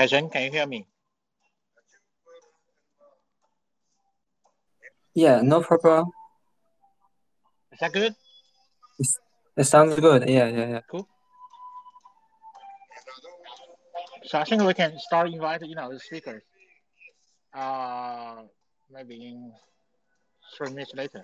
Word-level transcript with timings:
Kaisen, 0.00 0.32
can 0.32 0.44
you 0.44 0.50
hear 0.50 0.66
me? 0.66 0.86
Yeah, 5.14 5.42
no 5.42 5.60
problem. 5.60 6.06
Is 7.72 7.80
that 7.80 7.92
good? 7.92 8.14
It 9.58 9.64
sounds 9.64 10.00
good. 10.00 10.26
Yeah, 10.26 10.48
yeah, 10.48 10.68
yeah. 10.68 10.80
Cool. 10.90 11.06
So 14.24 14.38
I 14.38 14.44
think 14.44 14.62
we 14.62 14.72
can 14.72 14.98
start 14.98 15.28
inviting, 15.28 15.68
you 15.68 15.76
know, 15.76 15.92
the 15.92 16.00
speakers. 16.00 16.42
Uh, 17.52 18.44
maybe 18.90 19.16
in 19.26 19.52
three 20.56 20.70
minutes 20.70 20.92
later. 20.94 21.22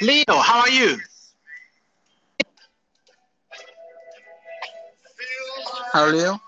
Leo, 0.00 0.24
how 0.28 0.60
are 0.60 0.70
you? 0.70 0.98
Hello, 5.92 6.10
Leo. 6.10 6.40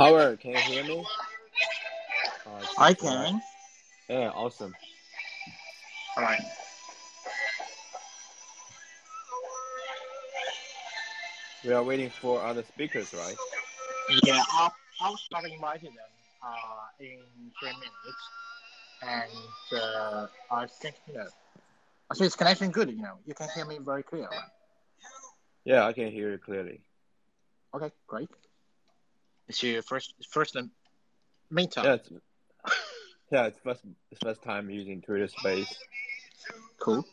Howard, 0.00 0.40
can 0.40 0.52
you 0.52 0.56
hear 0.56 0.82
me? 0.82 1.04
Oh, 2.46 2.58
I 2.78 2.94
just, 2.94 3.02
can. 3.02 3.42
Yeah, 4.08 4.30
awesome. 4.30 4.74
All 6.16 6.22
right. 6.24 6.40
We 11.62 11.74
are 11.74 11.84
waiting 11.84 12.08
for 12.08 12.42
other 12.42 12.62
speakers, 12.62 13.12
right? 13.12 13.36
Yeah, 14.24 14.42
I'll, 14.52 14.72
I'll 15.02 15.18
start 15.18 15.44
inviting 15.44 15.90
them 15.90 16.12
uh, 16.42 16.48
in 16.98 17.18
three 17.60 17.72
minutes. 17.74 18.30
And 19.02 19.78
uh, 19.82 20.26
I 20.50 20.64
think, 20.80 20.94
you 21.08 21.12
know, 21.18 21.26
I 22.10 22.14
think 22.14 22.24
it's 22.24 22.36
connection 22.36 22.70
good, 22.70 22.88
you 22.88 23.02
know. 23.02 23.18
You 23.26 23.34
can 23.34 23.50
hear 23.54 23.66
me 23.66 23.76
very 23.84 24.02
clear, 24.02 24.22
right? 24.22 24.40
Yeah, 25.66 25.84
I 25.84 25.92
can 25.92 26.10
hear 26.10 26.30
you 26.30 26.38
clearly. 26.38 26.80
Okay, 27.74 27.90
great. 28.06 28.30
Your 29.62 29.82
first 29.82 30.14
first 30.30 30.56
and 30.56 30.70
meantime. 31.50 31.84
Yeah, 31.84 31.94
it's, 31.94 32.10
yeah, 33.30 33.46
it's 33.46 33.58
first 33.60 33.82
it's 34.10 34.20
first 34.22 34.42
time 34.42 34.70
using 34.70 35.02
Twitter 35.02 35.28
Space. 35.28 35.74
Cool. 36.78 37.04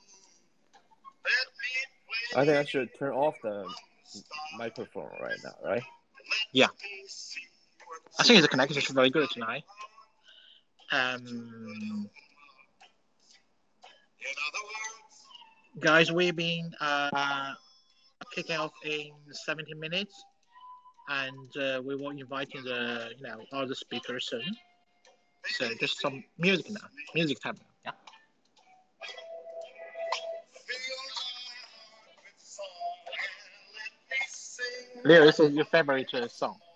I 2.36 2.46
think 2.46 2.58
I 2.58 2.66
should 2.66 2.90
turn 2.98 3.14
off 3.14 3.36
the 3.42 3.66
microphone 4.58 5.10
right 5.22 5.38
now, 5.44 5.56
right? 5.64 5.84
Yeah. 6.52 6.68
I 8.20 8.24
think 8.24 8.42
the 8.42 8.48
connection 8.48 8.78
is 8.78 8.88
very 8.90 9.10
good 9.10 9.30
tonight. 9.30 9.64
Um, 10.92 12.10
guys, 15.80 16.12
we've 16.12 16.36
been 16.36 16.74
uh, 16.80 17.54
kicking 18.34 18.58
off 18.58 18.72
in 18.84 19.12
17 19.32 19.80
minutes, 19.80 20.24
and 21.08 21.58
uh, 21.58 21.82
we 21.84 21.96
will 21.96 22.12
inviting 22.12 22.64
the 22.64 23.10
you 23.18 23.24
know 23.24 23.46
other 23.52 23.76
speakers 23.76 24.28
soon. 24.30 24.44
So 25.46 25.70
just 25.80 26.02
some 26.02 26.24
music 26.38 26.70
now, 26.70 26.88
music 27.16 27.40
time 27.40 27.56
now. 27.58 27.66
Yeah. 27.86 27.92
Leo, 35.06 35.26
this 35.26 35.40
is 35.40 35.54
your 35.54 35.66
favorite 35.66 36.14
uh, 36.14 36.28
song. 36.28 36.58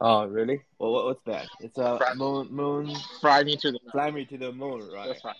Oh, 0.00 0.26
really? 0.26 0.60
Well, 0.78 0.92
what, 0.92 1.04
what's 1.04 1.22
that? 1.26 1.48
It's 1.60 1.78
a 1.78 1.96
Fly- 1.98 2.14
moon, 2.16 2.48
moon, 2.50 2.92
Fly 3.20 3.44
me 3.44 3.56
to 3.58 3.70
the 3.70 3.78
fly 3.92 4.10
me 4.10 4.24
to 4.24 4.36
the 4.36 4.50
moon, 4.50 4.88
right? 4.92 5.06
That's 5.06 5.24
right. 5.24 5.36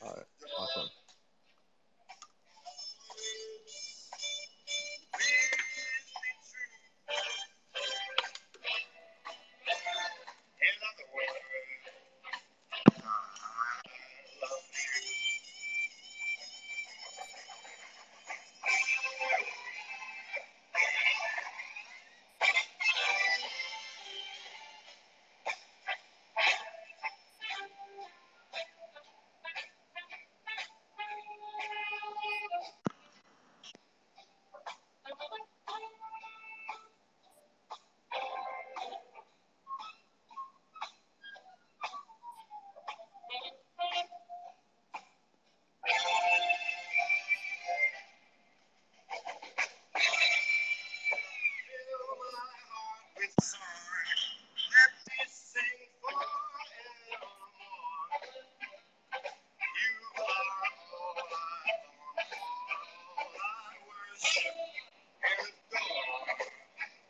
All 0.00 0.08
right, 0.14 0.24
awesome. 0.58 0.88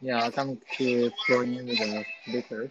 Yeah, 0.00 0.30
come 0.30 0.58
to 0.78 1.10
join 1.28 1.54
in 1.54 1.68
with 1.68 1.78
the 1.78 2.04
speakers. 2.28 2.70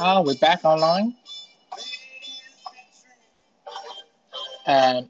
Ah, 0.00 0.20
we're 0.22 0.34
back 0.34 0.64
online. 0.64 1.14
And 4.66 5.08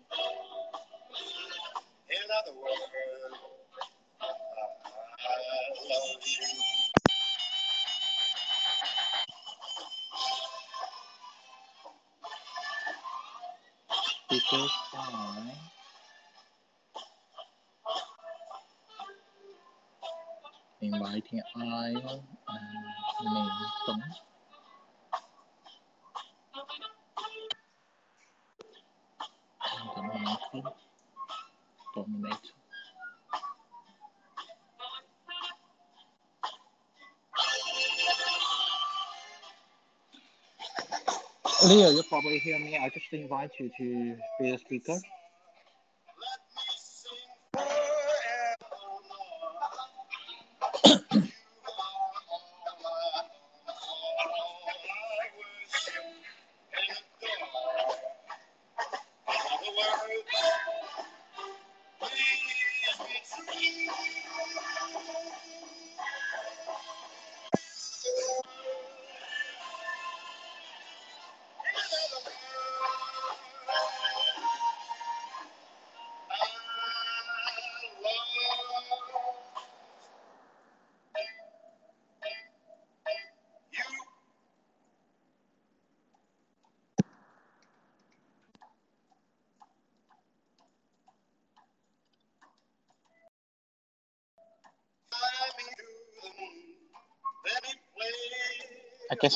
Leo, 41.66 41.90
you 41.90 42.02
probably 42.08 42.38
hear 42.40 42.58
me. 42.58 42.78
I 42.78 42.88
just 42.90 43.06
invite 43.12 43.52
you 43.60 43.70
to 43.78 44.16
be 44.40 44.50
a 44.52 44.58
speaker. 44.58 44.98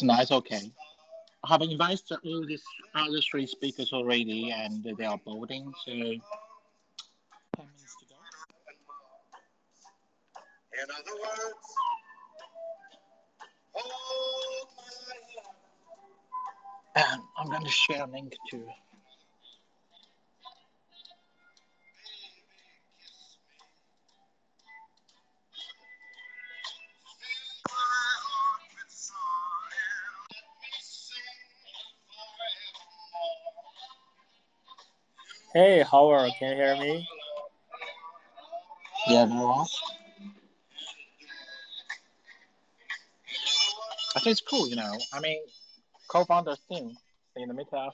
Now 0.00 0.20
it's 0.20 0.30
okay. 0.32 0.72
I 1.44 1.48
have 1.48 1.62
invited 1.62 2.00
all 2.24 2.46
these 2.46 2.62
other 2.94 3.20
three 3.30 3.46
speakers 3.46 3.92
already, 3.92 4.50
and 4.50 4.82
they 4.96 5.04
are 5.04 5.18
boarding, 5.26 5.72
so 5.84 5.92
10 5.92 6.00
minutes 7.58 7.96
to 8.00 8.06
go. 8.08 8.16
In 10.82 10.88
other 10.90 11.20
words, 11.20 11.68
hold 13.74 14.68
my 14.76 14.82
hand, 17.00 17.12
And 17.12 17.22
I'm 17.38 17.48
going 17.50 17.64
to 17.64 17.70
share 17.70 18.04
a 18.04 18.06
link 18.06 18.34
to 18.50 18.64
Hey, 35.54 35.82
Howard, 35.82 36.32
can 36.38 36.56
you 36.56 36.56
hear 36.56 36.76
me? 36.76 37.06
Yeah, 39.06 39.26
no? 39.26 39.66
I 44.16 44.20
think 44.20 44.32
it's 44.32 44.40
cool, 44.40 44.66
you 44.66 44.76
know. 44.76 44.98
I 45.12 45.20
mean, 45.20 45.42
co-founder 46.08 46.56
team 46.70 46.96
in 47.36 47.48
the 47.48 47.54
meetup. 47.54 47.92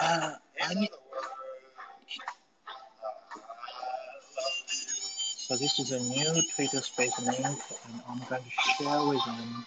Uh, 0.00 0.34
I 0.60 0.72
In 0.72 0.78
need, 0.80 0.88
other 0.88 0.98
words, 1.12 1.26
I 1.28 1.80
love 1.80 1.98
you. 2.08 2.22
so 5.36 5.56
this 5.56 5.78
is 5.78 5.92
a 5.92 6.00
new 6.00 6.42
Twitter 6.56 6.80
space 6.80 7.18
link, 7.20 7.38
and 7.38 8.02
I'm 8.08 8.18
going 8.28 8.42
to 8.42 8.50
share 8.50 9.06
with 9.06 9.24
them. 9.26 9.66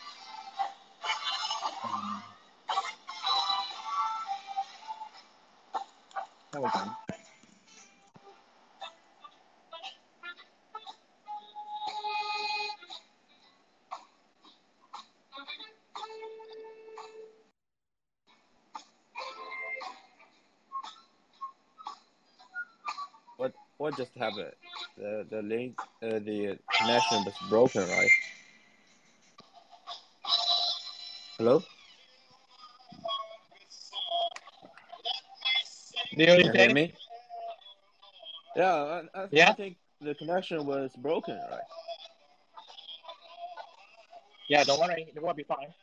What 23.37 23.53
what 23.77 23.97
just 23.97 24.15
happened? 24.17 24.53
The 24.97 25.25
the 25.29 25.41
link 25.41 25.79
uh, 26.03 26.19
the 26.19 26.59
connection 26.77 27.23
was 27.25 27.35
broken, 27.49 27.87
right? 27.89 28.09
Hello? 31.37 31.63
Do 36.19 36.25
you 36.25 36.31
Can 36.35 36.53
hear 36.53 36.53
hear 36.53 36.73
me? 36.73 36.93
Yeah, 38.53 38.73
I, 38.73 39.21
I, 39.21 39.27
Yeah. 39.31 39.51
I 39.51 39.53
think 39.53 39.77
the 40.01 40.13
connection 40.15 40.65
was 40.65 40.91
broken, 40.97 41.35
right? 41.49 41.61
Yeah, 44.49 44.65
don't 44.65 44.81
worry, 44.81 45.07
it 45.15 45.23
will 45.23 45.33
be 45.33 45.43
fine. 45.43 45.73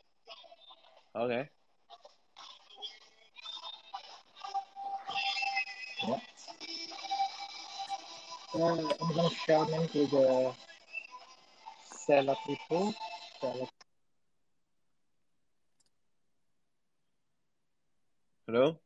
Okay. 1.16 1.48
Uh, 6.04 6.18
I'm 8.54 9.14
going 9.14 9.30
to 9.30 9.34
share 9.46 9.56
a 9.56 9.62
link 9.62 9.90
the 9.92 10.52
Celer 12.06 12.36
people. 12.46 12.94
Celer 13.40 13.66
Hello? 18.46 18.78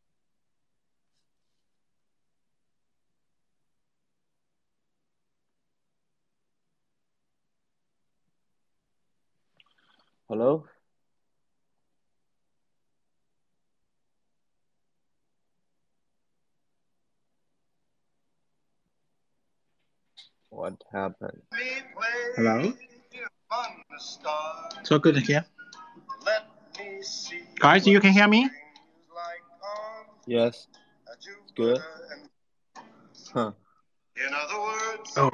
Hello? 10.30 10.64
What 20.50 20.82
happened? 20.92 21.42
Hello? 22.36 22.72
So 24.82 24.98
good 24.98 25.14
to 25.16 25.20
hear. 25.20 25.44
Let 26.24 26.46
me 26.78 27.02
see 27.02 27.42
Guys, 27.58 27.86
you 27.86 28.00
can 28.00 28.12
hear 28.12 28.28
me? 28.28 28.42
what 28.42 28.50
spring's 28.50 29.08
like 29.14 29.42
on 29.62 30.06
Yes. 30.26 30.66
Good. 31.56 31.78
Huh. 33.34 33.52
In 34.16 34.34
other 34.34 34.60
words, 34.60 35.12
Oh, 35.16 35.30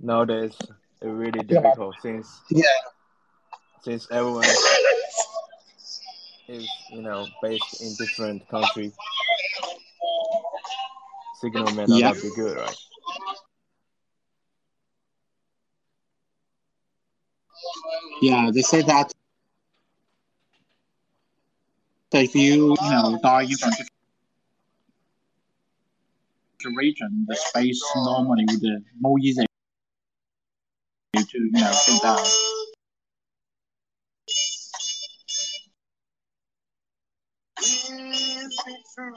Nowadays 0.00 0.56
it's 0.60 0.70
really 1.02 1.42
difficult 1.42 1.96
since 2.02 2.40
yeah. 2.50 2.64
since 3.82 4.06
everyone 4.10 4.44
is 6.48 6.68
you 6.92 7.02
know 7.02 7.26
based 7.42 7.82
in 7.82 7.94
different 7.98 8.46
countries. 8.48 8.92
Signal 11.40 11.70
may 11.72 11.86
not 11.86 11.98
Yeah. 12.00 12.12
be 12.12 12.30
good, 12.34 12.56
right? 12.56 12.76
Yeah, 18.20 18.50
they 18.52 18.62
say 18.62 18.82
that 18.82 19.12
if 22.12 22.34
you, 22.34 22.76
you 22.82 22.90
know, 22.90 23.18
die 23.22 23.42
in 23.42 23.56
from 23.56 23.70
different 26.58 26.76
region, 26.76 27.24
the 27.28 27.36
space 27.36 27.80
normally 27.96 28.44
would 28.48 28.64
uh, 28.64 28.80
more 29.00 29.18
easy 29.20 29.47
to, 31.38 31.44
you 31.44 31.64
know, 31.64 31.72
take 31.86 32.02
down. 32.02 32.18
is 37.60 38.62
it 38.66 38.80
true? 38.94 39.14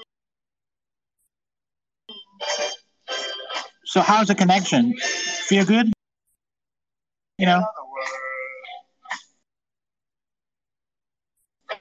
So 3.86 4.02
how's 4.02 4.28
the 4.28 4.36
connection? 4.36 4.94
Feel 5.48 5.66
good? 5.66 5.92
You 7.38 7.46
know? 7.46 7.66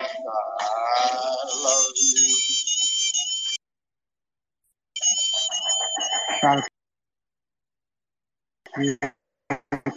In 0.02 0.06
I 6.42 6.54
love 6.54 6.64
you. 8.78 8.96
To 9.00 9.19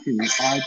you. 0.08 0.20
I've 0.42 0.64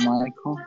Michael. 0.00 0.58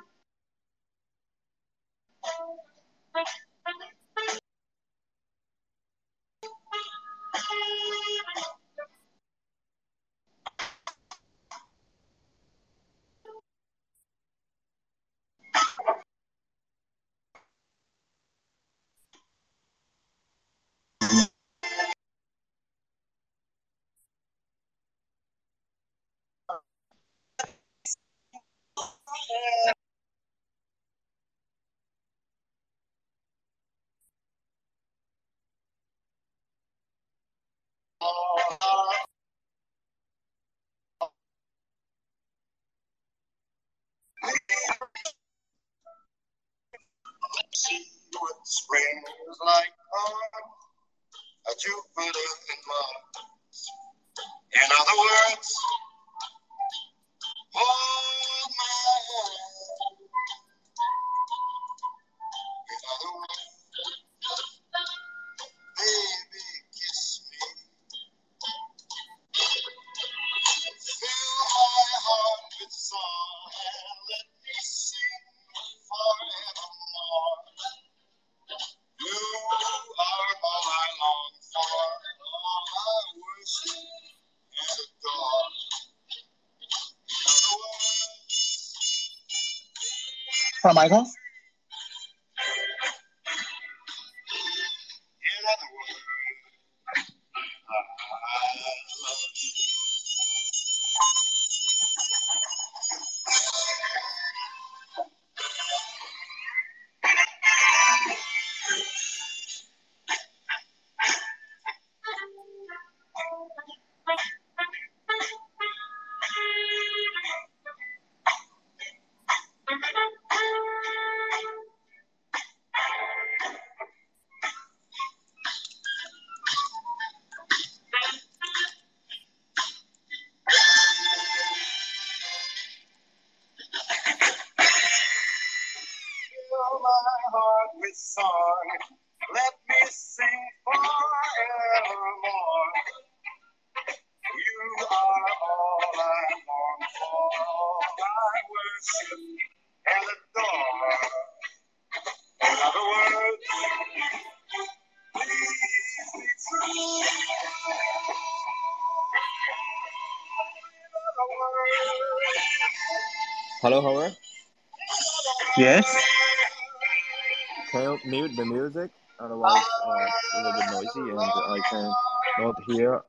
I 171.57 171.69
can 171.69 171.91
not 172.39 172.55
hear 172.67 173.01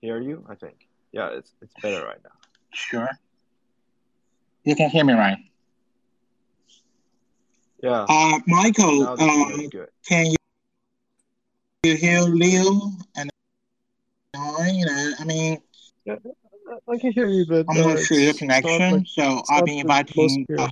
hear 0.00 0.20
you. 0.20 0.44
I 0.48 0.54
think. 0.54 0.88
Yeah, 1.12 1.28
it's 1.28 1.52
it's 1.60 1.74
better 1.82 2.04
right 2.04 2.22
now. 2.24 2.30
Sure. 2.72 3.08
You 4.64 4.74
can 4.76 4.90
hear 4.90 5.04
me 5.04 5.12
right. 5.12 5.38
Yeah. 7.82 8.06
Uh, 8.08 8.38
Michael, 8.46 9.00
Now 9.00 9.14
uh, 9.14 9.18
signal 9.18 9.60
is 9.60 9.70
can 10.06 10.26
you, 10.26 10.36
you 11.82 11.96
hear 11.96 12.20
Leo 12.20 12.92
and 13.16 13.30
I? 14.36 14.70
You 14.70 14.86
know, 14.86 15.12
I 15.18 15.24
mean, 15.24 15.58
Yeah, 16.04 16.16
I 16.88 16.96
can 16.98 17.12
hear 17.12 17.26
you, 17.26 17.44
but 17.46 17.66
I'm 17.68 17.76
uh, 17.76 17.88
not 17.88 17.98
sure 17.98 18.18
your 18.18 18.34
connection, 18.34 18.92
like 18.92 19.06
so 19.06 19.42
I've 19.50 19.58
not 19.58 19.66
been 19.66 19.74
the 19.74 19.80
inviting. 19.80 20.46
Uh, 20.56 20.68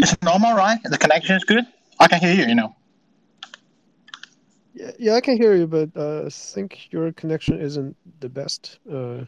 it's 0.00 0.16
normal, 0.22 0.54
right? 0.54 0.78
The 0.84 0.98
connection 0.98 1.36
is 1.36 1.44
good. 1.44 1.66
I 1.98 2.06
can 2.06 2.20
hear 2.20 2.34
you. 2.34 2.46
You 2.46 2.54
know. 2.54 2.76
Yeah, 4.78 4.92
yeah, 4.98 5.14
I 5.14 5.20
can 5.20 5.36
hear 5.36 5.54
you, 5.56 5.66
but 5.66 5.90
uh, 5.96 6.26
I 6.26 6.30
think 6.30 6.92
your 6.92 7.12
connection 7.12 7.60
isn't 7.60 7.96
the 8.20 8.28
best. 8.28 8.78
Uh, 8.90 9.24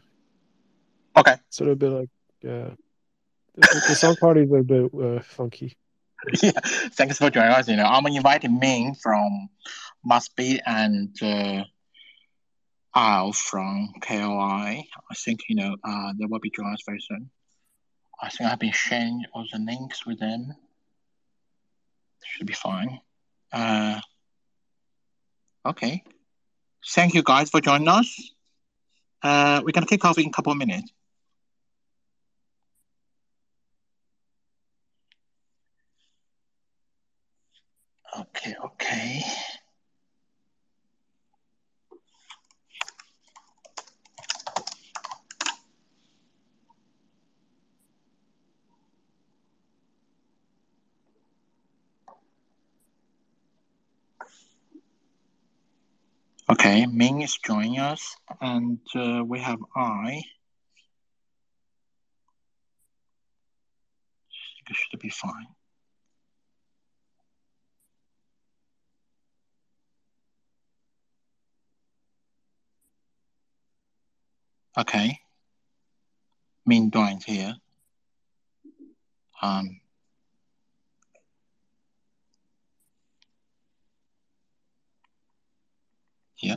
Okay. 1.17 1.33
a 1.33 1.63
little 1.65 1.75
bit 1.75 1.91
like 1.91 2.09
yeah, 2.43 2.71
the, 3.57 3.85
the 3.89 3.95
sound 3.97 4.19
quality 4.21 4.43
is 4.43 4.53
a 4.53 4.63
bit 4.63 4.91
uh, 4.95 5.21
funky. 5.23 5.77
yeah. 6.43 6.53
Thanks 6.95 7.19
for 7.19 7.31
joining 7.31 7.51
us. 7.53 7.69
You 7.69 7.77
know, 7.77 7.85
I'm 7.85 8.07
inviting 8.07 8.61
Minh 8.61 8.97
from 9.01 9.49
MassBit 10.09 10.61
and 10.67 11.17
uh, 11.23 11.65
Al 12.95 13.33
from 13.33 13.89
Koii. 14.03 14.85
I 15.11 15.15
think 15.15 15.41
you 15.49 15.57
know 15.57 15.77
uh, 15.85 16.13
they 16.19 16.27
will 16.27 16.41
be 16.41 16.51
joining 16.51 16.75
us 16.75 16.83
very 16.87 17.01
soon. 17.01 17.31
I 18.23 18.29
think 18.29 18.51
I've 18.51 18.59
been 18.61 18.73
sharing 18.73 19.25
all 19.35 19.47
the 19.53 19.59
links 19.59 20.07
with 20.07 20.21
them. 20.21 20.55
Should 22.25 22.47
be 22.47 22.53
fine. 22.55 23.01
Uh, 23.53 24.01
okay. 25.65 26.03
Thank 26.95 27.15
you 27.15 27.23
guys 27.23 27.51
for 27.51 27.61
joining 27.61 27.89
us. 27.89 28.33
Uh, 29.23 29.61
we're 29.65 29.73
gonna 29.73 29.87
kick 29.87 30.05
off 30.05 30.19
in 30.19 30.27
a 30.27 30.31
couple 30.31 30.53
of 30.53 30.59
minutes. 30.59 30.93
Okay, 38.19 38.55
okay. 38.65 39.23
Okay, 56.51 56.85
Minh 56.87 57.23
is 57.23 57.39
joining 57.47 57.79
us, 57.79 58.17
and 58.41 58.81
uh, 58.97 59.23
we 59.25 59.39
have 59.39 59.61
I. 59.77 60.21
It 64.69 64.77
should 64.77 64.99
be 64.99 65.11
fine. 65.11 65.47
Okay. 74.77 75.21
Minh 76.69 76.93
joins 76.93 77.25
here. 77.25 77.55
Um. 79.41 79.81
Yeah. 86.43 86.57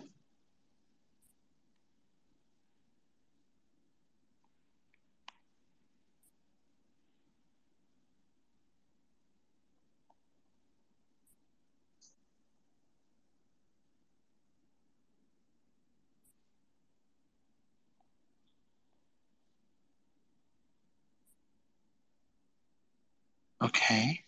Okay. 23.64 24.23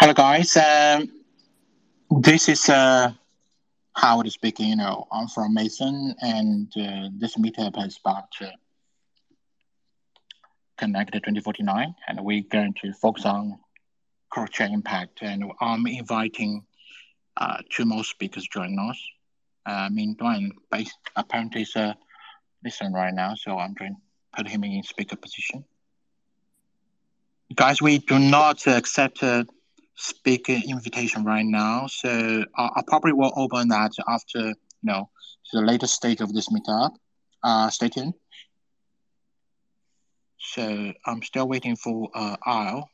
Hello, 0.00 0.12
guys. 0.12 0.56
Um, 0.56 1.10
this 2.20 2.48
is 2.48 2.68
uh, 2.68 3.10
Howard 3.96 4.30
speaking. 4.30 4.68
You 4.68 4.76
know, 4.76 5.08
I'm 5.10 5.26
from 5.26 5.54
Meson, 5.54 6.14
and 6.20 6.72
uh, 6.76 7.08
this 7.18 7.34
meetup 7.34 7.84
is 7.84 7.98
about 7.98 8.28
uh, 8.40 8.46
Connect 10.76 11.12
2049, 11.12 11.96
and 12.06 12.24
we're 12.24 12.44
going 12.48 12.74
to 12.80 12.92
focus 12.92 13.24
on 13.26 13.58
cross-chain 14.30 14.72
impact. 14.72 15.18
And 15.22 15.50
I'm 15.60 15.84
inviting 15.88 16.62
uh, 17.36 17.56
two 17.68 17.84
more 17.84 18.04
speakers 18.04 18.46
join 18.46 18.78
us. 18.78 19.02
Uh, 19.66 19.88
Minh 19.88 20.16
Doan, 20.16 20.52
based, 20.70 20.96
apparently, 21.16 21.62
is 21.62 21.74
uh, 21.74 21.94
listening 22.62 22.92
right 22.92 23.12
now, 23.12 23.34
so 23.34 23.58
I'm 23.58 23.74
going 23.74 23.96
to 23.96 24.00
put 24.36 24.48
him 24.48 24.62
in 24.62 24.80
speaker 24.84 25.16
position. 25.16 25.64
Guys, 27.56 27.82
we 27.82 27.98
do 27.98 28.20
not 28.20 28.64
accept 28.68 29.24
a 29.24 29.44
speaker 29.98 30.52
invitation 30.66 31.24
right 31.24 31.44
now, 31.44 31.86
so 31.88 32.44
I, 32.56 32.70
I 32.76 32.82
probably 32.86 33.12
will 33.12 33.32
open 33.36 33.68
that 33.68 33.92
after 34.08 34.38
you 34.38 34.54
know 34.84 35.10
the 35.52 35.60
latest 35.60 35.94
stage 35.94 36.20
of 36.20 36.32
this 36.32 36.48
meetup. 36.48 36.92
Uh, 37.42 37.68
stay 37.70 37.88
tuned. 37.88 38.14
So 40.38 40.92
I'm 41.04 41.22
still 41.22 41.48
waiting 41.48 41.76
for 41.76 42.10
uh, 42.14 42.36
Al. 42.46 42.88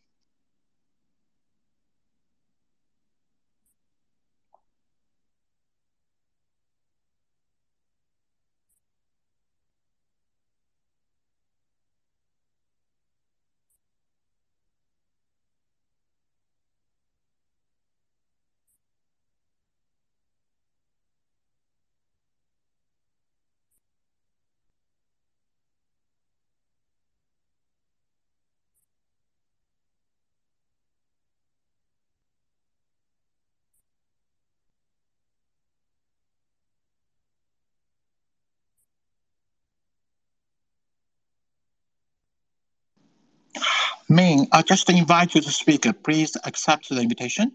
Minh, 44.14 44.46
I 44.52 44.62
just 44.62 44.88
invite 44.90 45.34
you 45.34 45.40
to 45.40 45.50
speak. 45.50 45.86
Please 46.04 46.36
accept 46.44 46.88
the 46.88 47.00
invitation. 47.00 47.52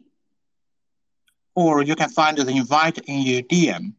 Or 1.56 1.82
you 1.84 1.96
can 1.96 2.10
find 2.10 2.38
the 2.38 2.52
invite 2.52 2.98
in 2.98 3.22
your 3.22 3.42
DM. 3.44 3.94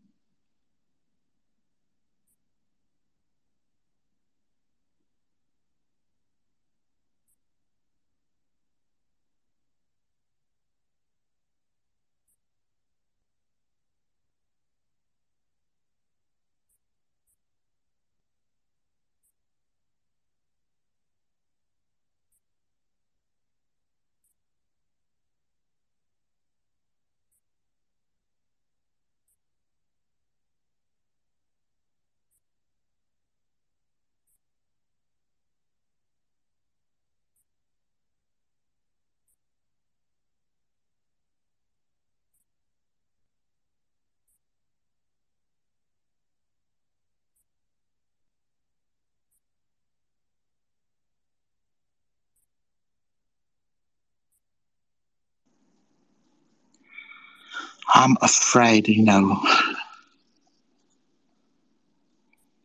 I'm 57.92 58.16
afraid, 58.22 58.88
you 58.88 59.02
know. 59.02 59.40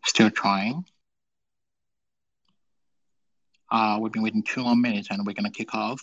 Still 0.05 0.29
trying. 0.29 0.85
Uh, 3.71 3.97
we've 3.99 4.11
been 4.11 4.21
waiting 4.21 4.43
two 4.43 4.63
more 4.63 4.75
minutes 4.75 5.07
and 5.09 5.25
we're 5.25 5.33
going 5.33 5.51
to 5.51 5.51
kick 5.51 5.73
off. 5.73 6.01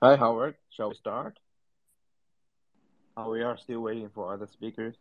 Hi, 0.00 0.14
Howard. 0.14 0.54
Shall 0.70 0.90
we 0.90 0.94
start? 0.94 1.40
Uh, 3.16 3.26
we 3.28 3.42
are 3.42 3.58
still 3.58 3.80
waiting 3.80 4.08
for 4.14 4.32
other 4.32 4.46
speakers. 4.46 4.94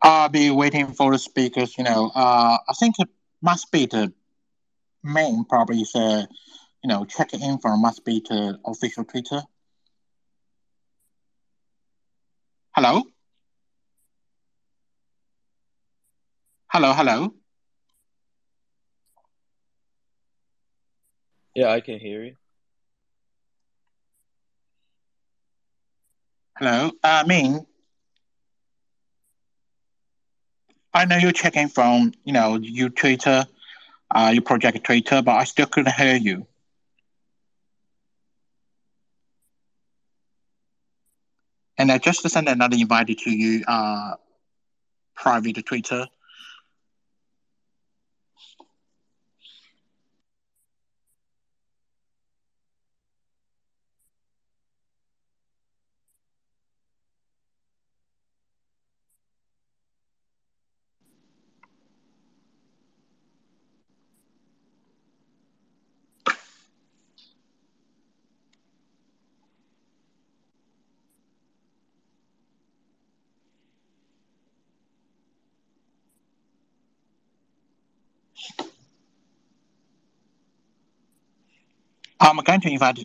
I'll 0.00 0.28
be 0.28 0.52
waiting 0.52 0.92
for 0.92 1.10
the 1.10 1.18
speakers, 1.18 1.76
you 1.76 1.82
know. 1.82 2.12
Uh, 2.14 2.56
I 2.68 2.72
think 2.78 2.94
it 3.00 3.08
must 3.42 3.72
be 3.72 3.86
the 3.86 4.12
main, 5.02 5.44
probably 5.44 5.80
is, 5.80 5.92
uh, 5.96 6.24
you 6.84 6.88
know, 6.88 7.04
checking 7.04 7.40
in 7.42 7.58
from 7.58 7.82
must 7.82 8.04
be 8.04 8.20
the 8.28 8.60
official 8.64 9.04
Twitter. 9.04 9.42
Hello? 12.76 13.02
Hello, 16.68 16.92
hello. 16.92 17.34
Yeah, 21.56 21.72
I 21.72 21.80
can 21.80 21.98
hear 21.98 22.22
you. 22.22 22.36
Hello. 26.58 26.90
Uh, 27.04 27.22
Minh, 27.24 27.66
I 30.94 31.04
know 31.04 31.18
you're 31.18 31.32
checking 31.32 31.68
from, 31.68 32.14
you 32.24 32.32
know, 32.32 32.56
your 32.56 32.88
Twitter, 32.88 33.44
uh, 34.14 34.30
your 34.32 34.40
project 34.40 34.82
Twitter, 34.82 35.20
but 35.20 35.32
I 35.32 35.44
still 35.44 35.66
couldn't 35.66 35.92
hear 35.92 36.16
you. 36.16 36.46
And 41.76 41.92
I 41.92 41.98
just 41.98 42.26
sent 42.26 42.48
another 42.48 42.76
invite 42.80 43.08
to 43.08 43.30
you, 43.30 43.62
uh, 43.68 44.14
private 45.14 45.62
Twitter. 45.66 46.06
I'm 82.20 82.36
going 82.38 82.60
to 82.60 82.70
invite 82.70 82.98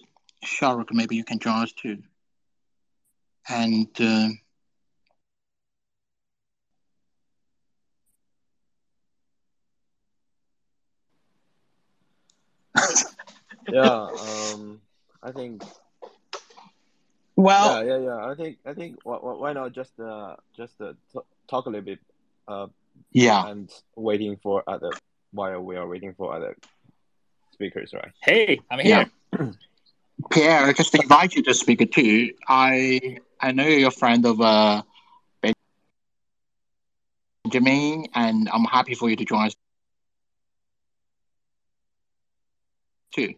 Sharuk. 0.46 0.88
Maybe 0.92 1.16
you 1.16 1.24
can 1.24 1.40
join 1.40 1.64
us 1.64 1.72
too. 1.74 1.98
And 3.50 3.88
uh, 4.00 4.30
Yeah, 13.72 14.08
um, 14.20 14.82
I 15.24 15.32
think. 15.32 15.64
well, 17.36 17.86
Yeah, 17.86 17.98
yeah, 17.98 18.04
yeah. 18.04 18.26
I 18.26 18.36
think, 18.36 18.58
I 18.66 18.74
think. 18.74 19.00
Why 19.04 19.54
not 19.54 19.74
just 19.74 20.00
uh, 20.00 20.36
just 20.56 20.80
uh, 20.82 20.94
t- 21.14 21.20
talk 21.48 21.66
a 21.66 21.70
little 21.70 21.86
bit, 21.86 22.00
uh, 22.48 22.68
yeah. 23.12 23.48
and 23.48 23.70
waiting 23.96 24.38
for 24.42 24.64
other 24.68 24.92
while 25.32 25.62
we 25.62 25.76
are 25.78 25.88
waiting 25.88 26.14
for 26.14 26.34
other 26.36 26.58
speakers, 27.62 27.94
right? 27.94 28.12
Hey, 28.24 28.60
I'm 28.72 28.80
Yeah. 28.80 29.06
here. 29.34 29.54
Pierre, 30.32 30.66
I 30.66 30.74
just 30.74 30.96
invite 30.96 31.36
you 31.36 31.44
to 31.44 31.54
speak 31.54 31.80
too. 31.92 32.34
I 32.48 33.18
I 33.40 33.52
know 33.52 33.68
you're 33.68 33.90
a 33.90 33.92
friend 33.92 34.26
of 34.26 34.42
uh, 34.42 34.82
Benjamin, 37.44 38.08
and 38.16 38.50
I'm 38.52 38.66
happy 38.66 38.96
for 38.96 39.10
you 39.10 39.16
to 39.16 39.26
join 39.26 39.46
us 39.48 39.56
too. 43.14 43.36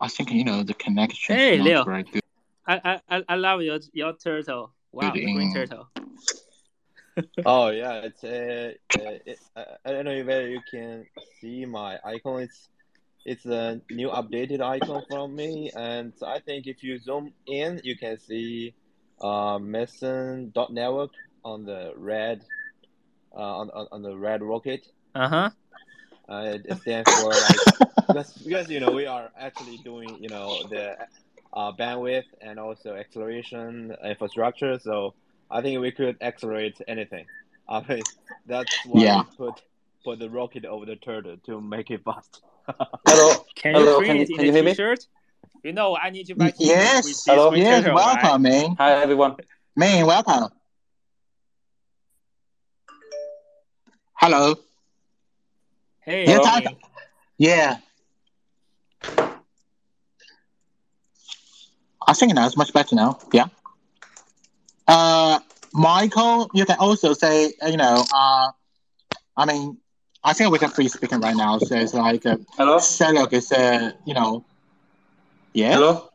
I 0.00 0.08
think 0.08 0.30
you 0.30 0.44
know 0.44 0.62
the 0.62 0.74
connection 0.74 1.36
Hey, 1.36 1.52
is 1.54 1.58
not 1.58 1.64
Leo. 1.64 1.84
very 1.84 2.02
good. 2.04 2.22
I 2.66 2.80
I 2.84 3.16
I- 3.16 3.24
I 3.28 3.34
love 3.36 3.62
your 3.62 3.78
your 3.92 4.12
turtle. 4.16 4.72
Wow, 4.92 5.12
the 5.12 5.20
green 5.20 5.52
turtle. 5.52 5.88
Oh 7.44 7.68
yeah, 7.70 8.00
it's 8.04 8.24
uh, 8.24 8.72
uh 8.96 9.18
it, 9.26 9.38
uh, 9.56 9.64
I 9.84 9.92
don't 9.92 10.04
know 10.04 10.16
whether 10.24 10.48
you 10.48 10.60
can 10.70 11.06
see 11.40 11.64
my 11.64 11.98
icon. 12.04 12.42
It's 12.42 12.68
it's 13.24 13.46
a 13.46 13.80
new 13.90 14.08
updated 14.08 14.60
icon 14.60 15.02
from 15.08 15.34
me, 15.34 15.70
and 15.74 16.12
I 16.26 16.40
think 16.40 16.66
if 16.66 16.82
you 16.82 16.98
zoom 16.98 17.32
in, 17.46 17.80
you 17.84 17.96
can 17.96 18.18
see 18.18 18.74
uh 19.20 19.58
Meson 19.58 20.50
dot 20.54 20.72
network 20.72 21.12
on 21.44 21.64
the 21.64 21.92
red 21.96 22.42
uh 23.36 23.58
on 23.60 23.70
on, 23.70 23.86
on 23.92 24.02
the 24.02 24.16
red 24.16 24.42
rocket. 24.42 24.86
Uh 25.14 25.28
huh. 25.28 25.50
Uh, 26.28 26.54
it, 26.54 26.66
it 26.66 26.78
stands 26.78 27.10
for 27.10 27.38
like 27.38 27.64
because 28.08 28.32
because 28.44 28.68
you 28.70 28.80
know 28.80 28.92
we 28.92 29.06
are 29.06 29.30
actually 29.38 29.78
doing 29.78 30.16
you 30.20 30.28
know 30.28 30.62
the 30.68 30.94
uh, 31.52 31.72
bandwidth 31.72 32.24
and 32.40 32.58
also 32.58 32.94
acceleration 32.94 33.94
infrastructure. 34.04 34.78
So 34.78 35.14
I 35.50 35.62
think 35.62 35.80
we 35.80 35.92
could 35.92 36.16
accelerate 36.20 36.78
anything. 36.88 37.26
I 37.68 37.80
mean 37.88 38.06
that's 38.46 38.78
why 38.84 39.06
Yeah. 39.06 39.12
we 39.12 39.24
put 39.24 39.60
put 40.04 40.18
the 40.18 40.30
rocket 40.30 40.64
over 40.64 40.84
the 40.86 40.96
turtle 40.96 41.36
to 41.46 41.60
make 41.60 41.90
it 41.90 42.02
fast. 42.04 42.42
Hello. 43.06 43.44
Can 43.56 43.74
Hello, 43.74 43.78
you 43.78 43.86
print 43.86 44.14
can 44.14 44.16
you- 44.20 44.26
it 44.26 44.30
can 44.34 44.44
in 44.44 44.46
you 44.46 44.50
a 44.50 44.52
hear 44.52 44.62
me? 44.62 44.76
T-shirt? 44.76 45.06
You 45.62 45.72
know, 45.72 45.96
I 45.96 46.10
need 46.10 46.26
to 46.26 46.34
buy 46.34 46.50
Y- 46.50 46.52
T-shirt 46.52 47.00
yes. 47.00 47.02
with 47.02 47.24
Hello? 47.26 47.52
Yes, 47.54 47.86
turtle, 47.86 47.92
welcome, 47.92 48.42
right? 48.42 48.42
man. 48.42 48.76
Hi 48.78 48.92
everyone. 49.02 49.36
Man, 49.76 50.06
welcome. 50.06 50.50
Hello. 54.14 54.56
Hey, 56.06 56.24
Yeah, 56.24 56.38
Hello. 56.38 56.76
Yeah. 57.36 57.76
I 62.06 62.12
think 62.14 62.32
now 62.32 62.46
it's 62.46 62.56
much 62.56 62.72
better 62.72 62.94
now. 62.94 63.18
Yeah. 63.32 63.46
Uh, 64.86 65.40
Michael, 65.74 66.48
you 66.54 66.64
can 66.64 66.76
also 66.78 67.12
say, 67.12 67.52
uh, 67.60 67.66
you 67.66 67.76
know, 67.76 68.04
uh, 68.14 68.52
I 69.36 69.46
mean, 69.46 69.78
I 70.22 70.32
think 70.32 70.52
we 70.52 70.60
can 70.60 70.70
free 70.70 70.86
speaking 70.86 71.20
right 71.20 71.34
now. 71.34 71.58
So 71.58 71.74
it's 71.74 71.92
like, 71.92 72.24
uh, 72.24 72.36
Hello. 72.56 72.78
Sherlock 72.78 73.32
is, 73.32 73.50
uh, 73.50 73.90
you 74.04 74.14
know, 74.14 74.44
yeah. 75.54 75.72
Hello. 75.74 76.08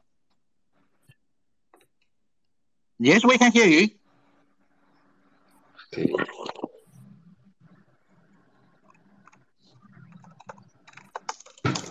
Yes, 2.97 3.25
we 3.25 3.37
can 3.37 3.51
hear 3.51 3.67
you. 3.67 3.89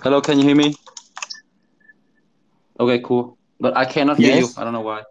Hello. 0.02 0.20
Can 0.20 0.38
you 0.38 0.44
hear 0.46 0.56
me? 0.56 0.74
Okay, 2.80 3.00
cool. 3.00 3.38
But 3.60 3.76
I 3.76 3.84
cannot 3.84 4.18
hear 4.18 4.32
Yes. 4.32 4.34
you. 4.34 4.52
I 4.56 4.64
don't 4.64 4.72
know 4.72 4.80
why. 4.82 5.02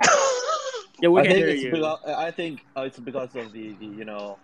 Yeah, 1.00 1.08
we 1.10 1.20
I 1.20 1.22
can 1.22 1.34
think 1.34 1.36
hear 1.36 1.48
it's 1.48 1.64
you. 1.64 1.74
because 1.74 1.98
I 2.06 2.30
think 2.30 2.60
uh, 2.76 2.82
it's 2.82 2.98
because 2.98 3.34
of 3.34 3.52
the, 3.52 3.76
the 3.78 3.86
you 3.86 4.04
know 4.04 4.40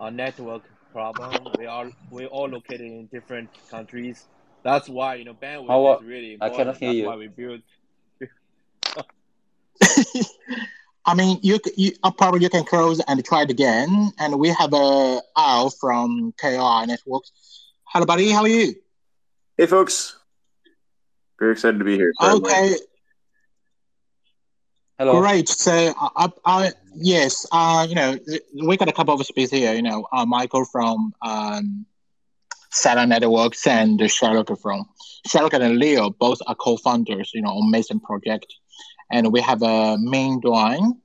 uh, 0.00 0.10
network 0.10 0.64
problem. 0.92 1.52
We 1.56 1.66
are 1.66 1.90
we 2.10 2.26
all 2.26 2.48
located 2.48 2.82
in 2.82 3.08
different 3.12 3.50
countries. 3.70 4.28
That's 4.64 4.88
why 4.88 5.16
you 5.16 5.24
know 5.24 5.34
bandwidth 5.34 5.76
How, 5.76 5.86
uh, 5.86 5.98
is 5.98 6.00
really 6.00 6.34
I 6.40 6.48
important. 6.48 6.50
cannot 6.50 6.78
hear 6.78 6.90
That's 6.90 7.00
you. 7.04 7.12
why 7.12 7.16
we 7.16 7.28
build 7.28 7.62
I 11.06 11.14
mean, 11.14 11.38
you, 11.42 11.58
you 11.76 11.92
uh, 12.02 12.10
probably 12.12 12.40
you 12.42 12.48
can 12.50 12.64
close 12.64 13.00
and 13.06 13.24
try 13.24 13.42
it 13.42 13.50
again. 13.50 14.12
And 14.18 14.38
we 14.38 14.48
have 14.50 14.72
a 14.72 15.20
Al 15.36 15.70
from 15.70 16.32
KR 16.40 16.86
Networks. 16.86 17.32
Hello, 17.92 18.06
buddy. 18.06 18.30
How 18.30 18.40
are 18.40 18.48
you? 18.48 18.74
Hey, 19.58 19.66
folks. 19.66 20.16
Very 21.38 21.52
excited 21.52 21.76
to 21.78 21.84
be 21.84 21.96
here. 21.96 22.14
Sorry, 22.18 22.32
I'm. 22.32 22.38
Okay, 22.38 22.74
Hello. 24.98 25.20
great. 25.20 25.46
So, 25.46 25.92
I, 26.00 26.08
I, 26.16 26.28
I 26.46 26.72
yes, 26.94 27.44
uh, 27.52 27.86
you 27.86 27.94
know, 27.94 28.16
th- 28.16 28.40
we 28.64 28.78
got 28.78 28.88
a 28.88 28.94
couple 28.94 29.12
of 29.12 29.26
speakers 29.26 29.50
here. 29.50 29.74
You 29.74 29.82
know, 29.82 30.06
uh, 30.10 30.24
Michael 30.24 30.64
from 30.64 31.12
um, 31.20 31.84
Saturn 32.70 33.10
Networks 33.10 33.66
and 33.66 34.00
Sherlock 34.10 34.58
from 34.58 34.86
Sherlock 35.26 35.52
and 35.52 35.76
Leo, 35.76 36.08
both 36.08 36.38
are 36.46 36.54
co-founders. 36.54 37.32
You 37.34 37.42
know, 37.42 37.50
on 37.50 37.70
Meson 37.70 38.00
project, 38.00 38.46
and 39.10 39.30
we 39.34 39.42
have 39.42 39.60
a 39.60 39.66
uh, 39.66 39.96
Minh 39.98 40.40
Doan. 40.40 40.96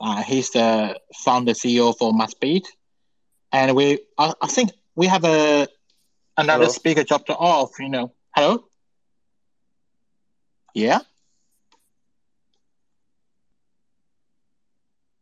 Uh, 0.00 0.22
he's 0.22 0.48
the 0.52 0.98
founder 1.16 1.52
CEO 1.52 1.94
for 1.98 2.14
MassBit, 2.14 2.64
and 3.52 3.76
we, 3.76 3.98
I, 4.16 4.32
I 4.40 4.46
think 4.46 4.70
we 4.94 5.06
have 5.06 5.26
a 5.26 5.68
another 6.36 6.64
Hello. 6.64 6.72
speaker 6.72 7.04
dropped 7.04 7.30
off. 7.30 7.70
You 7.78 7.88
know, 7.88 8.12
hello. 8.34 8.66
Yeah. 10.74 11.00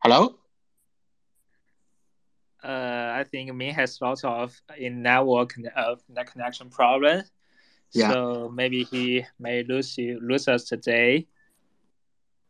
Hello. 0.03 0.37
Uh, 2.63 3.13
I 3.15 3.25
think 3.31 3.51
Minh 3.51 3.73
has 3.73 4.01
lots 4.01 4.25
of 4.25 4.61
in 4.79 5.03
network 5.03 5.55
uh, 5.77 5.97
net 6.09 6.31
connection 6.31 6.71
problem. 6.71 7.25
Yeah. 7.93 8.11
So 8.11 8.51
maybe 8.55 8.85
he 8.85 9.27
may 9.39 9.63
lose 9.65 9.99
you 9.99 10.21
lose 10.23 10.49
us 10.49 10.65
today. 10.65 11.27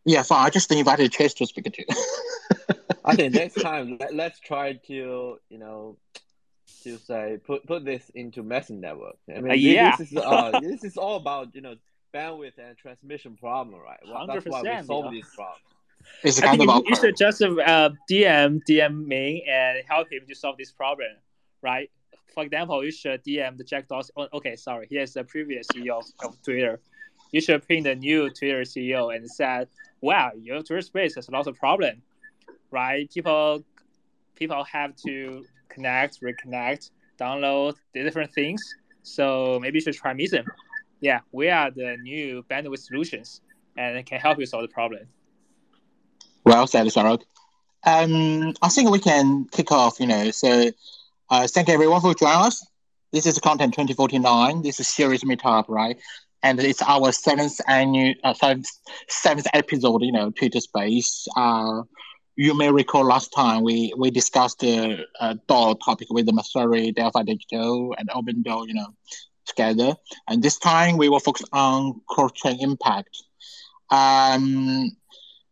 Yeah, 0.05 0.23
fine. 0.23 0.47
I 0.47 0.51
just 0.51 0.71
invited 0.73 1.13
Chase 1.13 1.35
to 1.35 1.47
speak 1.47 1.65
to. 1.65 1.85
I 3.05 3.17
think 3.17 3.35
next 3.35 3.61
time 3.61 3.97
let, 3.99 4.15
let's 4.15 4.41
try 4.41 4.75
to 4.75 5.39
you 5.49 5.59
know 5.59 5.97
to 6.83 6.99
say 6.99 7.39
put 7.45 7.67
put 7.67 7.85
this 7.85 8.11
into 8.15 8.43
Meson 8.43 8.81
network. 8.81 9.17
I 9.29 9.41
mean, 9.41 9.51
Uh, 9.51 9.55
yeah. 9.55 9.97
this 9.97 10.13
is 10.13 10.17
uh 10.19 10.61
this 10.63 10.85
is 10.85 10.97
all 10.97 11.17
about 11.17 11.55
you 11.55 11.61
know 11.61 11.77
bandwidth 12.15 12.59
and 12.59 12.77
transmission 12.77 13.37
problem, 13.37 13.81
right? 13.81 14.01
Well, 14.07 14.27
that's 14.27 14.45
why 14.47 14.63
we 14.63 14.69
100%, 14.69 14.87
solve 14.87 15.07
yeah. 15.07 15.11
these 15.11 15.29
problems. 15.35 15.65
it's 16.23 16.43
I 16.43 16.57
think 16.57 16.69
of 16.69 16.77
you, 16.77 16.85
you 16.89 16.97
should 16.97 17.17
just 17.17 17.43
uh, 17.43 17.91
DM 18.11 18.61
DM 18.69 19.07
Minh 19.07 19.49
and 19.49 19.83
help 19.89 20.13
him 20.13 20.23
to 20.29 20.35
solve 20.35 20.57
this 20.59 20.73
problem, 20.73 21.13
right? 21.63 21.91
For 22.35 22.45
example, 22.45 22.85
you 22.85 22.91
should 22.91 23.23
DM 23.25 23.57
the 23.59 23.65
Jack 23.65 23.89
Dorsey. 23.89 24.13
Oh, 24.17 24.29
okay, 24.35 24.57
sorry, 24.57 24.87
he 24.89 24.97
is 24.99 25.15
the 25.15 25.25
previous 25.25 25.67
CEO 25.69 25.99
of, 25.99 26.07
of 26.25 26.43
Twitter. 26.43 26.81
You 27.31 27.41
should 27.41 27.67
ping 27.67 27.83
the 27.85 27.95
new 27.95 28.29
Twitter 28.31 28.63
CEO 28.63 29.15
and 29.15 29.31
said, 29.31 29.69
"Wow, 30.01 30.33
your 30.41 30.63
Twitter 30.63 30.83
space 30.83 31.15
has 31.15 31.31
lots 31.31 31.47
of 31.47 31.57
problem, 31.57 32.03
right? 32.71 33.11
People, 33.11 33.65
people 34.35 34.65
have 34.65 34.95
to 35.07 35.45
connect, 35.73 36.21
reconnect, 36.21 36.91
download 37.19 37.75
the 37.95 38.03
different 38.03 38.33
things. 38.33 38.63
So 39.03 39.59
maybe 39.61 39.79
you 39.79 39.81
should 39.83 39.95
try 39.95 40.13
Meson. 40.15 40.45
Yeah, 41.01 41.21
we 41.33 41.49
are 41.49 41.71
the 41.71 41.97
new 42.03 42.45
bandwidth 42.51 42.79
solutions 42.79 43.41
and 43.77 43.97
it 43.97 44.07
can 44.07 44.21
help 44.21 44.39
you 44.39 44.47
solve 44.47 44.63
the 44.63 44.69
problem. 44.69 45.07
Well 46.45 46.67
said, 46.67 46.87
Sarok. 46.87 47.23
Um, 47.85 48.55
I 48.63 48.69
think 48.69 48.91
we 48.91 48.99
can 48.99 49.47
kick 49.47 49.73
off. 49.73 49.99
You 50.01 50.07
know, 50.07 50.31
so 50.31 50.71
uh, 51.31 51.47
thank 51.49 51.69
everyone 51.69 52.01
for 52.01 52.15
joining 52.15 52.47
us. 52.47 52.67
This 53.13 53.27
is 53.27 53.39
Content 53.39 53.75
2049. 53.75 54.63
This 54.63 54.81
is 54.81 54.89
series 54.89 55.25
meetup, 55.25 55.65
right? 55.69 55.99
And 56.43 56.59
it's 56.61 56.83
our 56.83 57.13
seventh 57.13 57.61
annual, 57.69 58.15
uh, 58.25 58.35
seventh, 58.35 58.67
seventh 59.09 59.47
episode. 59.53 60.03
You 60.03 60.13
know, 60.13 60.31
Twitter 60.31 60.61
Space. 60.61 61.27
Uh, 61.37 61.83
you 62.37 62.57
may 62.57 62.71
recall 62.71 63.05
last 63.05 63.33
time 63.33 63.63
we 63.63 63.93
we 63.97 64.11
discussed 64.11 64.61
the 64.61 65.05
uh, 65.21 65.35
DAO 65.49 65.79
topic 65.85 66.09
with 66.11 66.27
the 66.27 66.33
Messari, 66.33 66.95
Delphi 66.95 67.23
Digital, 67.23 67.95
and 67.99 68.09
OpenDAO. 68.09 68.67
You 68.67 68.75
know, 68.75 68.95
together. 69.47 69.95
And 70.29 70.43
this 70.43 70.59
time 70.59 70.97
we 70.97 71.09
will 71.09 71.21
focus 71.21 71.47
on 71.53 72.01
cross-chain 72.09 72.59
impact. 72.61 73.23
Um, 73.91 74.91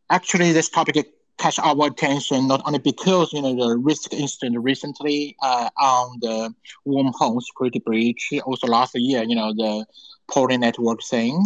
actually, 0.09 0.53
this 0.53 0.71
topic 0.71 1.07
catch 1.39 1.59
our 1.59 1.87
attention 1.87 2.47
not 2.47 2.61
only 2.67 2.79
because 2.79 3.33
you 3.33 3.41
know 3.41 3.57
the 3.57 3.77
risk 3.79 4.13
incident 4.13 4.59
recently 4.61 5.37
uh, 5.43 5.71
on 5.79 6.19
the 6.21 6.55
wormhole 6.87 7.43
security 7.43 7.79
breach, 7.79 8.31
also 8.45 8.67
last 8.67 8.95
year, 8.95 9.23
you 9.23 9.35
know 9.35 9.53
the 9.55 9.85
Poly 10.31 10.57
network 10.57 11.03
thing, 11.03 11.45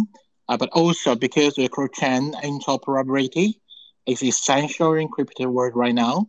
uh, 0.49 0.57
but 0.57 0.69
also 0.69 1.15
because 1.15 1.55
the 1.55 1.67
cross-chain 1.67 2.33
interoperability 2.43 3.55
is 4.05 4.23
essential 4.23 4.93
in 4.93 5.07
crypto 5.07 5.47
world 5.49 5.73
right 5.75 5.95
now. 5.95 6.27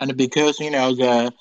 and 0.00 0.16
because 0.16 0.58
you 0.60 0.70
know 0.70 0.94
the 0.94 1.32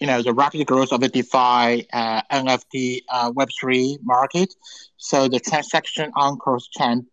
you 0.00 0.06
know 0.06 0.22
the 0.22 0.32
rapid 0.34 0.66
growth 0.66 0.92
of 0.92 1.00
the 1.00 1.08
DeFi, 1.08 1.86
uh, 1.92 2.22
NFT, 2.30 3.02
uh, 3.08 3.30
Web 3.34 3.48
three 3.60 3.98
market, 4.02 4.54
so 4.96 5.28
the 5.28 5.40
transaction 5.40 6.10
on 6.16 6.36
cross 6.38 6.66
chain 6.68 7.06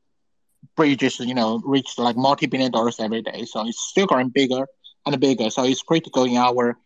bridges 0.75 1.19
you 1.19 1.33
know 1.33 1.61
reach 1.65 1.97
like 1.97 2.15
multi 2.17 2.47
billion 2.47 2.71
dollars 2.71 2.99
every 2.99 3.21
day. 3.21 3.45
So 3.45 3.67
it's 3.67 3.79
still 3.89 4.05
growing 4.05 4.29
bigger 4.29 4.67
and 5.05 5.19
bigger. 5.19 5.49
So 5.49 5.63
it's 5.63 5.81
critical 5.81 6.23
in 6.25 6.37
our 6.37 6.77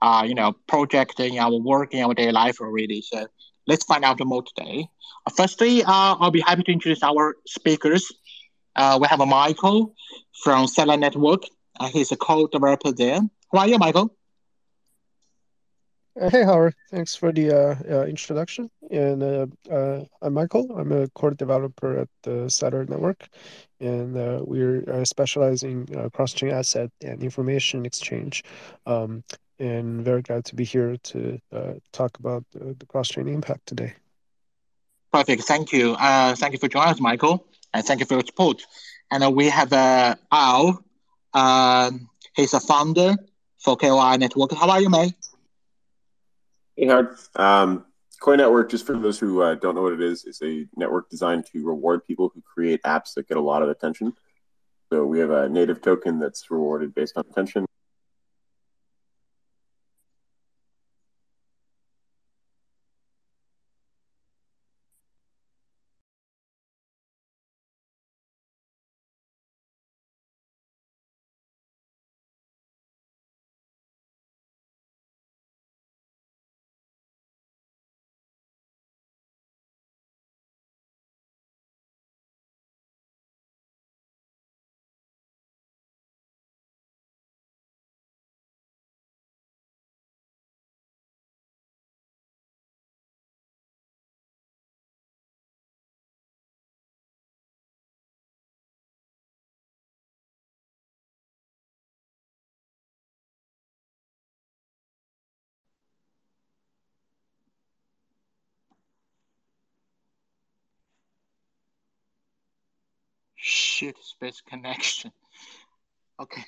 uh, 0.00 0.24
you 0.26 0.34
know 0.34 0.52
project 0.68 1.20
in 1.20 1.38
our 1.38 1.56
work 1.58 1.94
in 1.94 2.02
our 2.04 2.14
daily 2.14 2.32
life 2.32 2.60
already. 2.60 3.02
So 3.02 3.26
let's 3.66 3.84
find 3.84 4.04
out 4.04 4.18
more 4.24 4.42
today. 4.42 4.86
Firstly, 5.36 5.82
uh, 5.84 6.16
I'll 6.20 6.30
be 6.30 6.40
happy 6.40 6.62
to 6.64 6.72
introduce 6.72 7.02
our 7.02 7.36
speakers. 7.46 8.10
Uh, 8.74 8.98
we 9.00 9.06
have 9.08 9.20
a 9.20 9.26
Michael 9.26 9.94
from 10.42 10.66
Celer 10.66 10.96
Network. 10.96 11.42
Uh, 11.78 11.88
he's 11.88 12.12
a 12.12 12.16
co-developer 12.16 12.92
there. 12.92 13.20
How 13.52 13.58
are 13.58 13.68
you, 13.68 13.78
Michael? 13.78 14.14
Uh, 16.20 16.28
hey, 16.28 16.44
Howard. 16.44 16.74
Thanks 16.90 17.14
for 17.14 17.32
the 17.32 17.50
uh, 17.50 17.74
uh, 17.90 18.04
introduction. 18.04 18.70
And 18.90 19.22
uh, 19.22 19.46
uh, 19.70 20.04
I'm 20.20 20.34
Michael. 20.34 20.70
I'm 20.76 20.92
a 20.92 21.08
core 21.08 21.30
developer 21.30 21.98
at 22.00 22.08
the 22.22 22.50
Celer 22.50 22.84
Network, 22.84 23.28
and 23.80 24.16
uh, 24.16 24.40
we're 24.44 24.84
uh, 24.90 25.04
specializing 25.04 25.88
uh, 25.96 26.10
cross-chain 26.10 26.50
asset 26.50 26.90
and 27.02 27.22
information 27.22 27.86
exchange. 27.86 28.44
Um, 28.84 29.24
and 29.58 30.04
very 30.04 30.22
glad 30.22 30.44
to 30.46 30.54
be 30.54 30.64
here 30.64 30.96
to 30.96 31.38
uh, 31.52 31.74
talk 31.92 32.18
about 32.18 32.44
uh, 32.56 32.74
the 32.78 32.86
cross-chain 32.86 33.28
impact 33.28 33.66
today. 33.66 33.94
Perfect. 35.12 35.44
Thank 35.44 35.72
you. 35.72 35.92
Uh, 35.98 36.34
thank 36.34 36.52
you 36.52 36.58
for 36.58 36.68
joining 36.68 36.90
us, 36.90 37.00
Michael, 37.00 37.46
and 37.72 37.84
thank 37.84 38.00
you 38.00 38.06
for 38.06 38.14
your 38.14 38.24
support. 38.24 38.64
And 39.10 39.24
uh, 39.24 39.30
we 39.30 39.48
have 39.48 39.72
uh, 39.72 40.16
Al. 40.30 40.82
Um, 41.34 42.08
he's 42.34 42.54
a 42.54 42.60
founder 42.60 43.16
for 43.58 43.76
Koii 43.76 44.18
Network. 44.18 44.52
How 44.52 44.70
are 44.70 44.80
you, 44.80 44.90
mate? 44.90 45.14
Hey, 46.76 46.86
Howard. 46.86 47.16
Um, 47.36 47.84
Koii 48.20 48.36
Network, 48.36 48.70
just 48.70 48.86
for 48.86 48.96
those 48.96 49.18
who 49.18 49.42
uh, 49.42 49.54
don't 49.56 49.74
know 49.74 49.82
what 49.82 49.92
it 49.92 50.00
is, 50.00 50.24
is 50.24 50.40
a 50.42 50.66
network 50.76 51.10
designed 51.10 51.46
to 51.46 51.66
reward 51.66 52.06
people 52.06 52.30
who 52.34 52.42
create 52.42 52.82
apps 52.84 53.14
that 53.14 53.28
get 53.28 53.36
a 53.36 53.40
lot 53.40 53.62
of 53.62 53.68
attention. 53.68 54.12
So 54.90 55.04
we 55.04 55.18
have 55.18 55.30
a 55.30 55.48
native 55.48 55.80
token 55.82 56.18
that's 56.18 56.50
rewarded 56.50 56.94
based 56.94 57.16
on 57.16 57.24
attention. 57.30 57.66
Shit, 113.82 113.98
space 114.00 114.40
connection. 114.48 115.10
Okay. 116.20 116.44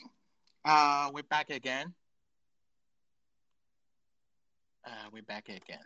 Uh, 0.64 1.10
we're 1.12 1.24
back 1.24 1.50
again. 1.50 1.92
Uh, 4.86 4.90
we're 5.12 5.22
back 5.24 5.48
again. 5.48 5.80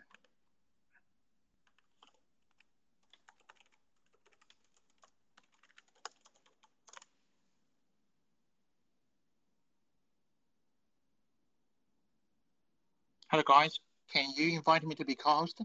Hello, 13.31 13.41
guys. 13.47 13.79
Can 14.13 14.29
you 14.35 14.55
invite 14.55 14.83
me 14.83 14.93
to 14.93 15.05
be 15.05 15.15
co-host? 15.15 15.61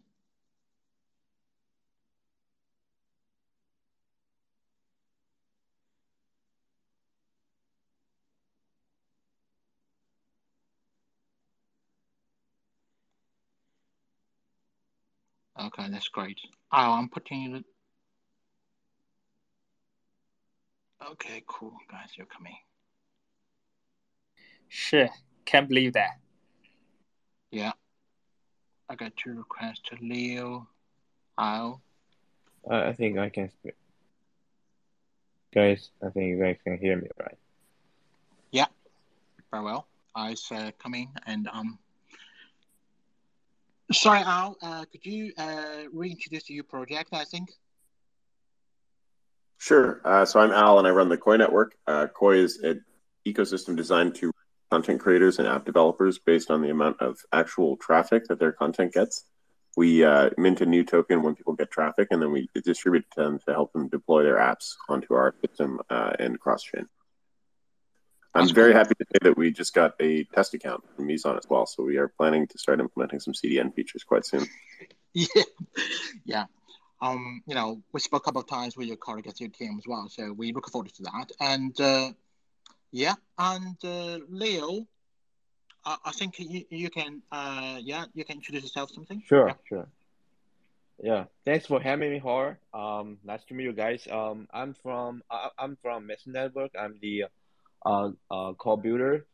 Okay, 15.67 15.89
that's 15.91 16.09
great. 16.09 16.39
Oh, 16.73 16.93
I'm 16.93 17.09
putting 17.09 17.55
it. 17.57 17.65
Okay, 21.12 21.43
cool, 21.47 21.73
guys. 21.91 22.11
You're 22.17 22.27
coming. 22.27 22.57
Sure, 24.69 25.09
can't 25.45 25.69
believe 25.69 25.95
that. 25.95 26.19
Yeah. 27.51 27.73
I 28.89 28.95
got 28.97 29.17
two 29.17 29.35
requests 29.35 29.81
to 29.87 29.97
Leo, 30.03 30.69
Al. 31.39 31.81
Uh, 32.71 32.75
I 32.75 32.93
think 32.93 33.19
I 33.19 33.31
can 33.31 33.51
speak. 33.51 33.75
Guys, 35.55 35.91
I 36.05 36.11
think 36.11 36.27
you 36.29 36.39
guys 36.39 36.57
can 36.65 36.77
hear 36.77 36.97
me, 36.97 37.09
right? 37.19 37.39
Yeah, 38.51 38.67
very 39.51 39.65
well. 39.65 39.87
I 40.15 40.35
uh, 40.51 40.71
coming 40.79 41.11
and 41.27 41.49
um. 41.53 41.79
Sorry, 43.95 44.21
Al. 44.21 44.57
Uh, 44.61 44.85
could 44.91 45.05
you 45.05 45.33
uh, 45.39 45.85
reintroduce 45.93 46.51
your 46.51 46.65
project? 46.65 47.11
I 47.13 47.25
think. 47.25 47.51
Sure. 49.59 50.01
Uh, 50.05 50.25
so 50.25 50.41
I'm 50.41 50.51
Al, 50.51 50.79
and 50.79 50.87
I 50.87 50.91
run 50.91 51.09
the 51.09 51.17
Koii 51.17 51.39
Network. 51.39 51.75
Uh, 51.87 52.07
Koii 52.15 52.39
is 52.39 52.59
an 52.59 52.85
ecosystem 53.27 53.77
designed 53.77 54.15
to 54.17 54.31
content 54.71 55.01
creators 55.01 55.39
and 55.39 55.49
app 55.49 55.65
developers 55.65 56.19
based 56.19 56.51
on 56.51 56.61
the 56.61 56.71
amount 56.71 57.01
of 57.01 57.19
actual 57.33 57.77
traffic 57.77 58.27
that 58.29 58.39
their 58.39 58.53
content 58.53 58.93
gets. 58.93 59.25
We 59.77 60.05
uh, 60.05 60.31
mint 60.39 60.61
a 60.61 60.67
new 60.67 60.85
token 60.85 61.23
when 61.23 61.35
people 61.35 61.55
get 61.55 61.71
traffic, 61.71 62.09
and 62.11 62.21
then 62.21 62.31
we 62.31 62.49
distribute 62.65 63.07
them 63.17 63.39
to 63.47 63.53
help 63.53 63.73
them 63.73 63.89
deploy 63.89 64.23
their 64.23 64.37
apps 64.37 64.75
onto 64.89 65.15
our 65.15 65.35
system 65.41 65.81
uh, 65.91 66.13
and 66.19 66.39
cross 66.39 66.63
chain. 66.63 66.87
I'm 68.35 68.49
very 68.49 68.72
happy 68.72 68.95
to 68.99 69.05
say 69.12 69.18
that 69.22 69.37
we 69.37 69.53
just 69.53 69.74
got 69.74 69.95
a 70.01 70.24
test 70.24 70.55
account 70.55 70.85
from 70.97 71.07
Meson 71.07 71.37
as 71.37 71.49
well. 71.49 71.66
So 71.66 71.85
we 71.85 71.99
are 71.99 72.09
planning 72.09 72.47
to 72.49 72.59
start 72.59 72.80
implementing 72.80 73.20
some 73.20 73.32
CDN 73.35 73.74
features 73.74 74.05
quite 74.05 74.26
soon. 74.26 74.47
Yeah, 75.16 75.43
yeah. 76.24 76.45
Um, 77.01 77.43
you 77.47 77.55
know, 77.55 77.80
we 77.93 78.01
spoke 78.01 78.22
a 78.22 78.24
couple 78.24 78.41
of 78.41 78.49
times 78.49 78.76
with 78.76 78.89
your 78.89 78.97
colleague 78.97 79.28
at 79.28 79.39
your 79.41 79.49
team 79.51 79.76
as 79.78 79.87
well, 79.87 80.09
so 80.09 80.32
we 80.32 80.53
look 80.53 80.68
forward 80.68 80.93
to 80.93 81.03
that. 81.05 81.30
And 81.39 81.80
uh, 81.80 82.11
yeah, 82.91 83.14
and 83.39 83.76
uh, 83.85 84.18
Leo, 84.28 84.89
I, 85.85 85.97
I 86.07 86.11
think 86.11 86.41
you, 86.41 86.64
you 86.68 86.91
can, 86.91 87.22
uh, 87.30 87.78
yeah, 87.80 88.07
you 88.14 88.24
can 88.24 88.39
introduce 88.39 88.64
yourself 88.64 88.91
something. 88.91 89.22
Sure, 89.24 89.47
Yeah. 89.49 89.55
sure. 89.68 89.89
Yeah, 91.01 91.24
thanks 91.45 91.66
for 91.66 91.80
having 91.80 92.11
me, 92.11 92.18
Hor. 92.18 92.59
Um, 92.72 93.18
nice 93.22 93.45
to 93.45 93.55
meet 93.55 93.64
you 93.64 93.72
guys. 93.72 94.09
Um, 94.11 94.49
I'm 94.53 94.74
from 94.74 95.22
I, 95.30 95.51
I'm 95.59 95.76
from 95.82 96.07
Meson 96.09 96.32
Network. 96.32 96.72
I'm 96.76 96.99
the 97.01 97.26
uh, 97.85 98.11
uh, 98.30 98.76
builder. 98.76 99.26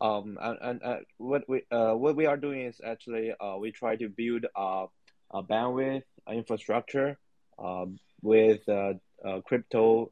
Um, 0.00 0.38
and, 0.40 0.58
and 0.60 0.82
uh, 0.82 0.96
what 1.18 1.48
we 1.48 1.62
uh, 1.70 1.94
what 1.94 2.16
we 2.16 2.26
are 2.26 2.36
doing 2.36 2.62
is 2.62 2.80
actually 2.84 3.32
uh, 3.40 3.56
we 3.58 3.70
try 3.70 3.96
to 3.96 4.08
build 4.08 4.44
a, 4.56 4.86
a 5.30 5.42
bandwidth 5.42 6.02
infrastructure 6.30 7.16
um, 7.58 7.98
with 8.22 8.68
uh, 8.68 8.94
uh, 9.24 9.40
crypto 9.40 10.10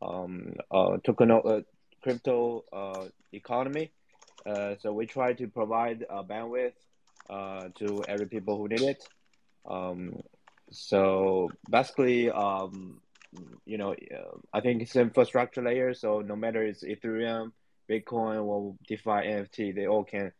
um, 0.00 0.54
uh, 0.70 0.98
token 1.04 1.30
uh, 1.30 1.60
crypto 2.02 2.64
uh, 2.72 3.04
economy. 3.32 3.90
Uh, 4.46 4.76
so 4.80 4.92
we 4.92 5.06
try 5.06 5.32
to 5.32 5.48
provide 5.48 6.06
uh, 6.08 6.22
bandwidth 6.22 6.72
uh, 7.28 7.68
to 7.78 8.04
every 8.08 8.26
people 8.26 8.56
who 8.56 8.68
need 8.68 8.82
it. 8.82 9.02
Um, 9.68 10.22
so 10.70 11.50
basically, 11.68 12.30
um, 12.30 13.00
you 13.64 13.78
know, 13.78 13.92
uh, 13.92 14.38
I 14.52 14.60
think 14.60 14.82
it's 14.82 14.96
infrastructure 14.96 15.62
layer. 15.62 15.94
So 15.94 16.20
no 16.20 16.36
matter 16.36 16.62
it's 16.62 16.84
Ethereum, 16.84 17.52
Bitcoin, 17.90 18.44
or 18.44 18.74
DeFi, 18.88 19.10
NFT, 19.10 19.74
they 19.74 19.86
all 19.86 20.04
can 20.04 20.32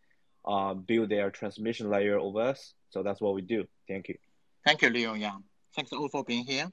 uh, 0.44 0.74
build 0.74 1.09
their 1.09 1.30
transmission 1.30 1.90
layer 1.90 2.18
over 2.18 2.40
us. 2.40 2.74
So 2.90 3.03
that's 3.03 3.20
what 3.20 3.34
we 3.34 3.42
do. 3.42 3.66
Thank 3.88 4.09
you. 4.09 4.16
Thank 4.64 4.82
you, 4.82 4.90
Leo. 4.90 5.14
Yang. 5.14 5.44
thanks 5.74 5.92
all 5.92 6.09
for 6.09 6.24
being 6.24 6.44
here. 6.44 6.70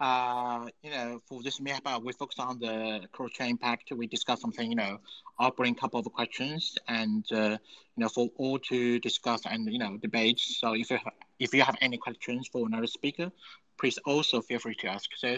uh, 0.00 0.68
you 0.82 0.90
know, 0.90 1.20
for 1.26 1.42
this 1.42 1.58
meetup, 1.58 2.04
we 2.04 2.12
focus 2.12 2.38
on 2.38 2.58
the 2.60 3.00
cross-chain 3.12 3.50
impact. 3.50 3.90
We 3.90 4.06
discuss 4.06 4.40
something, 4.40 4.70
you 4.70 4.76
know, 4.76 4.98
I'll 5.38 5.50
bring 5.50 5.72
a 5.72 5.76
couple 5.76 5.98
of 5.98 6.06
questions 6.12 6.78
and, 6.86 7.24
uh, 7.32 7.58
you 7.96 8.02
know, 8.04 8.08
for 8.08 8.28
all 8.36 8.58
to 8.70 9.00
discuss 9.00 9.42
and, 9.44 9.70
you 9.72 9.78
know, 9.78 9.96
debate. 9.96 10.38
So 10.38 10.74
if 10.74 10.90
you, 10.90 10.98
have, 10.98 11.12
if 11.40 11.52
you 11.52 11.62
have 11.62 11.76
any 11.80 11.96
questions 11.96 12.48
for 12.50 12.66
another 12.66 12.86
speaker, 12.86 13.32
please 13.78 13.98
also 14.06 14.40
feel 14.40 14.58
free 14.58 14.74
to 14.76 14.88
ask. 14.88 15.10
So, 15.16 15.36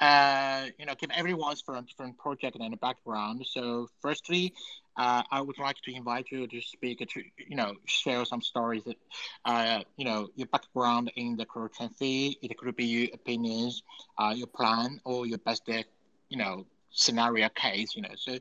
uh, 0.00 0.66
you 0.78 0.86
know, 0.86 0.94
give 0.98 1.10
everyone's 1.10 1.62
from 1.62 1.84
different 1.84 2.18
project 2.18 2.56
and 2.60 2.78
background. 2.80 3.44
So 3.46 3.88
firstly, 4.00 4.52
uh, 4.96 5.22
I 5.30 5.40
would 5.40 5.58
like 5.58 5.76
to 5.84 5.94
invite 5.94 6.26
you 6.30 6.46
to 6.46 6.60
speak 6.60 6.98
to, 6.98 7.22
you 7.48 7.56
know, 7.56 7.74
share 7.86 8.24
some 8.24 8.40
stories 8.42 8.82
that, 8.84 8.96
uh, 9.44 9.80
you 9.96 10.04
know, 10.04 10.28
your 10.36 10.48
background 10.48 11.10
in 11.16 11.36
the 11.36 11.44
corruption 11.46 11.88
fee. 11.90 12.38
It 12.42 12.56
could 12.58 12.76
be 12.76 12.84
your 12.84 13.08
opinions, 13.14 13.82
uh, 14.18 14.32
your 14.36 14.46
plan, 14.48 15.00
or 15.04 15.26
your 15.26 15.38
best, 15.38 15.62
you 15.68 16.36
know, 16.38 16.66
scenario 16.90 17.48
case. 17.50 17.94
You 17.96 18.02
know, 18.02 18.14
so 18.16 18.38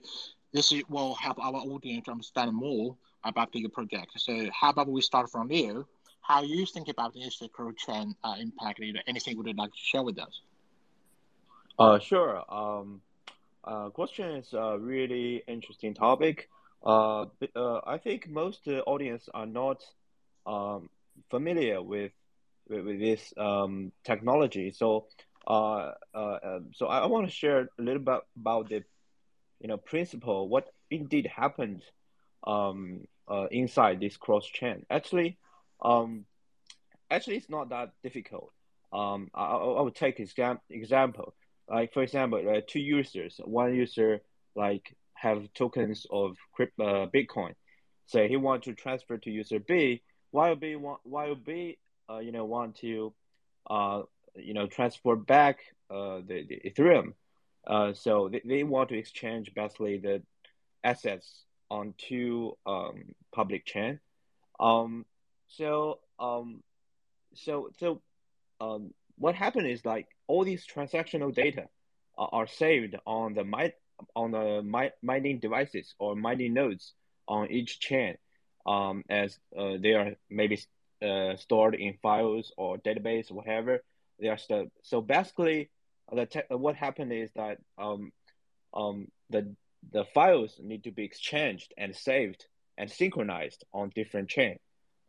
this 0.54 0.74
will 0.89 1.16
help 1.16 1.38
our 1.39 1.56
audience 1.56 2.08
understand 2.08 2.54
more 2.54 2.96
about 3.24 3.50
your 3.56 3.70
project. 3.70 4.12
So 4.18 4.50
how 4.60 4.70
about 4.70 4.88
we 4.88 5.02
start 5.02 5.30
from 5.30 5.52
you? 5.52 5.86
How 6.28 6.41
you 6.41 6.65
think 6.65 6.88
about 6.88 7.13
this 7.13 7.41
corruption 7.55 8.15
uh, 8.23 8.36
impact? 8.39 8.80
you 8.80 8.93
know, 8.93 8.99
Anything 9.07 9.38
would 9.38 9.47
you 9.47 9.53
like 9.53 9.71
to 9.71 9.78
share 9.78 10.03
with 10.03 10.17
us? 10.17 10.41
Uh, 11.78 11.99
sure. 11.99 12.43
Um, 12.51 13.01
uh, 13.63 13.89
question 13.89 14.32
is 14.38 14.53
a 14.53 14.78
really 14.80 15.43
interesting 15.47 15.93
topic. 15.93 16.49
Uh, 16.84 17.26
uh, 17.55 17.82
I 17.86 17.97
think 17.97 18.28
most 18.30 18.67
uh, 18.67 18.80
audience 18.88 19.30
are 19.34 19.45
not 19.45 19.84
um, 20.45 20.89
familiar 21.30 21.82
with, 21.82 22.11
with, 22.69 22.86
with 22.86 22.99
this 22.99 23.34
um, 23.38 23.91
technology. 24.03 24.71
So, 24.71 25.05
uh, 25.47 25.91
uh, 26.13 26.38
um, 26.43 26.71
so 26.73 26.88
I, 26.88 26.99
I 26.99 27.05
want 27.05 27.28
to 27.28 27.32
share 27.32 27.69
a 27.78 27.82
little 27.82 28.01
bit 28.01 28.21
about 28.36 28.69
the, 28.69 28.84
you 29.59 29.67
know, 29.67 29.78
principle 29.78 30.47
what 30.47 30.69
indeed 30.89 31.28
happened, 31.28 31.84
um, 32.47 33.01
uh, 33.28 33.47
inside 33.51 33.99
this 33.99 34.17
cross 34.17 34.45
chain. 34.45 34.86
Actually, 34.89 35.38
um, 35.82 36.26
actually, 37.09 37.38
it's 37.38 37.49
not 37.49 37.69
that 37.69 37.91
difficult. 38.03 38.51
Um, 38.93 39.30
I, 39.34 39.43
I 39.45 39.82
would 39.82 39.95
take 39.95 40.19
exam 40.19 40.59
example 40.69 41.34
like 41.67 41.93
for 41.93 42.03
example, 42.03 42.43
uh, 42.47 42.61
two 42.65 42.80
users, 42.80 43.39
one 43.43 43.73
user 43.73 44.21
like 44.55 44.95
have 45.15 45.51
tokens 45.53 46.05
of 46.11 46.38
crypto, 46.53 47.03
uh, 47.03 47.07
Bitcoin. 47.07 47.53
Say 48.05 48.28
he 48.28 48.38
want 48.38 48.63
to 48.63 48.73
transfer 48.73 49.17
to 49.17 49.32
user 49.32 49.59
B, 49.59 50.03
while 50.32 50.55
B 50.55 50.76
want 50.76 50.99
while 51.03 51.36
B 51.36 51.78
uh, 52.09 52.19
you 52.19 52.32
know 52.32 52.45
want 52.45 52.78
to 52.78 53.13
uh, 53.69 54.03
you 54.36 54.53
know 54.53 54.67
transfer 54.67 55.15
back 55.15 55.59
uh, 55.89 56.21
the, 56.26 56.45
the 56.47 56.61
Ethereum. 56.69 57.13
Uh, 57.65 57.93
so 57.93 58.30
they, 58.32 58.41
they 58.45 58.63
want 58.63 58.89
to 58.89 58.97
exchange 58.97 59.51
basically 59.55 59.97
the 59.97 60.21
assets 60.84 61.45
on 61.71 61.95
two 61.97 62.55
um, 62.67 63.15
public 63.34 63.65
chain. 63.65 63.99
Um, 64.59 65.05
so 65.48 66.00
um, 66.20 66.62
so 67.34 67.70
so 67.78 68.02
um, 68.62 68.93
what 69.18 69.36
happened 69.36 69.68
is 69.68 69.86
like 69.86 70.08
all 70.28 70.43
these 70.43 70.66
transactional 70.66 71.34
data 71.34 71.66
are, 72.18 72.30
are 72.32 72.48
saved 72.48 72.96
on 73.06 73.34
the 73.34 73.43
mi- 73.43 73.74
on 74.16 74.32
the 74.32 74.62
mi- 74.64 74.91
mining 75.02 75.39
devices 75.39 75.93
or 76.00 76.16
mining 76.16 76.54
nodes 76.54 76.93
on 77.28 77.50
each 77.52 77.80
chain, 77.80 78.16
um, 78.66 79.04
as 79.10 79.38
uh, 79.58 79.74
they 79.80 79.93
are 79.93 80.16
maybe 80.30 80.60
uh, 81.02 81.36
stored 81.36 81.76
in 81.76 81.93
files 82.02 82.52
or 82.58 82.78
database, 82.78 83.32
or 83.32 83.36
whatever. 83.36 83.84
They 84.20 84.28
are 84.28 84.38
st- 84.38 84.72
so 84.84 85.02
basically, 85.02 85.70
the 86.12 86.26
te- 86.26 86.56
what 86.56 86.76
happened 86.76 87.12
is 87.14 87.32
that 87.36 87.58
um, 87.78 88.12
um, 88.74 89.08
the 89.30 89.56
the 89.91 90.06
files 90.06 90.60
need 90.62 90.84
to 90.84 90.91
be 90.91 91.04
exchanged 91.04 91.74
and 91.78 91.96
saved 91.96 92.46
and 92.78 92.89
synchronized 92.89 93.64
on 93.74 93.91
different 93.96 94.30
chain. 94.30 94.58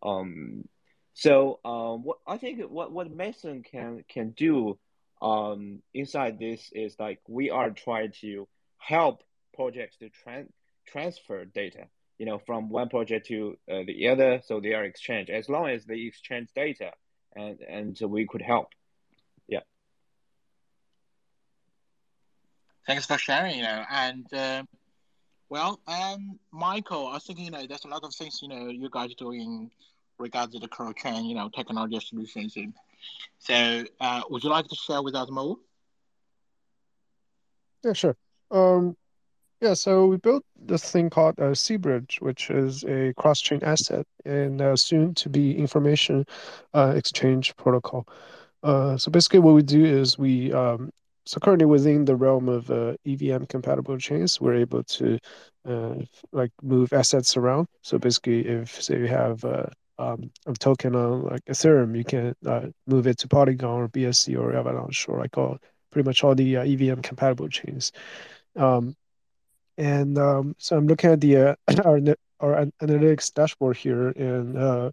Um, 0.03 0.69
so 1.15 1.61
um, 1.65 2.05
what 2.05 2.19
I 2.27 2.37
think 2.37 2.61
what 2.71 2.93
what 2.93 3.17
Meson 3.17 3.65
can 3.65 4.05
can 4.09 4.31
do 4.31 4.79
um, 5.23 5.83
inside 5.95 6.39
this 6.39 6.71
is 6.73 6.97
like 6.99 7.21
we 7.27 7.51
are 7.51 7.71
trying 7.71 8.13
to 8.21 8.47
help 8.79 9.23
projects 9.55 9.97
to 9.97 10.11
tran- 10.11 10.51
transfer 10.87 11.45
data, 11.45 11.87
you 12.19 12.27
know, 12.27 12.39
from 12.39 12.69
one 12.69 12.89
project 12.89 13.27
to 13.29 13.57
uh, 13.71 13.83
the 13.87 14.09
other, 14.09 14.43
so 14.45 14.61
they 14.61 14.75
are 14.75 14.85
exchanged. 14.85 15.31
As 15.31 15.49
long 15.49 15.69
as 15.69 15.85
they 15.87 16.01
exchange 16.01 16.51
data, 16.55 16.93
and 17.35 17.61
and 17.61 17.97
so 17.97 18.07
we 18.07 18.27
could 18.27 18.43
help. 18.43 18.69
Yeah. 19.49 19.61
Thanks 22.87 23.07
for 23.07 23.19
sharing. 23.19 23.57
You 23.57 23.63
know, 23.63 23.85
and 23.91 24.33
uh, 24.35 24.63
well, 25.49 25.81
um, 25.87 26.39
Michael, 26.53 27.09
I 27.09 27.19
thinking, 27.19 27.47
you 27.47 27.51
know, 27.51 27.67
there's 27.67 27.85
a 27.85 27.89
lot 27.89 28.05
of 28.05 28.15
things 28.15 28.41
you 28.43 28.49
know 28.49 28.69
you 28.69 28.89
guys 28.91 29.15
doing 29.15 29.71
regarding 30.19 30.61
the 30.61 30.69
cross 30.69 30.95
chain, 30.97 31.25
you 31.27 31.35
know, 31.35 31.49
technology 31.49 32.01
solutions. 32.01 32.57
So, 33.39 33.85
uh, 34.01 34.23
would 34.31 34.43
you 34.43 34.51
like 34.51 34.67
to 34.69 34.75
share 34.75 35.03
with 35.03 35.15
us 35.15 35.31
more? 35.31 35.57
Yeah, 37.85 37.93
sure. 37.93 38.17
Um, 38.51 38.97
yeah, 39.61 39.75
so 39.75 40.07
we 40.07 40.17
built 40.17 40.45
this 40.61 40.91
thing 40.91 41.11
called 41.11 41.39
uh, 41.39 41.53
cBridge, 41.53 42.21
which 42.21 42.51
is 42.51 42.85
a 42.85 43.13
cross-chain 43.17 43.61
asset 43.63 44.07
and 44.25 44.61
uh, 44.61 44.77
soon 44.77 45.15
to 45.15 45.29
be 45.29 45.57
information 45.57 46.25
uh, 46.75 46.93
exchange 46.97 47.57
protocol. 47.57 48.07
Uh, 48.63 48.97
so 48.97 49.11
basically, 49.11 49.39
what 49.41 49.55
we 49.55 49.63
do 49.63 49.85
is 49.85 50.19
we 50.19 50.53
um, 50.53 50.91
so 51.27 51.41
currently 51.41 51.67
within 51.67 52.05
the 52.05 52.15
realm 52.15 52.49
of 52.49 52.71
uh, 52.71 52.95
EVM 53.05 53.45
compatible 53.45 53.99
chains, 53.99 54.41
we're 54.41 54.55
able 54.55 54.85
to 54.85 55.19
uh, 55.69 55.97
like 56.33 56.53
move 56.63 56.93
assets 56.93 57.37
around. 57.37 57.67
So 57.83 57.99
basically, 57.99 58.47
if 58.47 58.81
say 58.81 58.99
you 58.99 59.09
have 59.09 59.45
uh, 59.45 59.67
um, 59.99 60.31
a 60.47 60.53
token 60.53 60.95
on 60.95 61.25
like 61.25 61.45
Ethereum, 61.47 61.97
you 61.97 62.05
can 62.05 62.35
uh, 62.47 62.69
move 62.87 63.09
it 63.09 63.19
to 63.19 63.29
Polygon 63.29 63.71
or 63.71 63.89
BSC 63.89 64.39
or 64.39 64.55
Avalanche 64.55 65.09
or 65.09 65.19
like 65.19 65.37
all 65.37 65.59
pretty 65.91 66.07
much 66.07 66.23
all 66.23 66.37
the 66.37 66.59
uh, 66.59 66.65
EVM 66.65 67.01
compatible 67.01 67.49
chains. 67.49 67.91
Um, 68.55 68.95
and 69.77 70.17
um, 70.19 70.55
so 70.59 70.77
I'm 70.77 70.87
looking 70.87 71.11
at 71.11 71.21
the 71.21 71.37
uh, 71.37 71.55
our 71.85 72.01
our 72.39 72.67
analytics 72.81 73.35
dashboard 73.35 73.79
here, 73.79 74.11
and 74.11 74.93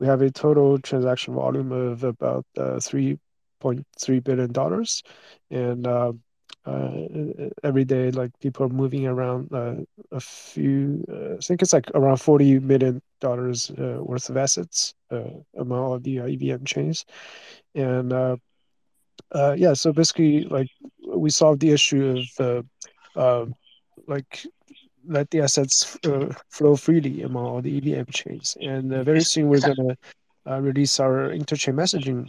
we 0.00 0.06
have 0.06 0.20
a 0.22 0.30
total 0.32 0.78
transaction 0.80 1.34
volume 1.34 1.70
of 1.70 2.02
about 2.02 2.44
three 2.82 3.18
point 3.60 3.86
three 4.00 4.20
billion 4.20 4.52
dollars, 4.52 5.02
and 5.50 5.86
uh, 5.86 6.12
uh, 6.66 6.92
every 7.64 7.84
day 7.84 8.10
like 8.10 8.30
people 8.40 8.66
are 8.66 8.68
moving 8.68 9.06
around 9.06 9.50
uh, 9.52 9.74
a 10.12 10.20
few 10.20 11.02
uh, 11.10 11.34
i 11.34 11.38
think 11.40 11.62
it's 11.62 11.72
like 11.72 11.90
around 11.94 12.18
40 12.18 12.58
million 12.60 13.00
dollars 13.20 13.70
uh, 13.78 13.98
worth 14.02 14.28
of 14.28 14.36
assets 14.36 14.94
uh, 15.10 15.30
among 15.56 15.78
all 15.78 15.98
the 15.98 16.16
evm 16.16 16.66
chains. 16.66 17.04
And 17.74 18.12
yeah 19.56 19.72
so 19.74 19.92
basically 19.92 20.44
like 20.44 20.68
we 21.06 21.30
solved 21.30 21.60
the 21.60 21.70
issue 21.70 22.22
of 22.38 22.64
um, 23.16 23.54
like 24.06 24.44
let 25.06 25.30
the 25.30 25.40
assets 25.40 25.96
flow 26.50 26.76
freely 26.76 27.22
among 27.22 27.46
all 27.46 27.62
the 27.62 27.80
evm 27.80 28.10
chains. 28.12 28.56
And 28.60 28.90
very 29.04 29.22
soon 29.22 29.48
we're 29.48 29.60
going 29.60 29.96
to 30.44 30.60
release 30.60 31.00
our 31.00 31.30
interchain 31.30 31.74
messaging 31.74 32.28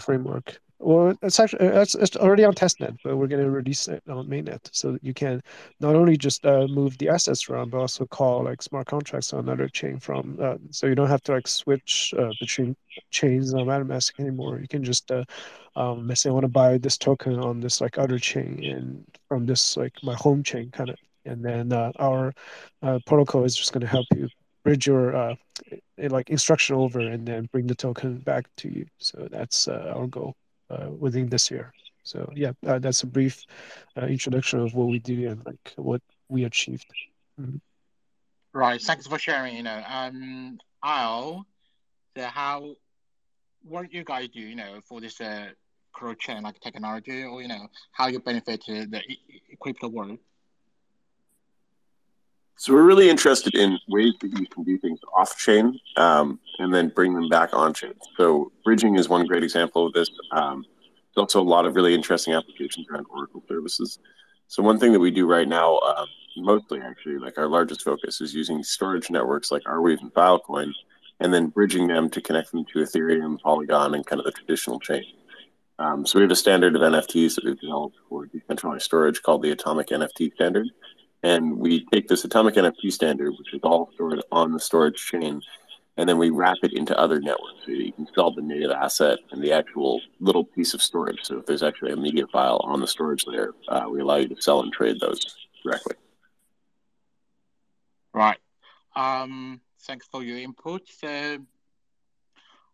framework 0.00 0.60
well, 0.80 1.14
it's 1.22 1.38
actually 1.38 1.66
it's, 1.66 1.94
it's 1.94 2.16
already 2.16 2.44
on 2.44 2.54
testnet, 2.54 2.96
but 3.04 3.16
we're 3.16 3.26
going 3.26 3.44
to 3.44 3.50
release 3.50 3.86
it 3.86 4.02
on 4.08 4.26
mainnet 4.26 4.60
so 4.72 4.92
that 4.92 5.04
you 5.04 5.12
can 5.12 5.42
not 5.78 5.94
only 5.94 6.16
just 6.16 6.44
uh, 6.46 6.66
move 6.68 6.96
the 6.96 7.08
assets 7.08 7.48
around, 7.48 7.70
but 7.70 7.78
also 7.78 8.06
call 8.06 8.44
like 8.44 8.62
smart 8.62 8.86
contracts 8.86 9.32
on 9.34 9.40
another 9.40 9.68
chain 9.68 9.98
from. 9.98 10.38
Uh, 10.40 10.56
so 10.70 10.86
you 10.86 10.94
don't 10.94 11.08
have 11.08 11.22
to 11.24 11.32
like 11.32 11.46
switch 11.46 12.14
uh, 12.18 12.30
between 12.40 12.74
chains 13.10 13.52
on 13.52 13.66
MetaMask 13.66 14.18
anymore. 14.18 14.58
You 14.58 14.68
can 14.68 14.82
just 14.82 15.10
uh, 15.10 15.24
um, 15.76 16.14
say 16.14 16.30
I 16.30 16.32
want 16.32 16.44
to 16.44 16.48
buy 16.48 16.78
this 16.78 16.96
token 16.96 17.38
on 17.38 17.60
this 17.60 17.80
like 17.82 17.98
other 17.98 18.18
chain 18.18 18.64
and 18.64 19.04
from 19.28 19.44
this 19.44 19.76
like 19.76 19.94
my 20.02 20.14
home 20.14 20.42
chain 20.42 20.70
kind 20.70 20.88
of, 20.88 20.96
and 21.26 21.44
then 21.44 21.72
uh, 21.74 21.92
our 21.98 22.32
uh, 22.82 22.98
protocol 23.06 23.44
is 23.44 23.54
just 23.54 23.72
going 23.72 23.82
to 23.82 23.86
help 23.86 24.06
you 24.16 24.28
bridge 24.64 24.86
your 24.86 25.14
uh, 25.14 25.34
like 25.98 26.30
instruction 26.30 26.76
over 26.76 27.00
and 27.00 27.26
then 27.26 27.48
bring 27.52 27.66
the 27.66 27.74
token 27.74 28.18
back 28.18 28.46
to 28.56 28.68
you. 28.70 28.86
So 28.98 29.28
that's 29.30 29.68
uh, 29.68 29.92
our 29.94 30.06
goal 30.06 30.36
uh, 30.49 30.49
within 30.98 31.28
this 31.28 31.50
year. 31.50 31.72
So 32.02 32.30
yeah, 32.34 32.52
uh, 32.66 32.78
that's 32.78 33.02
a 33.02 33.06
brief 33.06 33.44
uh, 33.96 34.06
introduction 34.06 34.60
of 34.60 34.74
what 34.74 34.88
we 34.88 34.98
do 34.98 35.28
and 35.28 35.44
like 35.44 35.72
what 35.76 36.02
we 36.28 36.44
achieved. 36.44 36.86
Mm-hmm. 37.40 37.56
Right. 38.52 38.80
Thanks 38.80 39.06
for 39.06 39.18
sharing. 39.18 39.56
You 39.56 39.62
know, 39.62 39.82
um, 39.86 40.58
I'll 40.82 41.46
so 42.16 42.22
how 42.22 42.74
what 43.62 43.92
you 43.92 44.04
guys 44.04 44.28
do, 44.28 44.40
you 44.40 44.56
know, 44.56 44.80
for 44.88 45.00
this 45.00 45.20
uh, 45.20 45.48
cross 45.92 46.16
chain 46.18 46.42
like 46.42 46.58
technology, 46.60 47.22
or 47.22 47.42
you 47.42 47.48
know, 47.48 47.68
how 47.92 48.08
you 48.08 48.18
benefit 48.20 48.64
the 48.66 49.02
crypto 49.60 49.88
world. 49.88 50.18
So 52.60 52.74
we're 52.74 52.82
really 52.82 53.08
interested 53.08 53.54
in 53.54 53.78
ways 53.88 54.12
that 54.20 54.38
you 54.38 54.46
can 54.46 54.64
do 54.64 54.76
things 54.76 55.00
off 55.16 55.38
chain 55.38 55.80
um, 55.96 56.38
and 56.58 56.74
then 56.74 56.90
bring 56.90 57.14
them 57.14 57.26
back 57.30 57.54
on 57.54 57.72
chain. 57.72 57.94
So 58.18 58.52
bridging 58.66 58.96
is 58.96 59.08
one 59.08 59.26
great 59.26 59.42
example 59.42 59.86
of 59.86 59.94
this. 59.94 60.10
Um, 60.32 60.66
There's 61.14 61.22
also 61.22 61.40
a 61.40 61.42
lot 61.42 61.64
of 61.64 61.74
really 61.74 61.94
interesting 61.94 62.34
applications 62.34 62.86
around 62.90 63.06
Oracle 63.08 63.42
services. 63.48 63.98
So 64.48 64.62
one 64.62 64.78
thing 64.78 64.92
that 64.92 65.00
we 65.00 65.10
do 65.10 65.26
right 65.26 65.48
now, 65.48 65.78
uh, 65.78 66.04
mostly 66.36 66.82
actually, 66.82 67.16
like 67.16 67.38
our 67.38 67.46
largest 67.46 67.80
focus 67.80 68.20
is 68.20 68.34
using 68.34 68.62
storage 68.62 69.08
networks 69.08 69.50
like 69.50 69.62
Arweave 69.62 70.02
and 70.02 70.12
Filecoin, 70.12 70.70
and 71.20 71.32
then 71.32 71.46
bridging 71.46 71.86
them 71.86 72.10
to 72.10 72.20
connect 72.20 72.52
them 72.52 72.66
to 72.74 72.80
Ethereum, 72.80 73.40
Polygon, 73.40 73.94
and 73.94 74.04
kind 74.04 74.20
of 74.20 74.26
the 74.26 74.32
traditional 74.32 74.78
chain. 74.78 75.04
Um, 75.78 76.04
so 76.04 76.18
we 76.18 76.24
have 76.24 76.30
a 76.30 76.36
standard 76.36 76.76
of 76.76 76.82
NFTs 76.82 77.36
that 77.36 77.44
we've 77.46 77.58
developed 77.58 77.96
for 78.06 78.26
decentralized 78.26 78.82
storage 78.82 79.22
called 79.22 79.40
the 79.40 79.50
Atomic 79.50 79.88
NFT 79.88 80.34
Standard. 80.34 80.68
And 81.22 81.58
we 81.58 81.84
take 81.86 82.08
this 82.08 82.24
Atomic 82.24 82.54
NFT 82.54 82.92
standard, 82.92 83.32
which 83.38 83.52
is 83.52 83.60
all 83.62 83.90
stored 83.94 84.22
on 84.32 84.52
the 84.52 84.60
storage 84.60 84.96
chain, 84.96 85.42
and 85.96 86.08
then 86.08 86.16
we 86.16 86.30
wrap 86.30 86.56
it 86.62 86.72
into 86.72 86.98
other 86.98 87.20
networks. 87.20 87.66
So 87.66 87.72
you 87.72 87.92
can 87.92 88.06
sell 88.14 88.30
the 88.30 88.40
native 88.40 88.70
asset 88.70 89.18
and 89.30 89.42
the 89.42 89.52
actual 89.52 90.00
little 90.18 90.44
piece 90.44 90.72
of 90.72 90.80
storage. 90.80 91.18
So 91.22 91.38
if 91.38 91.46
there's 91.46 91.62
actually 91.62 91.92
a 91.92 91.96
media 91.96 92.26
file 92.26 92.60
on 92.64 92.80
the 92.80 92.86
storage 92.86 93.26
layer, 93.26 93.52
uh, 93.68 93.86
we 93.90 94.00
allow 94.00 94.16
you 94.16 94.28
to 94.28 94.40
sell 94.40 94.62
and 94.62 94.72
trade 94.72 94.98
those 94.98 95.20
directly. 95.62 95.96
Right. 98.14 98.38
Um, 98.96 99.60
thanks 99.82 100.06
for 100.06 100.22
your 100.22 100.38
input. 100.38 100.88
So 100.88 101.38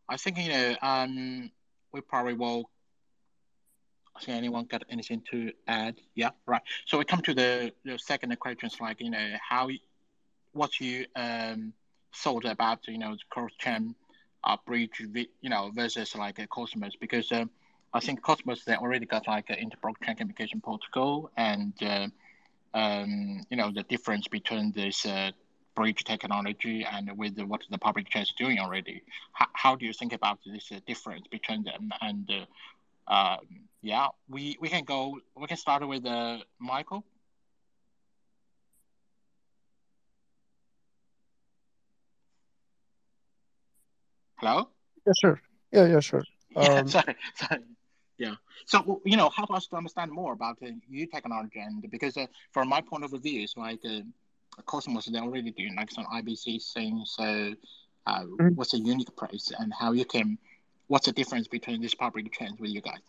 I 0.08 0.16
think 0.16 0.38
you 0.38 0.48
know 0.48 0.76
um, 0.82 1.50
we 1.92 2.00
probably 2.00 2.34
will. 2.34 2.70
Think 4.20 4.36
anyone 4.36 4.64
got 4.64 4.84
anything 4.90 5.22
to 5.30 5.52
add? 5.66 5.96
Yeah, 6.14 6.30
right. 6.46 6.62
So 6.86 6.98
we 6.98 7.04
come 7.04 7.22
to 7.22 7.34
the, 7.34 7.72
the 7.84 7.98
second 7.98 8.38
questions, 8.38 8.80
like 8.80 9.00
you 9.00 9.10
know 9.10 9.36
how, 9.48 9.68
what 10.52 10.80
you 10.80 11.06
um 11.16 11.72
thought 12.14 12.46
about 12.46 12.88
you 12.88 12.98
know 12.98 13.12
the 13.12 13.22
cross 13.28 13.52
chain 13.58 13.94
uh, 14.44 14.56
bridge, 14.66 15.00
you 15.40 15.50
know 15.50 15.70
versus 15.74 16.14
like 16.14 16.38
a 16.38 16.46
Cosmos 16.46 16.96
because 16.96 17.30
um, 17.32 17.50
I 17.92 18.00
think 18.00 18.22
Cosmos 18.22 18.64
they 18.64 18.74
already 18.74 19.06
got 19.06 19.26
like 19.26 19.50
an 19.50 19.56
inter-blockchain 19.58 20.16
communication 20.16 20.60
protocol 20.60 21.30
and. 21.36 21.72
Uh, 21.82 22.08
um, 22.74 23.40
you 23.48 23.56
know 23.56 23.72
the 23.72 23.84
difference 23.84 24.28
between 24.28 24.70
this 24.72 25.06
uh, 25.06 25.30
bridge 25.74 26.04
technology 26.04 26.84
and 26.90 27.16
with 27.16 27.38
what 27.40 27.62
the 27.70 27.78
public 27.78 28.08
chain 28.08 28.22
is 28.22 28.32
doing 28.36 28.58
already. 28.58 29.02
How, 29.32 29.46
how 29.52 29.76
do 29.76 29.86
you 29.86 29.92
think 29.92 30.12
about 30.12 30.40
this 30.44 30.72
uh, 30.72 30.80
difference 30.86 31.26
between 31.30 31.62
them? 31.64 31.90
And 32.00 32.30
uh, 33.08 33.12
um, 33.12 33.46
yeah, 33.86 34.08
we, 34.28 34.56
we 34.60 34.68
can 34.68 34.82
go. 34.84 35.18
We 35.36 35.46
can 35.46 35.56
start 35.56 35.86
with 35.86 36.04
uh, 36.04 36.38
Michael. 36.58 37.04
Hello. 44.38 44.68
Yeah, 45.06 45.12
sure. 45.20 45.40
Yeah, 45.72 45.86
yeah, 45.86 46.00
sure. 46.00 46.24
Yeah, 46.56 46.80
Um, 46.80 46.88
sorry, 46.88 47.14
sorry. 47.34 47.60
Yeah. 48.18 48.34
So 48.66 49.00
you 49.04 49.16
know, 49.16 49.28
help 49.30 49.50
us 49.52 49.66
to 49.68 49.76
understand 49.76 50.10
more 50.10 50.32
about 50.32 50.58
the 50.58 50.74
new 50.88 51.06
technology, 51.06 51.60
and 51.60 51.84
because 51.90 52.16
uh, 52.16 52.26
from 52.52 52.68
my 52.68 52.80
point 52.80 53.04
of 53.04 53.10
view, 53.22 53.42
it's 53.42 53.56
like 53.56 53.80
uh, 53.84 54.00
Cosmos 54.64 55.06
they're 55.06 55.22
already 55.22 55.50
doing 55.52 55.76
like 55.76 55.90
some 55.92 56.06
IBC 56.06 56.72
things. 56.72 57.14
So, 57.16 57.52
uh, 58.06 58.24
Mhm. 58.24 58.56
what's 58.56 58.72
the 58.72 58.78
unique 58.78 59.14
price, 59.16 59.52
and 59.58 59.72
how 59.78 59.92
you 59.92 60.04
can, 60.06 60.38
what's 60.88 61.06
the 61.06 61.12
difference 61.12 61.46
between 61.46 61.80
this 61.82 61.94
public 61.94 62.32
chains 62.32 62.58
with 62.58 62.70
you 62.70 62.80
guys? 62.80 63.04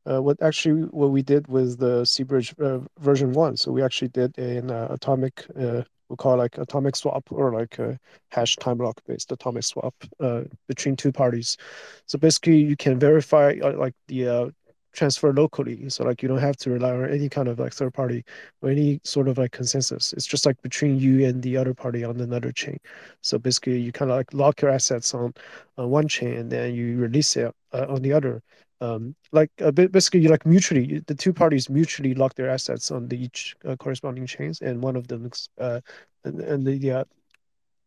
what 0.05 0.41
actually 0.41 0.83
what 0.83 1.11
we 1.11 1.21
did 1.21 1.47
with 1.47 1.79
the 1.79 2.03
cBridge 2.03 2.59
uh, 2.61 2.85
version 2.99 3.33
one. 3.33 3.57
So 3.57 3.71
we 3.71 3.81
actually 3.81 4.09
did 4.09 4.37
an 4.37 4.71
uh, 4.71 4.87
atomic, 4.91 5.45
uh, 5.59 5.81
we 6.09 6.15
call 6.15 6.37
like 6.37 6.57
atomic 6.57 6.95
swap 6.95 7.27
or 7.31 7.51
like 7.51 7.79
a 7.79 7.99
hash 8.29 8.55
time 8.57 8.77
lock 8.77 9.01
based 9.07 9.31
atomic 9.31 9.63
swap 9.63 9.95
uh, 10.19 10.41
between 10.67 10.95
two 10.95 11.11
parties. 11.11 11.57
So 12.05 12.17
basically, 12.19 12.57
you 12.57 12.77
can 12.77 12.99
verify 12.99 13.55
uh, 13.63 13.73
like 13.77 13.95
the 14.07 14.27
uh, 14.27 14.49
transfer 14.93 15.33
locally. 15.33 15.89
So 15.89 16.03
like 16.03 16.21
you 16.21 16.29
don't 16.29 16.37
have 16.37 16.57
to 16.57 16.71
rely 16.71 16.91
on 16.91 17.09
any 17.09 17.27
kind 17.29 17.47
of 17.47 17.59
like 17.59 17.73
third 17.73 17.93
party 17.93 18.23
or 18.61 18.69
any 18.69 19.01
sort 19.03 19.27
of 19.27 19.37
like 19.37 19.51
consensus. 19.51 20.13
It's 20.13 20.25
just 20.25 20.45
like 20.45 20.61
between 20.61 20.99
you 20.99 21.25
and 21.25 21.41
the 21.41 21.57
other 21.57 21.73
party 21.73 22.03
on 22.03 22.19
another 22.21 22.51
chain. 22.51 22.77
So 23.21 23.37
basically, 23.39 23.79
you 23.79 23.91
kind 23.91 24.11
of 24.11 24.17
like 24.17 24.33
lock 24.33 24.61
your 24.61 24.71
assets 24.71 25.13
on 25.13 25.33
on 25.77 25.89
one 25.89 26.07
chain 26.07 26.35
and 26.37 26.51
then 26.51 26.73
you 26.75 26.97
release 26.97 27.35
it 27.35 27.53
uh, 27.73 27.85
on 27.89 28.01
the 28.01 28.13
other 28.13 28.41
um, 28.81 29.15
like 29.31 29.51
uh, 29.61 29.71
ba- 29.71 29.89
basically 29.89 30.27
like 30.27 30.45
mutually 30.45 31.01
the 31.07 31.15
two 31.15 31.33
parties 31.33 31.69
mutually 31.69 32.13
lock 32.13 32.35
their 32.35 32.49
assets 32.49 32.91
on 32.91 33.07
the 33.07 33.17
each 33.17 33.55
uh, 33.65 33.75
corresponding 33.77 34.25
chains 34.25 34.61
and 34.61 34.81
one 34.81 34.95
of 34.95 35.07
them 35.07 35.29
uh, 35.59 35.79
and, 36.23 36.41
and 36.41 36.65
the 36.65 36.91
uh, 36.91 37.03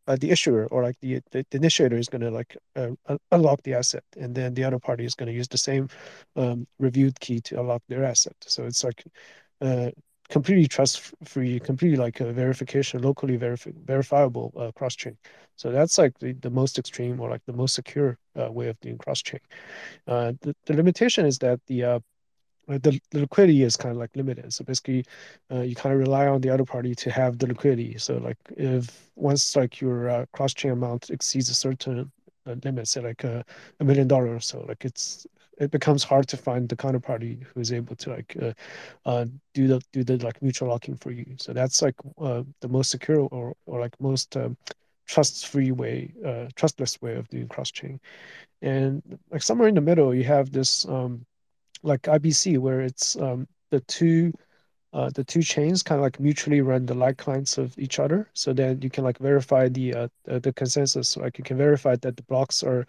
uh, 0.07 0.16
the 0.20 0.30
issuer 0.30 0.66
or 0.68 0.82
like 0.82 0.97
the 1.01 1.20
the, 1.32 1.45
initiator 1.53 1.97
is 1.97 2.09
going 2.09 2.22
to 2.22 2.30
like 2.30 2.57
uh, 2.76 2.89
unlock 3.32 3.62
the 3.62 3.74
asset 3.74 4.05
and 4.16 4.34
then 4.34 4.55
the 4.55 4.64
other 4.64 4.78
party 4.78 5.05
is 5.05 5.14
going 5.14 5.26
to 5.28 5.34
use 5.34 5.49
the 5.49 5.59
same 5.59 5.89
um, 6.36 6.66
reviewed 6.78 7.18
key 7.20 7.41
to 7.41 7.61
unlock 7.61 7.82
their 7.89 8.05
asset. 8.05 8.36
So 8.41 8.64
it's 8.64 8.82
like 8.84 9.05
completely 10.30 10.66
trust 10.68 11.14
free 11.24 11.59
completely 11.59 11.97
like 11.97 12.20
a 12.20 12.32
verification 12.32 13.01
locally 13.03 13.39
verif- 13.39 13.74
verifiable 13.86 14.53
cross 14.76 14.95
chain 14.95 15.16
so 15.57 15.70
that's 15.70 15.97
like 15.97 16.18
the, 16.18 16.32
the 16.34 16.51
most 16.51 16.78
extreme 16.78 17.18
or 17.18 17.30
like 17.30 17.41
the 17.47 17.53
most 17.53 17.74
secure 17.74 18.18
way 18.47 18.61
of 18.61 18.70
doing 18.72 18.86
cross 18.86 19.11
chain 19.11 19.30
uh, 19.97 20.22
the, 20.32 20.49
the 20.57 20.66
limitation 20.66 21.18
is 21.18 21.30
that 21.30 21.59
the 21.66 21.78
uh, 21.78 21.99
uh, 22.68 22.78
the, 22.82 22.99
the 23.11 23.20
liquidity 23.20 23.62
is 23.62 23.76
kind 23.76 23.93
of 23.93 23.97
like 23.97 24.11
limited. 24.14 24.53
So 24.53 24.62
basically, 24.64 25.05
uh, 25.51 25.61
you 25.61 25.74
kind 25.74 25.93
of 25.93 25.99
rely 25.99 26.26
on 26.26 26.41
the 26.41 26.51
other 26.51 26.64
party 26.64 26.95
to 26.95 27.11
have 27.11 27.39
the 27.39 27.47
liquidity. 27.47 27.97
So 27.99 28.18
like 28.18 28.36
if 28.57 29.11
once 29.16 29.57
like 29.57 29.80
your 29.80 30.09
uh, 30.09 30.24
cross 30.32 30.53
chain 30.55 30.72
amount 30.72 31.11
exceeds 31.11 31.49
a 31.49 31.55
certain 31.55 32.11
uh, 32.47 32.55
limit, 32.64 32.86
say 32.86 33.01
like 33.01 33.24
a, 33.24 33.45
million 33.80 34.07
dollars 34.07 34.30
or 34.30 34.41
so, 34.41 34.64
like 34.68 34.84
it's 34.84 35.26
it 35.59 35.70
becomes 35.70 36.05
hard 36.05 36.28
to 36.28 36.36
find 36.36 36.68
the 36.68 36.76
counterparty 36.76 37.43
who 37.43 37.61
is 37.61 37.72
able 37.72 37.97
to 37.97 38.11
like 38.11 38.36
uh, 38.41 38.53
uh, 39.07 39.24
do 39.55 39.66
the 39.66 39.80
do 39.93 40.05
the 40.05 40.16
like 40.24 40.41
mutual 40.43 40.68
locking 40.68 40.97
for 40.97 41.11
you. 41.11 41.26
So 41.39 41.53
that's 41.53 41.82
like 41.82 41.95
uh, 42.20 42.43
the 42.61 42.68
most 42.68 42.91
secure 42.91 43.20
or 43.20 43.55
or 43.66 43.80
like 43.80 43.99
most 44.01 44.36
um, 44.36 44.57
trust-free 45.09 45.72
way, 45.72 46.12
uh, 46.24 46.46
trustless 46.54 47.00
way 47.02 47.16
of 47.16 47.28
doing 47.28 47.48
cross 47.48 47.70
chain. 47.72 48.00
And 48.62 49.02
like 49.30 49.42
somewhere 49.42 49.68
in 49.68 49.74
the 49.74 49.80
middle, 49.80 50.14
you 50.14 50.24
have 50.24 50.52
this 50.52 50.86
um, 50.88 51.24
like 51.82 52.02
IBC 52.02 52.59
where 52.59 52.80
it's 52.80 53.16
um, 53.16 53.48
the 53.70 53.80
two 53.80 54.32
uh, 54.94 55.11
the 55.14 55.24
two 55.24 55.42
chains 55.42 55.82
kind 55.82 55.98
of 55.98 56.02
like 56.02 56.18
mutually 56.18 56.62
run 56.62 56.86
the 56.86 56.94
like 56.94 57.18
clients 57.18 57.59
of 57.59 57.78
each 57.78 57.98
other. 57.98 58.28
So 58.32 58.52
then 58.54 58.80
you 58.82 58.88
can 58.90 59.04
like 59.04 59.18
verify 59.18 59.68
the 59.68 59.94
uh, 59.94 60.09
uh, 60.28 60.38
the 60.38 60.52
consensus. 60.52 61.11
So, 61.11 61.20
Like 61.20 61.38
you 61.38 61.44
can 61.44 61.59
verify 61.59 61.96
that 61.96 62.16
the 62.16 62.22
blocks 62.22 62.62
are 62.62 62.86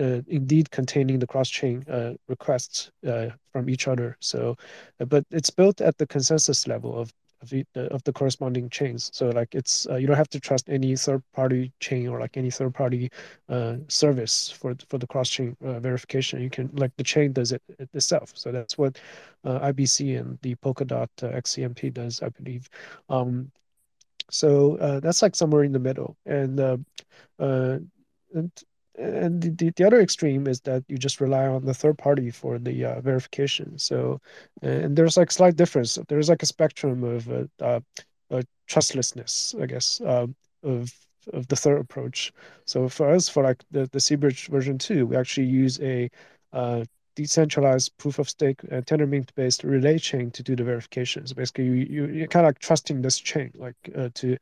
uh, 0.00 0.22
indeed 0.28 0.70
containing 0.70 1.18
the 1.18 1.26
cross 1.26 1.48
chain 1.50 1.84
uh, 1.90 2.14
requests 2.28 2.92
uh, 3.06 3.30
from 3.52 3.68
each 3.68 3.88
other. 3.88 4.16
So, 4.20 4.56
uh, 5.00 5.06
but 5.06 5.24
it's 5.30 5.50
built 5.50 5.80
at 5.80 5.98
the 5.98 6.06
consensus 6.06 6.68
level 6.68 6.96
of 6.98 7.12
of 7.42 7.50
the, 7.50 7.64
of 7.90 8.02
the 8.04 8.12
corresponding 8.12 8.68
chains. 8.68 9.10
So 9.12 9.30
like 9.30 9.54
it's 9.54 9.86
uh, 9.88 9.96
you 9.96 10.06
don't 10.06 10.16
have 10.16 10.28
to 10.30 10.40
trust 10.40 10.68
any 10.68 10.96
third 10.96 11.22
party 11.32 11.72
chain 11.80 12.08
or 12.08 12.20
like 12.20 12.36
any 12.36 12.50
third 12.50 12.74
party 12.74 13.10
uh, 13.48 13.76
service 13.88 14.50
for 14.50 14.74
for 14.88 14.98
the 14.98 15.06
cross 15.06 15.28
chain 15.30 15.56
uh, 15.64 15.80
verification. 15.80 16.40
You 16.40 16.50
can 16.50 16.70
like 16.74 16.92
the 16.96 17.04
chain 17.04 17.32
does 17.32 17.52
it 17.52 17.62
itself. 17.94 18.32
So 18.34 18.52
that's 18.52 18.78
what 18.78 18.98
uh, 19.44 19.58
IBC 19.60 20.18
and 20.18 20.38
the 20.42 20.54
Polkadot 20.56 21.08
uh, 21.22 21.28
XCMP 21.28 21.90
does, 21.90 22.22
I 22.22 22.28
believe. 22.30 22.68
Um, 23.08 23.50
so 24.30 24.76
uh, 24.76 25.00
that's 25.00 25.22
like 25.22 25.34
somewhere 25.34 25.64
in 25.64 25.72
the 25.72 25.78
middle, 25.80 26.16
and 26.26 26.60
and 27.38 28.50
and 29.00 29.42
the, 29.42 29.70
the 29.70 29.84
other 29.84 30.00
extreme 30.00 30.46
is 30.46 30.60
that 30.62 30.84
you 30.88 30.98
just 30.98 31.20
rely 31.20 31.46
on 31.46 31.64
the 31.64 31.74
third 31.74 31.98
party 31.98 32.30
for 32.30 32.58
the 32.58 32.84
uh, 32.84 33.00
verification. 33.00 33.78
So, 33.78 34.20
and 34.62 34.96
there's 34.96 35.16
like 35.16 35.30
slight 35.32 35.56
difference. 35.56 35.98
There's 36.08 36.28
like 36.28 36.42
a 36.42 36.46
spectrum 36.46 37.04
of 37.04 37.30
uh, 37.30 37.44
uh, 37.60 37.80
uh, 38.30 38.42
trustlessness, 38.68 39.54
I 39.60 39.66
guess, 39.66 40.00
um, 40.04 40.34
of 40.62 40.92
of 41.32 41.46
the 41.48 41.56
third 41.56 41.80
approach. 41.80 42.32
So 42.64 42.88
for 42.88 43.10
us, 43.10 43.28
for 43.28 43.42
like 43.42 43.64
the 43.70 43.88
the 43.92 43.98
cBridge 43.98 44.48
version 44.48 44.78
two, 44.78 45.06
we 45.06 45.16
actually 45.16 45.46
use 45.46 45.80
a 45.80 46.10
uh, 46.52 46.84
decentralized 47.22 47.96
proof 47.98 48.18
of 48.18 48.28
stake 48.28 48.60
uh, 48.64 48.80
tendermint 48.82 49.28
based 49.34 49.64
relay 49.64 49.98
chain 49.98 50.30
to 50.30 50.42
do 50.42 50.56
the 50.56 50.64
verifications. 50.64 51.32
Basically, 51.32 51.64
you, 51.64 51.72
you 51.72 52.06
you're 52.06 52.26
kind 52.26 52.46
of 52.46 52.50
like 52.50 52.58
trusting 52.58 53.02
this 53.02 53.18
chain, 53.18 53.52
like 53.54 53.76
uh, 53.96 54.08
to 54.14 54.36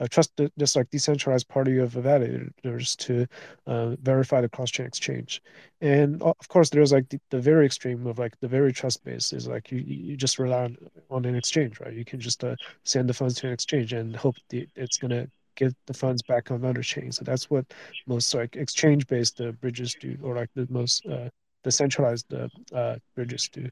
uh, 0.00 0.06
trust 0.08 0.32
this 0.56 0.76
like 0.76 0.90
decentralized 0.90 1.48
party 1.48 1.78
of 1.78 1.92
validators 1.92 2.96
to 2.96 3.26
uh, 3.66 3.94
verify 4.02 4.40
the 4.40 4.48
cross 4.48 4.70
chain 4.70 4.86
exchange. 4.86 5.40
And 5.80 6.20
of 6.22 6.48
course, 6.48 6.70
there's 6.70 6.92
like 6.92 7.08
the, 7.08 7.20
the, 7.30 7.40
very 7.40 7.66
extreme 7.66 8.06
of 8.06 8.18
like 8.18 8.38
the 8.40 8.48
very 8.48 8.72
trust 8.72 9.04
based 9.04 9.32
is 9.32 9.46
like 9.46 9.70
you 9.70 9.78
you 9.78 10.16
just 10.16 10.38
rely 10.38 10.64
on, 10.64 10.76
on 11.10 11.24
an 11.24 11.36
exchange, 11.36 11.80
right? 11.80 11.94
You 11.94 12.04
can 12.04 12.20
just 12.20 12.42
uh, 12.42 12.56
send 12.84 13.08
the 13.08 13.14
funds 13.14 13.34
to 13.36 13.46
an 13.46 13.52
exchange 13.52 13.92
and 13.92 14.16
hope 14.16 14.36
the, 14.48 14.66
it's 14.74 14.98
gonna 14.98 15.28
get 15.56 15.74
the 15.86 15.94
funds 15.94 16.22
back 16.22 16.50
on 16.50 16.56
another 16.58 16.82
chain. 16.82 17.12
So 17.12 17.24
that's 17.24 17.48
what 17.48 17.66
most 18.06 18.34
like 18.34 18.56
exchange 18.56 19.06
based 19.06 19.40
uh, 19.40 19.52
bridges 19.52 19.94
do, 20.00 20.16
or 20.22 20.34
like 20.34 20.50
the 20.54 20.66
most 20.70 21.06
uh, 21.06 21.28
decentralized 21.64 22.32
uh, 22.34 22.48
uh, 22.74 22.96
bridges 23.16 23.48
do. 23.52 23.68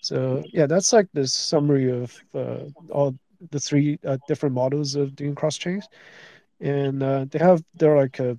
So 0.00 0.44
yeah, 0.52 0.66
that's 0.66 0.92
like 0.92 1.08
the 1.14 1.26
summary 1.26 1.90
of 1.90 2.22
uh, 2.34 2.66
all 2.90 3.16
the 3.50 3.60
three 3.60 3.98
uh, 4.06 4.18
different 4.26 4.54
models 4.54 4.96
of 4.96 5.16
doing 5.16 5.34
cross 5.34 5.58
chains, 5.58 5.88
and 6.60 7.02
they 7.30 7.38
have 7.38 7.62
they're 7.74 7.96
like 7.96 8.20
a, 8.20 8.38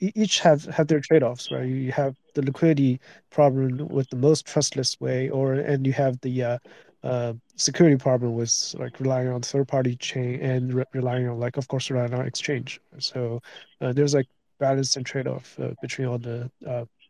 each 0.00 0.40
have 0.40 0.64
have 0.66 0.88
their 0.88 1.00
trade 1.00 1.22
offs, 1.22 1.50
right? 1.50 1.66
You 1.66 1.92
have 1.92 2.16
the 2.34 2.42
liquidity 2.42 3.00
problem 3.30 3.88
with 3.88 4.10
the 4.10 4.16
most 4.16 4.46
trustless 4.46 5.00
way, 5.00 5.28
or 5.30 5.54
and 5.54 5.86
you 5.86 5.92
have 5.92 6.20
the 6.22 6.60
uh, 7.02 7.34
security 7.56 7.96
problem 7.96 8.34
with 8.34 8.74
like 8.78 9.00
relying 9.00 9.28
on 9.28 9.42
third 9.42 9.68
party 9.68 9.96
chain 9.96 10.40
and 10.40 10.74
re- 10.74 10.84
relying 10.94 11.28
on 11.28 11.38
like 11.38 11.56
of 11.56 11.68
course 11.68 11.90
relying 11.90 12.14
on 12.14 12.26
exchange. 12.26 12.80
So 12.98 13.40
uh, 13.80 13.92
there's 13.92 14.14
like 14.14 14.26
balance 14.58 14.96
and 14.96 15.06
trade 15.06 15.26
off 15.28 15.58
uh, 15.60 15.74
between 15.80 16.08
all 16.08 16.18
the 16.18 16.50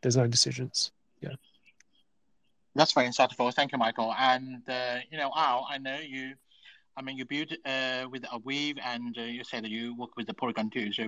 design 0.07 0.31
decisions. 0.31 0.93
Yeah. 1.21 1.37
That's 2.77 2.93
very 2.93 3.09
insightful. 3.09 3.53
Thank 3.53 3.73
you, 3.73 3.79
Michael. 3.79 4.15
And 4.33 4.63
uh, 4.69 4.99
you 5.11 5.19
know, 5.19 5.31
Al, 5.35 5.67
I 5.69 5.79
know 5.79 5.99
you. 5.99 6.35
I 6.99 7.03
mean, 7.03 7.17
you 7.19 7.27
build 7.27 7.51
uh, 7.75 8.07
with 8.13 8.23
Arweave, 8.35 8.79
and 8.93 9.15
uh, 9.19 9.23
you 9.37 9.45
said 9.45 9.65
that 9.65 9.71
you 9.79 9.95
work 10.03 10.17
with 10.17 10.27
the 10.27 10.35
Polygon 10.41 10.71
too. 10.71 10.93
So, 10.93 11.05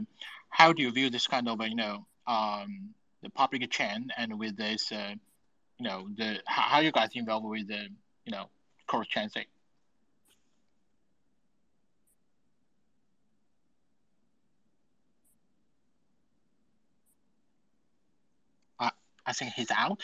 how 0.50 0.72
do 0.74 0.82
you 0.82 0.90
view 0.90 1.08
this 1.08 1.26
kind 1.26 1.48
of, 1.48 1.56
you 1.66 1.76
know, 1.84 2.06
um, 2.26 2.90
the 3.22 3.30
public 3.30 3.70
chain, 3.70 4.10
and 4.18 4.38
with 4.38 4.54
this, 4.64 4.92
uh, 4.92 5.14
you 5.78 5.84
know, 5.88 6.08
the 6.18 6.28
how, 6.44 6.62
how 6.72 6.78
you 6.80 6.92
guys 6.92 7.10
involved 7.14 7.46
with 7.46 7.68
the, 7.68 7.82
you 8.26 8.32
know, 8.32 8.44
cross 8.86 9.06
chain 9.06 9.28
thing? 9.30 9.46
I 19.28 19.32
think 19.34 19.52
he's 19.54 19.70
out. 19.70 20.02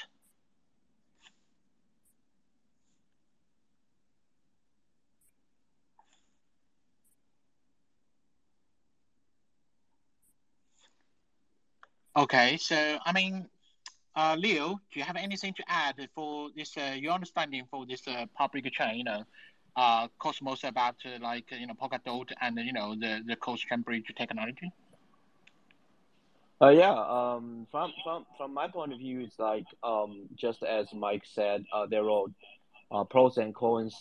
Okay, 12.16 12.57
so 12.57 12.99
I 13.05 13.12
mean, 13.12 13.49
uh, 14.16 14.37
Leo, 14.39 14.81
do 14.93 15.01
you 15.01 15.05
have 15.05 15.16
anything 15.16 15.55
to 15.55 15.64
add 15.68 15.97
for 16.14 16.51
this? 16.57 16.77
Uh, 16.77 16.97
your 16.99 17.12
understanding 17.14 17.66
for 17.70 17.87
this 17.87 18.07
uh, 18.09 18.27
public 18.35 18.70
chain, 18.72 18.97
you 18.99 19.05
know, 19.05 19.25
uh, 19.77 20.09
Cosmos 20.18 20.64
about 20.64 20.97
uh, 21.07 21.18
like 21.20 21.51
you 21.53 21.66
know 21.66 21.75
Polkadot 21.75 22.33
and 22.41 22.59
you 22.59 22.72
know 22.72 22.95
the 22.97 23.22
the 23.27 23.37
cross 23.37 23.61
chain 23.61 23.83
bridge 23.83 24.12
technology? 24.16 24.72
Uh, 26.63 26.69
yeah. 26.71 26.93
Um, 26.93 27.67
from 27.71 27.93
from 28.03 28.27
from 28.37 28.55
my 28.55 28.69
point 28.69 28.93
of 28.93 28.99
view, 28.99 29.21
it's 29.21 29.39
like 29.39 29.67
um, 29.83 30.29
just 30.37 30.63
as 30.63 30.93
Mike 30.95 31.25
said, 31.35 31.65
uh, 31.73 31.87
there 31.87 32.09
are 32.09 32.25
uh, 32.91 33.05
pros 33.05 33.37
and 33.39 33.55
cons 33.55 33.95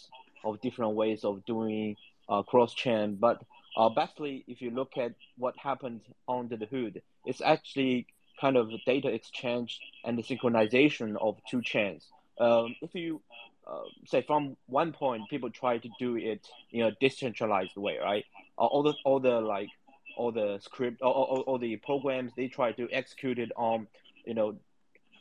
of 0.44 0.62
different 0.62 0.96
ways 0.96 1.24
of 1.24 1.46
doing 1.46 1.96
uh, 2.30 2.44
cross 2.44 2.74
chain. 2.74 3.18
But 3.20 3.42
uh, 3.76 3.90
basically, 3.90 4.46
if 4.48 4.62
you 4.62 4.72
look 4.72 4.98
at 4.98 5.14
what 5.38 5.56
happened 5.58 6.02
under 6.28 6.56
the 6.58 6.66
hood, 6.68 7.02
it's 7.26 7.42
actually 7.42 8.08
kind 8.40 8.58
of 8.58 8.70
data 8.86 9.10
exchange 9.10 9.80
and 10.06 10.18
the 10.18 10.24
synchronization 10.24 11.16
of 11.20 11.38
two 11.50 11.62
chains. 11.62 12.06
Um, 12.40 12.76
if 12.82 12.94
you 12.94 13.22
uh, 13.68 13.84
say 14.08 14.22
from 14.22 14.58
one 14.68 14.92
point, 14.94 15.30
people 15.30 15.50
try 15.50 15.78
to 15.78 15.90
do 16.00 16.18
it 16.18 16.48
in 16.72 16.84
a 16.84 16.92
decentralized 17.00 17.76
way, 17.78 17.98
right? 17.98 18.26
All 18.58 18.84
the 18.84 18.94
all 19.06 19.20
the 19.20 19.42
like 19.42 19.70
all 20.18 20.32
the 20.32 20.60
script, 20.62 21.02
all, 21.02 21.12
all, 21.12 21.40
all 21.42 21.58
the 21.58 21.78
programs 21.78 22.32
they 22.36 22.48
try 22.48 22.72
to 22.74 22.88
execute 22.92 23.40
it 23.40 23.52
on, 23.56 23.88
you 24.26 24.34
know, 24.34 24.56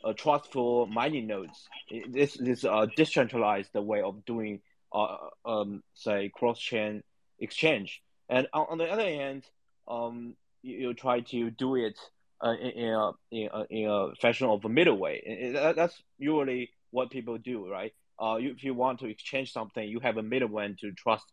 a 0.05 0.13
trustful 0.13 0.85
mining 0.87 1.27
nodes. 1.27 1.67
This 2.09 2.35
is 2.35 2.63
a 2.65 2.87
decentralized 2.95 3.73
way 3.73 4.01
of 4.01 4.25
doing, 4.25 4.59
uh, 4.91 5.17
um, 5.45 5.81
say 5.93 6.29
cross 6.33 6.59
chain 6.59 7.03
exchange. 7.39 8.01
And 8.29 8.47
on, 8.53 8.67
on 8.71 8.77
the 8.77 8.89
other 8.91 9.03
hand, 9.03 9.43
um, 9.87 10.35
you, 10.61 10.77
you 10.77 10.93
try 10.93 11.21
to 11.21 11.51
do 11.51 11.75
it 11.75 11.97
uh, 12.43 12.51
in, 12.51 12.71
in, 12.71 12.93
a, 12.93 13.11
in, 13.31 13.49
a, 13.53 13.63
in 13.69 13.89
a 13.89 14.15
fashion 14.15 14.47
of 14.47 14.65
a 14.65 14.69
middle 14.69 14.97
way. 14.97 15.51
That, 15.53 15.75
that's 15.75 16.01
usually 16.17 16.71
what 16.91 17.09
people 17.09 17.37
do, 17.37 17.69
right? 17.69 17.93
Uh, 18.21 18.35
you, 18.35 18.51
if 18.51 18.63
you 18.63 18.73
want 18.73 18.99
to 18.99 19.07
exchange 19.07 19.51
something, 19.53 19.87
you 19.87 19.99
have 20.01 20.17
a 20.17 20.23
middleman 20.23 20.75
to 20.81 20.91
trust. 20.91 21.25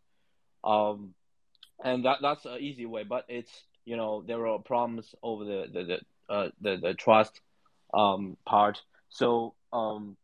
Um, 0.63 1.13
and 1.83 2.05
that 2.05 2.17
that's 2.21 2.45
an 2.45 2.59
easy 2.59 2.85
way, 2.85 3.03
but 3.03 3.25
it's 3.27 3.51
you 3.85 3.97
know 3.97 4.23
there 4.25 4.45
are 4.47 4.59
problems 4.59 5.13
over 5.23 5.45
the 5.45 5.65
the 5.71 5.83
the 5.83 6.33
uh, 6.33 6.49
the, 6.61 6.77
the 6.77 6.93
trust 6.93 7.41
um, 7.93 8.37
part. 8.45 8.81
So 9.09 9.53
um, 9.73 10.17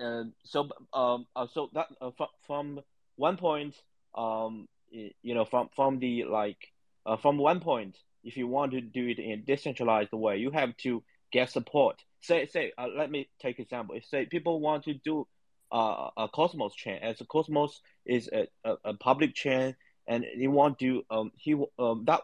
uh, 0.00 0.24
so 0.44 0.68
um, 0.92 1.26
uh, 1.34 1.46
so 1.52 1.70
that 1.72 1.86
uh, 2.00 2.10
from, 2.16 2.28
from 2.46 2.80
one 3.16 3.36
point 3.36 3.74
um, 4.14 4.68
you 4.90 5.34
know 5.34 5.44
from 5.44 5.68
from 5.74 5.98
the 5.98 6.24
like 6.24 6.72
uh, 7.06 7.16
from 7.16 7.38
one 7.38 7.60
point 7.60 7.96
if 8.22 8.36
you 8.36 8.46
want 8.46 8.72
to 8.72 8.80
do 8.80 9.06
it 9.08 9.18
in 9.18 9.44
decentralized 9.44 10.12
way 10.12 10.38
you 10.38 10.50
have 10.50 10.76
to 10.78 11.02
get 11.32 11.50
support 11.50 12.02
say 12.20 12.46
say 12.46 12.72
uh, 12.78 12.86
let 12.96 13.10
me 13.10 13.28
take 13.40 13.58
example 13.58 13.94
if 13.96 14.04
say 14.04 14.24
people 14.26 14.60
want 14.60 14.84
to 14.84 14.94
do 14.94 15.26
uh, 15.72 16.10
a 16.16 16.28
cosmos 16.28 16.74
chain 16.74 16.98
as 17.02 17.20
a 17.20 17.24
cosmos 17.24 17.80
is 18.06 18.28
a, 18.32 18.46
a, 18.64 18.76
a 18.84 18.94
public 18.94 19.34
chain 19.34 19.74
and 20.06 20.24
they 20.38 20.46
want 20.46 20.78
to 20.78 21.04
um 21.10 21.30
he 21.36 21.54
um 21.78 22.04
that 22.06 22.20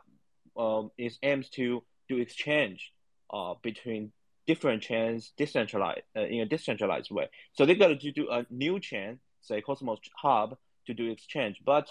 um 0.56 0.90
is 0.98 1.18
aims 1.22 1.48
to 1.48 1.82
do 2.08 2.18
exchange 2.18 2.92
uh 3.32 3.54
between 3.62 4.12
different 4.46 4.82
chains 4.82 5.32
decentralized 5.36 6.02
uh, 6.16 6.20
in 6.20 6.40
a 6.40 6.46
decentralized 6.46 7.10
way 7.10 7.28
so 7.52 7.64
they 7.64 7.74
got 7.74 7.88
to 7.88 8.12
do 8.12 8.28
a 8.30 8.44
new 8.50 8.80
chain 8.80 9.18
say 9.42 9.60
cosmos 9.60 9.98
hub 10.16 10.56
to 10.86 10.94
do 10.94 11.10
exchange 11.10 11.60
but 11.64 11.88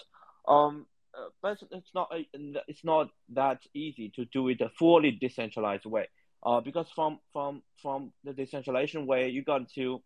um, 0.48 0.86
uh, 1.16 1.28
but 1.42 1.58
it's 1.72 1.90
not 1.94 2.12
it's 2.12 2.84
not 2.84 3.10
that 3.34 3.60
easy 3.74 4.12
to 4.14 4.24
do 4.26 4.48
it 4.48 4.60
a 4.60 4.68
fully 4.68 5.10
decentralized 5.10 5.86
way. 5.86 6.08
Uh, 6.44 6.60
because 6.60 6.86
from 6.94 7.18
from 7.32 7.62
from 7.82 8.12
the 8.24 8.32
decentralization 8.32 9.06
way, 9.06 9.28
you 9.28 9.42
got 9.42 9.68
to 9.70 10.00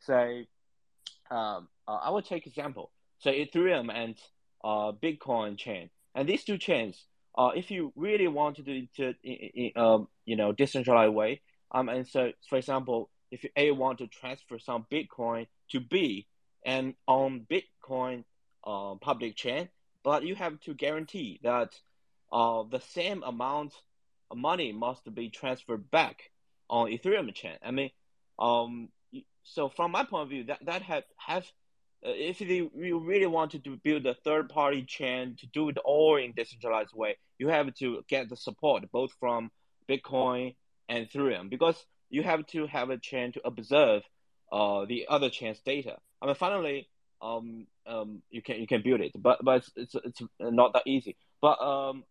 say, 0.00 0.46
um, 1.30 1.68
uh, 1.86 1.98
I 2.02 2.10
will 2.10 2.22
take 2.22 2.46
example, 2.46 2.90
say 3.18 3.46
Ethereum 3.46 3.92
and 3.92 4.16
uh, 4.70 4.92
Bitcoin 5.04 5.56
chain, 5.64 5.90
and 6.14 6.28
these 6.28 6.44
two 6.44 6.58
chains, 6.58 6.94
uh, 7.38 7.50
if 7.54 7.66
you 7.70 7.92
really 7.96 8.28
want 8.28 8.56
to 8.56 8.62
do 8.62 8.86
it 8.98 9.16
in, 9.22 9.70
um, 9.76 10.08
you 10.24 10.36
know, 10.40 10.52
decentralized 10.52 11.14
way, 11.14 11.40
um, 11.70 11.88
and 11.88 12.06
so 12.14 12.32
for 12.48 12.56
example, 12.58 12.98
if 13.30 13.44
you 13.44 13.50
A 13.56 13.70
want 13.70 13.98
to 13.98 14.06
transfer 14.20 14.58
some 14.58 14.86
Bitcoin 14.90 15.46
to 15.70 15.80
B, 15.80 16.26
and 16.64 16.94
on 17.06 17.46
Bitcoin 17.54 18.24
uh, 18.66 18.96
public 18.96 19.36
chain, 19.36 19.68
but 20.02 20.24
you 20.24 20.34
have 20.34 20.60
to 20.60 20.74
guarantee 20.74 21.40
that 21.42 21.70
uh, 22.32 22.64
the 22.70 22.80
same 22.80 23.22
amount 23.22 23.72
of 24.30 24.36
money 24.36 24.72
must 24.72 25.02
be 25.14 25.30
transferred 25.30 25.90
back 25.90 26.30
on 26.68 26.90
Ethereum 26.90 27.32
chain. 27.32 27.56
I 27.64 27.70
mean, 27.70 27.90
um, 28.38 28.88
so 29.44 29.68
from 29.68 29.92
my 29.92 30.04
point 30.04 30.24
of 30.24 30.28
view, 30.28 30.44
that 30.44 30.64
that 30.66 30.82
have 30.82 31.04
have 31.16 31.46
if 32.02 32.40
you 32.40 32.70
really 32.74 33.26
want 33.26 33.52
to 33.52 33.76
build 33.82 34.06
a 34.06 34.14
third 34.14 34.48
party 34.48 34.82
chain 34.82 35.36
to 35.40 35.46
do 35.46 35.68
it 35.68 35.78
all 35.84 36.16
in 36.16 36.32
decentralized 36.32 36.94
way, 36.94 37.16
you 37.38 37.48
have 37.48 37.74
to 37.74 38.04
get 38.08 38.28
the 38.28 38.36
support 38.36 38.84
both 38.92 39.12
from 39.18 39.50
Bitcoin 39.88 40.54
and 40.88 41.08
Ethereum 41.08 41.50
because 41.50 41.84
you 42.10 42.22
have 42.22 42.46
to 42.46 42.66
have 42.66 42.90
a 42.90 42.98
chain 42.98 43.32
to 43.32 43.40
observe 43.44 44.02
uh, 44.52 44.84
the 44.86 45.06
other 45.08 45.30
chain's 45.30 45.60
data. 45.60 45.96
I 46.22 46.26
mean, 46.26 46.34
finally, 46.34 46.88
um, 47.20 47.66
um, 47.86 48.22
you 48.30 48.42
can 48.42 48.60
you 48.60 48.66
can 48.66 48.82
build 48.82 49.00
it, 49.00 49.12
but 49.18 49.44
but 49.44 49.64
it's 49.76 49.94
it's, 49.94 49.94
it's 49.94 50.22
not 50.40 50.72
that 50.74 50.82
easy. 50.86 51.16
But 51.40 51.60
um, 51.60 52.04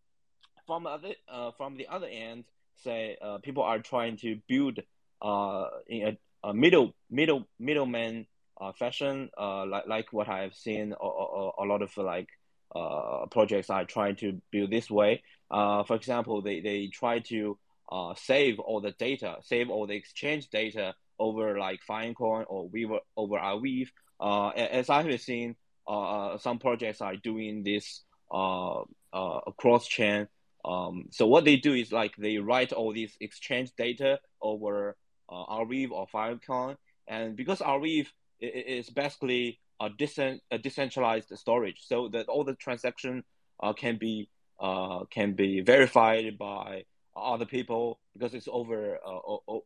from 0.67 0.88
other 0.88 1.13
uh, 1.27 1.51
from 1.57 1.77
the 1.77 1.88
other 1.88 2.07
end, 2.07 2.45
say 2.83 3.17
uh, 3.21 3.38
people 3.39 3.63
are 3.63 3.79
trying 3.79 4.17
to 4.17 4.39
build 4.47 4.79
uh 5.21 5.67
in 5.88 6.17
a, 6.43 6.49
a 6.49 6.53
middle 6.53 6.93
middle 7.09 7.45
middleman 7.57 8.27
uh, 8.59 8.71
fashion, 8.73 9.29
uh, 9.37 9.65
like 9.65 9.87
like 9.87 10.13
what 10.13 10.29
I've 10.29 10.55
seen 10.55 10.93
a, 10.99 11.05
a, 11.05 11.65
lot 11.65 11.81
of 11.81 11.95
like 11.97 12.29
uh 12.75 13.25
projects 13.31 13.69
are 13.69 13.85
trying 13.85 14.15
to 14.17 14.41
build 14.51 14.71
this 14.71 14.89
way. 14.89 15.23
Uh, 15.51 15.83
for 15.83 15.95
example, 15.95 16.41
they 16.41 16.61
they 16.61 16.87
try 16.87 17.19
to 17.19 17.57
uh, 17.91 18.13
save 18.15 18.59
all 18.59 18.81
the 18.81 18.91
data, 18.91 19.37
save 19.43 19.69
all 19.69 19.87
the 19.87 19.95
exchange 19.95 20.49
data 20.49 20.95
over 21.19 21.57
like 21.57 21.81
Filecoin 21.87 22.45
or 22.47 22.67
Weave 22.67 22.91
over 23.15 23.37
Arweave. 23.37 23.89
Uh, 24.19 24.49
as 24.49 24.89
I 24.89 25.03
have 25.03 25.21
seen, 25.21 25.55
uh, 25.87 26.37
some 26.37 26.59
projects 26.59 27.01
are 27.01 27.15
doing 27.15 27.63
this 27.63 28.03
uh, 28.31 28.81
uh, 29.13 29.39
cross 29.57 29.87
chain. 29.87 30.27
Um, 30.63 31.05
so 31.11 31.27
what 31.27 31.45
they 31.45 31.57
do 31.57 31.73
is 31.73 31.91
like 31.91 32.15
they 32.17 32.37
write 32.37 32.73
all 32.73 32.91
these 32.91 33.15
exchange 33.21 33.71
data 33.77 34.19
over 34.41 34.95
uh, 35.29 35.43
or 35.43 36.07
Filecoin, 36.13 36.77
and 37.07 37.35
because 37.35 37.59
Arweave 37.59 38.07
is 38.39 38.89
basically 38.89 39.59
a, 39.79 39.89
decent, 39.89 40.41
a 40.51 40.57
decentralized 40.57 41.36
storage, 41.38 41.81
so 41.86 42.09
that 42.09 42.27
all 42.27 42.43
the 42.43 42.55
transaction 42.55 43.23
uh, 43.61 43.73
can 43.73 43.97
be 43.97 44.29
uh, 44.59 45.03
can 45.11 45.33
be 45.33 45.59
verified 45.61 46.38
by 46.38 46.86
other 47.15 47.45
people 47.45 47.99
because 48.13 48.33
it's 48.33 48.47
over 48.51 48.97
uh, 49.05 49.19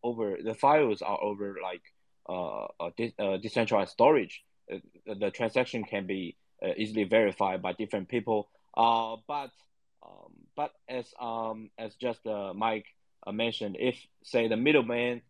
over 0.03 0.37
the 0.43 0.53
files 0.53 1.01
are 1.01 1.21
over 1.21 1.57
like 1.61 1.81
uh, 2.27 2.67
de- 2.95 3.13
uh, 3.19 3.37
decentralized 3.37 3.91
storage. 3.91 4.43
Uh, 4.71 4.77
the 5.19 5.31
transaction 5.31 5.83
can 5.83 6.05
be 6.05 6.35
uh, 6.63 6.71
easily 6.77 7.03
verified 7.03 7.61
by 7.61 7.73
different 7.73 8.07
people. 8.07 8.49
Uh, 8.77 9.15
but 9.27 9.51
um, 10.05 10.31
but 10.55 10.71
as 10.87 11.11
um, 11.19 11.69
as 11.77 11.95
just 11.95 12.25
uh, 12.27 12.53
Mike 12.53 12.85
mentioned, 13.31 13.77
if 13.79 13.95
say 14.23 14.47
the 14.47 14.57
middleman 14.57 15.21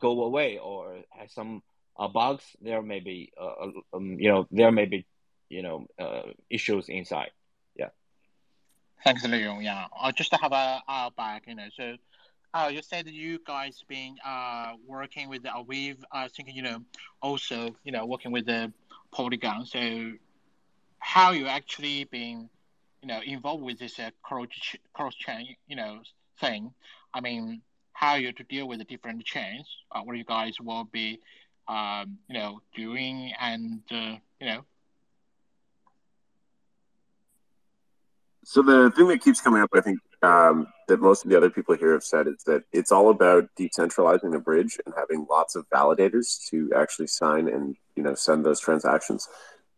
go 0.00 0.22
away 0.22 0.58
or 0.58 1.00
has 1.10 1.32
some 1.32 1.62
uh, 1.96 2.08
bugs, 2.08 2.44
there 2.60 2.82
may 2.82 3.00
be 3.00 3.32
uh, 3.40 3.70
um, 3.94 4.16
you 4.18 4.28
know 4.28 4.46
there 4.50 4.72
may 4.72 4.86
be 4.86 5.06
you 5.48 5.62
know 5.62 5.86
uh, 5.98 6.22
issues 6.50 6.88
inside. 6.88 7.30
Yeah. 7.76 7.90
Thanks, 9.04 9.24
Leo. 9.24 9.58
Yeah, 9.60 9.86
I 10.00 10.12
just 10.12 10.30
to 10.30 10.38
have 10.38 10.52
a 10.52 10.82
uh, 10.88 11.10
back, 11.16 11.44
you 11.46 11.54
know, 11.54 11.68
so. 11.76 11.96
Uh, 12.54 12.68
you 12.70 12.82
said 12.82 13.08
you 13.08 13.38
guys 13.46 13.82
been 13.88 14.14
uh, 14.22 14.74
working 14.86 15.30
with 15.30 15.42
the 15.42 15.48
Arweave. 15.48 15.96
I 16.12 16.28
think 16.28 16.50
you 16.52 16.60
know 16.60 16.82
also 17.22 17.74
you 17.82 17.92
know 17.92 18.04
working 18.04 18.30
with 18.30 18.44
the 18.44 18.70
Polygon. 19.10 19.64
So 19.64 20.12
how 20.98 21.32
you 21.32 21.46
actually 21.46 22.04
been 22.04 22.50
you 23.00 23.08
know 23.08 23.20
involved 23.24 23.62
with 23.62 23.78
this 23.78 23.98
uh, 23.98 24.10
cross 24.22 24.48
cross 24.92 25.14
chain 25.14 25.56
you 25.66 25.76
know 25.76 26.00
thing? 26.40 26.74
I 27.14 27.22
mean, 27.22 27.62
how 27.92 28.16
you 28.16 28.32
to 28.32 28.44
deal 28.44 28.68
with 28.68 28.78
the 28.80 28.84
different 28.84 29.24
chains? 29.24 29.66
Uh, 29.90 30.00
what 30.00 30.16
you 30.16 30.24
guys 30.24 30.60
will 30.60 30.84
be 30.84 31.20
um, 31.68 32.18
you 32.28 32.38
know 32.38 32.60
doing 32.74 33.32
and 33.40 33.82
uh, 33.90 34.16
you 34.40 34.46
know 34.46 34.64
So 38.44 38.60
the 38.60 38.90
thing 38.90 39.08
that 39.08 39.22
keeps 39.22 39.40
coming 39.40 39.62
up, 39.62 39.70
I 39.72 39.80
think, 39.80 39.98
um, 40.22 40.66
that 40.88 41.00
most 41.00 41.24
of 41.24 41.30
the 41.30 41.36
other 41.36 41.50
people 41.50 41.76
here 41.76 41.92
have 41.92 42.02
said 42.02 42.26
is 42.26 42.42
that 42.44 42.64
it's 42.72 42.92
all 42.92 43.10
about 43.10 43.48
decentralizing 43.58 44.30
the 44.32 44.40
bridge 44.40 44.78
and 44.84 44.94
having 44.96 45.26
lots 45.30 45.56
of 45.56 45.68
validators 45.70 46.48
to 46.50 46.70
actually 46.76 47.06
sign 47.06 47.48
and 47.48 47.76
you 47.96 48.02
know 48.02 48.14
send 48.14 48.44
those 48.44 48.60
transactions. 48.60 49.28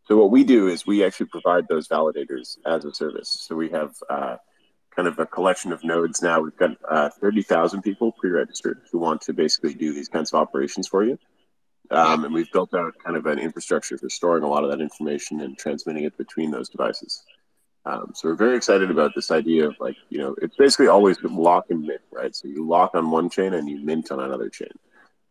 So 0.07 0.16
what 0.16 0.30
we 0.30 0.45
do 0.45 0.68
is 0.68 0.87
we 0.87 1.05
actually 1.05 1.26
provide 1.26 1.66
those 1.68 1.89
validators 1.89 2.59
as 2.66 2.85
a 2.85 2.93
service. 2.93 3.45
So 3.47 3.55
we 3.55 3.70
have 3.70 3.95
uh, 4.11 4.37
kind 4.95 5.09
of 5.09 5.18
a 5.18 5.26
collection 5.26 5.72
of 5.72 5.82
nodes 5.85 6.20
now. 6.20 6.41
We've 6.41 6.57
got 6.57 6.70
uh, 6.89 7.11
thirty 7.20 7.43
thousand 7.43 7.82
people 7.82 8.12
pre-registered 8.12 8.80
who 8.91 8.99
want 8.99 9.20
to 9.22 9.32
basically 9.32 9.74
do 9.74 9.95
these 9.95 10.09
kinds 10.09 10.32
of 10.32 10.41
operations 10.41 10.89
for 10.89 11.05
you. 11.05 11.18
Um, 11.91 12.24
and 12.24 12.32
we've 12.32 12.51
built 12.53 12.74
out 12.74 12.95
kind 13.05 13.16
of 13.16 13.26
an 13.26 13.39
infrastructure 13.39 13.99
for 13.99 14.09
storing 14.09 14.43
a 14.43 14.49
lot 14.49 14.64
of 14.64 14.70
that 14.70 14.80
information 14.80 15.41
and 15.41 15.57
transmitting 15.59 16.05
it 16.05 16.16
between 16.16 16.51
those 16.51 16.68
devices. 16.68 17.22
Um, 17.87 18.12
so 18.14 18.28
we're 18.28 18.37
very 18.37 18.57
excited 18.57 18.91
about 18.91 19.14
this 19.14 19.30
idea 19.30 19.68
of 19.68 19.76
like, 19.78 19.97
you 20.09 20.18
know, 20.18 20.35
it's 20.41 20.57
basically 20.57 20.89
always 20.89 21.22
lock 21.22 21.66
and 21.68 21.82
mint, 21.82 22.01
right? 22.11 22.35
So 22.35 22.49
you 22.49 22.66
lock 22.66 22.95
on 22.95 23.11
one 23.11 23.28
chain 23.28 23.53
and 23.53 23.68
you 23.68 23.85
mint 23.85 24.11
on 24.11 24.20
another 24.20 24.49
chain. 24.49 24.72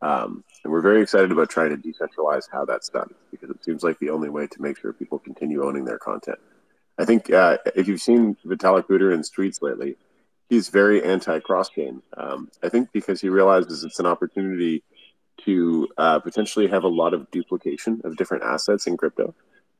Um, 0.03 0.43
and 0.63 0.71
we're 0.71 0.81
very 0.81 1.01
excited 1.01 1.31
about 1.31 1.49
trying 1.49 1.69
to 1.69 1.77
decentralize 1.77 2.43
how 2.51 2.65
that's 2.65 2.89
done 2.89 3.11
because 3.31 3.49
it 3.49 3.63
seems 3.63 3.83
like 3.83 3.97
the 3.99 4.11
only 4.11 4.29
way 4.29 4.47
to 4.47 4.61
make 4.61 4.77
sure 4.77 4.93
people 4.93 5.17
continue 5.17 5.65
owning 5.65 5.85
their 5.85 5.97
content. 5.97 6.37
I 6.99 7.05
think 7.05 7.31
uh, 7.31 7.57
if 7.75 7.87
you've 7.87 8.01
seen 8.01 8.37
Vitalik 8.45 8.85
Buterin's 8.87 9.31
tweets 9.31 9.61
lately, 9.61 9.95
he's 10.49 10.69
very 10.69 11.03
anti-cross 11.03 11.69
chain. 11.69 12.03
Um, 12.15 12.51
I 12.61 12.69
think 12.69 12.91
because 12.91 13.19
he 13.19 13.29
realizes 13.29 13.83
it's 13.83 13.99
an 13.99 14.05
opportunity 14.05 14.83
to 15.45 15.87
uh, 15.97 16.19
potentially 16.19 16.67
have 16.67 16.83
a 16.83 16.87
lot 16.87 17.13
of 17.13 17.29
duplication 17.31 18.01
of 18.03 18.17
different 18.17 18.43
assets 18.43 18.87
in 18.87 18.97
crypto. 18.97 19.33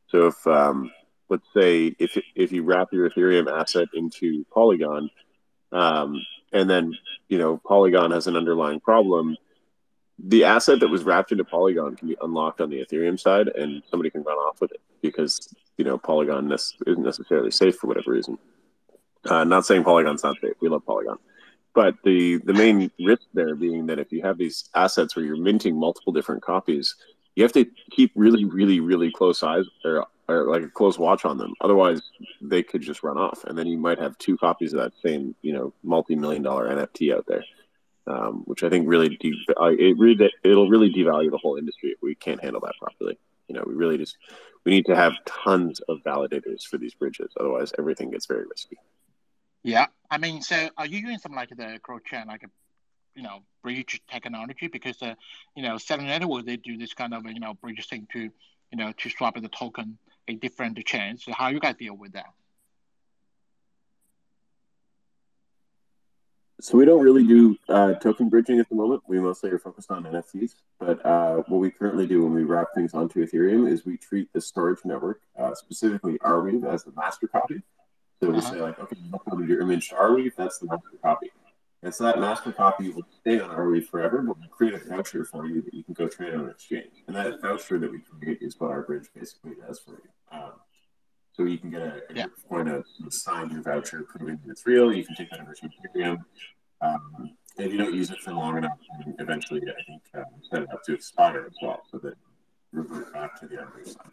So 0.07 0.27
if 0.27 0.47
um, 0.47 0.91
let's 1.29 1.47
say 1.55 1.95
if 1.99 2.17
if 2.35 2.51
you 2.51 2.63
wrap 2.63 2.89
your 2.91 3.09
Ethereum 3.09 3.51
asset 3.51 3.87
into 3.93 4.45
Polygon, 4.53 5.09
um, 5.71 6.21
and 6.51 6.69
then 6.69 6.93
you 7.29 7.37
know 7.37 7.59
Polygon 7.65 8.11
has 8.11 8.27
an 8.27 8.37
underlying 8.37 8.79
problem, 8.79 9.37
the 10.19 10.43
asset 10.45 10.79
that 10.79 10.89
was 10.89 11.03
wrapped 11.03 11.31
into 11.31 11.43
Polygon 11.43 11.95
can 11.95 12.07
be 12.07 12.17
unlocked 12.21 12.61
on 12.61 12.69
the 12.69 12.85
Ethereum 12.85 13.19
side, 13.19 13.47
and 13.47 13.83
somebody 13.89 14.09
can 14.09 14.23
run 14.23 14.37
off 14.37 14.61
with 14.61 14.71
it 14.71 14.81
because 15.01 15.53
you 15.77 15.85
know 15.85 15.97
Polygon 15.97 16.51
isn't 16.51 17.03
necessarily 17.03 17.51
safe 17.51 17.75
for 17.75 17.87
whatever 17.87 18.11
reason. 18.11 18.37
Uh, 19.25 19.43
not 19.43 19.65
saying 19.65 19.83
Polygon's 19.83 20.23
not 20.23 20.35
safe. 20.41 20.53
We 20.61 20.69
love 20.69 20.85
Polygon, 20.85 21.17
but 21.73 21.95
the 22.03 22.37
the 22.37 22.53
main 22.53 22.91
risk 22.99 23.23
there 23.33 23.55
being 23.55 23.87
that 23.87 23.99
if 23.99 24.11
you 24.11 24.21
have 24.21 24.37
these 24.37 24.69
assets 24.75 25.15
where 25.15 25.25
you're 25.25 25.37
minting 25.37 25.77
multiple 25.77 26.13
different 26.13 26.43
copies, 26.43 26.95
you 27.35 27.43
have 27.43 27.53
to 27.53 27.65
keep 27.91 28.11
really, 28.15 28.45
really, 28.45 28.79
really 28.79 29.11
close 29.11 29.41
eyes 29.43 29.65
or 29.83 30.05
or 30.29 30.45
like 30.45 30.63
a 30.63 30.69
close 30.69 30.97
watch 30.97 31.25
on 31.25 31.37
them. 31.37 31.53
Otherwise, 31.61 32.01
they 32.41 32.63
could 32.63 32.81
just 32.81 33.03
run 33.03 33.17
off, 33.17 33.43
and 33.45 33.57
then 33.57 33.67
you 33.67 33.77
might 33.77 33.99
have 33.99 34.17
two 34.19 34.37
copies 34.37 34.73
of 34.73 34.79
that 34.79 34.93
same, 35.03 35.35
you 35.41 35.53
know, 35.53 35.73
multi-million 35.83 36.41
dollar 36.43 36.69
NFT 36.69 37.13
out 37.13 37.25
there, 37.27 37.43
um, 38.07 38.43
which 38.45 38.63
I 38.63 38.69
think 38.69 38.87
really 38.87 39.09
de- 39.09 39.33
it 39.47 39.97
really 39.97 40.31
it'll 40.43 40.69
really 40.69 40.93
devalue 40.93 41.31
the 41.31 41.37
whole 41.37 41.57
industry 41.57 41.89
if 41.89 42.01
we 42.01 42.15
can't 42.15 42.41
handle 42.41 42.61
that 42.61 42.75
properly. 42.79 43.17
You 43.47 43.55
know, 43.55 43.63
we 43.65 43.73
really 43.73 43.97
just 43.97 44.17
we 44.63 44.71
need 44.71 44.85
to 44.85 44.95
have 44.95 45.13
tons 45.25 45.79
of 45.89 45.99
validators 46.05 46.63
for 46.63 46.77
these 46.77 46.93
bridges. 46.93 47.31
Otherwise, 47.39 47.73
everything 47.77 48.11
gets 48.11 48.27
very 48.27 48.45
risky. 48.45 48.77
Yeah, 49.63 49.87
I 50.11 50.17
mean, 50.17 50.41
so 50.41 50.69
are 50.77 50.85
you 50.85 50.99
using 50.99 51.17
something 51.19 51.37
like 51.37 51.49
the 51.49 51.79
cross 51.81 52.01
chain, 52.05 52.25
like 52.27 52.43
a 52.43 52.49
you 53.15 53.23
know 53.23 53.39
bridge 53.61 54.01
technology? 54.11 54.67
Because 54.67 55.01
uh, 55.01 55.15
you 55.55 55.63
know, 55.63 55.77
Celer 55.77 56.03
Network 56.03 56.45
they 56.45 56.57
do 56.57 56.77
this 56.77 56.93
kind 56.93 57.13
of 57.13 57.25
you 57.25 57.39
know 57.39 57.53
bridge 57.53 57.87
thing 57.87 58.07
to 58.11 58.19
you 58.19 58.77
know 58.77 58.91
to 58.91 59.09
swap 59.09 59.39
the 59.39 59.47
token 59.47 59.97
a 60.27 60.35
different 60.35 60.83
chains. 60.85 61.23
So 61.23 61.31
how 61.33 61.47
you 61.47 61.59
guys 61.59 61.75
deal 61.75 61.95
with 61.95 62.13
that? 62.13 62.25
So 66.61 66.77
we 66.77 66.85
don't 66.85 67.03
really 67.03 67.25
do 67.25 67.57
uh, 67.67 67.93
token 67.95 68.29
bridging 68.29 68.59
at 68.59 68.69
the 68.69 68.75
moment. 68.75 69.03
We 69.05 69.19
mostly 69.19 69.49
are 69.51 69.59
focused 69.59 69.91
on 69.91 70.03
NFTs. 70.03 70.55
But 70.79 71.05
uh, 71.05 71.43
what 71.47 71.57
we 71.57 71.71
currently 71.71 72.07
do 72.07 72.23
when 72.23 72.33
we 72.33 72.43
wrap 72.43 72.67
things 72.73 72.93
onto 72.93 73.25
Ethereum 73.25 73.69
is 73.69 73.85
we 73.85 73.97
treat 73.97 74.31
the 74.31 74.39
storage 74.39 74.79
network, 74.85 75.19
uh, 75.37 75.53
specifically 75.55 76.17
Arweave, 76.19 76.65
as 76.65 76.85
the 76.85 76.93
master 76.95 77.27
copy. 77.27 77.61
So 78.23 78.29
we 78.29 78.37
uh-huh. 78.37 78.51
say 78.51 78.61
like, 78.61 78.79
okay, 78.79 78.95
you 79.03 79.09
uploaded 79.11 79.49
your 79.49 79.59
image 79.59 79.89
to 79.89 79.95
Arweave, 79.95 80.31
that's 80.37 80.57
the 80.59 80.67
master 80.67 80.97
copy. 81.01 81.29
And 81.81 81.93
so 81.93 82.05
that 82.05 82.21
master 82.21 82.53
copy 82.53 82.87
will 82.87 83.03
stay 83.19 83.41
on 83.41 83.49
Arweave 83.49 83.87
forever, 83.87 84.21
but 84.21 84.39
we'll 84.39 84.47
create 84.47 84.73
a 84.73 84.77
voucher 84.77 85.25
for 85.25 85.45
you 85.45 85.61
that 85.61 85.73
you 85.73 85.83
can 85.83 85.93
go 85.93 86.07
trade 86.07 86.33
on 86.33 86.49
exchange. 86.49 87.03
And 87.07 87.15
that 87.17 87.41
voucher 87.41 87.77
that 87.79 87.91
we 87.91 87.99
create 87.99 88.37
is 88.41 88.57
what 88.57 88.71
our 88.71 88.83
bridge 88.83 89.09
basically 89.13 89.55
does 89.67 89.79
for 89.79 89.91
you. 89.91 90.09
Um, 90.31 90.53
so 91.33 91.43
you 91.43 91.57
can 91.57 91.69
get 91.69 91.81
a, 91.81 91.95
a 92.09 92.15
yeah. 92.15 92.25
point 92.47 92.69
of 92.69 92.85
sign 93.09 93.49
your 93.49 93.61
voucher 93.61 94.03
proving 94.03 94.39
it's 94.47 94.65
real. 94.65 94.93
You 94.93 95.03
can 95.03 95.15
take 95.15 95.29
that 95.31 95.41
over 95.41 95.53
to 95.53 95.69
Ethereum. 95.93 96.19
Um, 96.79 97.35
and 97.57 97.67
if 97.67 97.73
you 97.73 97.77
don't 97.77 97.93
use 97.93 98.09
it 98.09 98.19
for 98.19 98.31
long 98.31 98.57
enough, 98.57 98.77
eventually 99.19 99.63
I 99.63 99.83
think 99.83 100.01
um, 100.15 100.23
set 100.49 100.61
it 100.61 100.71
up 100.71 100.81
to 100.83 100.93
expire 100.93 101.45
as 101.45 101.57
well, 101.61 101.81
so 101.91 101.97
that 101.97 102.13
revert 102.71 103.11
back 103.11 103.37
to 103.41 103.47
the 103.47 103.57
Arweave 103.57 103.87
side. 103.87 104.11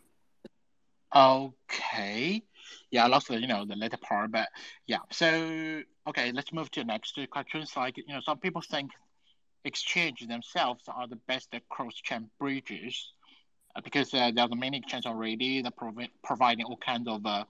Okay. 1.14 2.42
Yeah, 2.91 3.05
I 3.05 3.09
lost 3.09 3.29
the 3.29 3.41
you 3.41 3.47
know 3.47 3.64
the 3.64 3.77
later 3.77 3.99
part, 3.99 4.33
but 4.33 4.49
yeah. 4.87 4.99
So 5.11 5.83
okay, 6.09 6.33
let's 6.33 6.53
move 6.53 6.71
to 6.73 6.81
the 6.81 6.87
next 6.87 7.18
questions. 7.31 7.77
Like 7.77 7.97
you 7.97 8.05
know, 8.09 8.21
some 8.21 8.39
people 8.39 8.62
think 8.62 8.91
exchange 9.64 10.27
themselves 10.27 10.83
are 10.89 11.07
the 11.07 11.16
best 11.29 11.55
cross-chain 11.68 12.31
bridges 12.39 13.12
uh, 13.77 13.81
because 13.83 14.12
uh, 14.14 14.31
there 14.35 14.45
are 14.45 14.57
many 14.57 14.79
exchanges 14.79 15.07
already 15.07 15.62
that 15.62 15.77
provi- 15.77 16.11
providing 16.25 16.64
all 16.64 16.77
kinds 16.79 17.09
of 17.09 17.25
uh, 17.27 17.45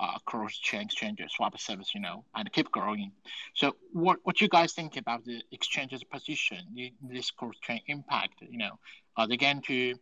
uh, 0.00 0.18
cross-chain 0.26 0.82
exchanges, 0.82 1.32
swap 1.32 1.58
service, 1.58 1.94
you 1.94 2.00
know, 2.00 2.24
and 2.34 2.52
keep 2.52 2.70
growing. 2.70 3.12
So, 3.54 3.76
what 3.92 4.18
what 4.24 4.40
you 4.40 4.48
guys 4.48 4.72
think 4.72 4.96
about 4.96 5.24
the 5.24 5.42
exchange's 5.52 6.04
position 6.04 6.58
in 6.76 6.92
this 7.02 7.30
cross-chain 7.30 7.80
impact? 7.86 8.42
You 8.48 8.58
know, 8.58 8.78
are 9.16 9.28
they 9.28 9.36
going 9.36 9.62
to 9.62 9.94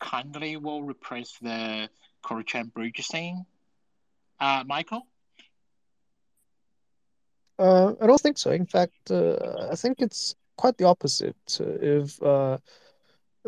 kindly 0.00 0.56
will 0.56 0.82
replace 0.82 1.36
the 1.40 1.88
cross-chain 2.22 2.66
bridge 2.66 3.06
thing? 3.06 3.44
Uh, 4.40 4.64
Michael? 4.66 5.06
Uh, 7.58 7.92
I 8.00 8.06
don't 8.06 8.20
think 8.20 8.38
so. 8.38 8.50
In 8.50 8.66
fact, 8.66 9.10
uh, 9.10 9.68
I 9.70 9.76
think 9.76 10.00
it's 10.00 10.34
quite 10.56 10.76
the 10.76 10.84
opposite. 10.86 11.36
If 11.60 12.20
uh, 12.22 12.58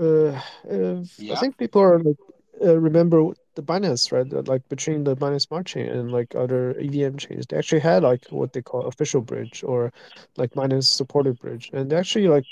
uh, 0.01 0.41
if 0.65 1.19
yeah. 1.19 1.35
I 1.35 1.37
think 1.37 1.59
people 1.59 1.83
are 1.83 1.99
like 1.99 2.17
uh, 2.63 2.79
remember 2.79 3.33
the 3.55 3.63
Binance, 3.63 4.13
right? 4.13 4.31
Like 4.49 4.69
between 4.69 5.05
the 5.05 5.17
Binance 5.17 5.43
Smart 5.43 5.67
Chain 5.67 5.87
and 5.87 6.13
like 6.13 6.35
other 6.35 6.79
EVM 6.79 7.17
chains, 7.17 7.47
they 7.47 7.57
actually 7.57 7.81
had 7.81 8.03
like 8.03 8.27
what 8.31 8.53
they 8.53 8.63
call 8.63 8.87
official 8.87 9.21
bridge 9.21 9.65
or 9.67 9.93
like 10.37 10.53
Binance 10.53 10.85
supported 10.85 11.39
bridge, 11.41 11.71
and 11.73 11.91
they 11.91 11.97
actually 11.97 12.29
like 12.29 12.47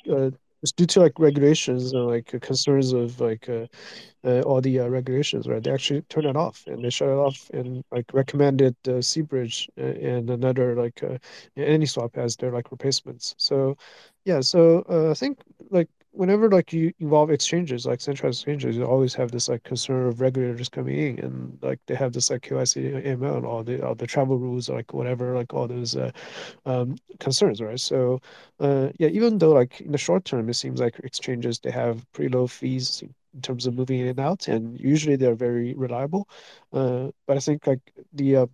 just 0.64 0.76
due 0.76 0.86
to 0.86 1.00
like 1.00 1.18
regulations 1.18 1.92
and 1.92 2.06
like 2.06 2.26
concerns 2.42 2.92
of 2.92 3.20
like 3.20 3.48
uh, 3.48 3.66
uh, 4.24 4.40
all 4.42 4.60
the 4.60 4.80
uh, 4.80 4.88
regulations, 4.88 5.48
right? 5.48 5.62
They 5.62 5.70
actually 5.72 6.02
turn 6.02 6.26
it 6.26 6.36
off 6.36 6.64
and 6.66 6.84
they 6.84 6.90
shut 6.90 7.08
it 7.08 7.12
off 7.12 7.50
and 7.54 7.84
like 7.92 8.06
recommended 8.14 8.76
uh, 8.88 9.02
cBridge 9.02 9.68
and 9.76 10.30
another 10.30 10.76
like 10.76 11.02
uh, 11.02 11.18
AnySwap 11.58 12.16
as 12.18 12.36
their 12.36 12.52
like 12.52 12.70
replacements. 12.70 13.34
So 13.38 13.76
yeah, 14.24 14.40
so 14.40 14.84
uh, 14.90 15.10
I 15.10 15.14
think 15.14 15.38
like 15.70 15.88
whenever 16.14 16.50
like 16.50 16.72
you 16.72 16.92
involve 17.00 17.30
exchanges 17.30 17.86
like 17.86 18.00
centralized 18.00 18.40
exchanges 18.40 18.76
you 18.76 18.84
always 18.84 19.14
have 19.14 19.32
this 19.32 19.48
like 19.48 19.62
concern 19.64 20.06
of 20.08 20.20
regulators 20.20 20.68
coming 20.68 20.96
in 20.96 21.18
and 21.24 21.58
like 21.62 21.80
they 21.86 21.94
have 21.94 22.12
this 22.12 22.30
like 22.30 22.42
KYC 22.42 22.86
AML 22.94 23.36
and 23.36 23.46
all 23.46 23.64
the 23.64 23.84
all 23.86 23.94
the 23.94 24.06
travel 24.06 24.38
rules 24.38 24.68
like 24.68 24.94
whatever 24.94 25.34
like 25.34 25.52
all 25.54 25.68
those 25.68 25.96
uh, 25.96 26.10
um, 26.66 26.96
concerns 27.20 27.60
right? 27.60 27.80
So 27.80 28.20
uh, 28.60 28.90
yeah 28.98 29.08
even 29.08 29.38
though 29.38 29.52
like 29.52 29.80
in 29.80 29.92
the 29.92 29.98
short 29.98 30.24
term 30.24 30.48
it 30.48 30.54
seems 30.54 30.80
like 30.80 30.98
exchanges 31.00 31.58
they 31.60 31.70
have 31.72 32.10
pretty 32.12 32.30
low 32.36 32.46
fees 32.46 33.02
in 33.34 33.40
terms 33.42 33.66
of 33.66 33.74
moving 33.74 34.00
in 34.00 34.08
and 34.08 34.20
out 34.20 34.48
and 34.48 34.78
usually 34.80 35.16
they're 35.16 35.34
very 35.34 35.74
reliable. 35.74 36.28
Uh, 36.72 37.10
but 37.26 37.36
I 37.36 37.40
think 37.40 37.66
like 37.66 37.80
the 38.12 38.36
uh, 38.36 38.46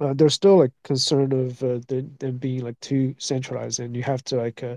uh, 0.00 0.14
there's 0.14 0.34
still 0.34 0.58
like 0.58 0.72
concern 0.84 1.32
of 1.32 1.62
uh, 1.62 1.80
them, 1.88 2.14
them 2.20 2.36
being 2.38 2.64
like 2.64 2.78
too 2.80 3.14
centralized 3.18 3.80
and 3.80 3.96
you 3.96 4.02
have 4.02 4.22
to 4.24 4.36
like 4.36 4.62
uh, 4.62 4.76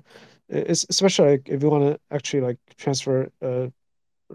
especially 0.52 1.32
like 1.32 1.50
if 1.50 1.64
you 1.64 1.70
want 1.70 1.84
to 1.86 2.00
actually 2.12 2.42
like 2.42 2.58
transfer 2.78 3.30
uh 3.42 3.68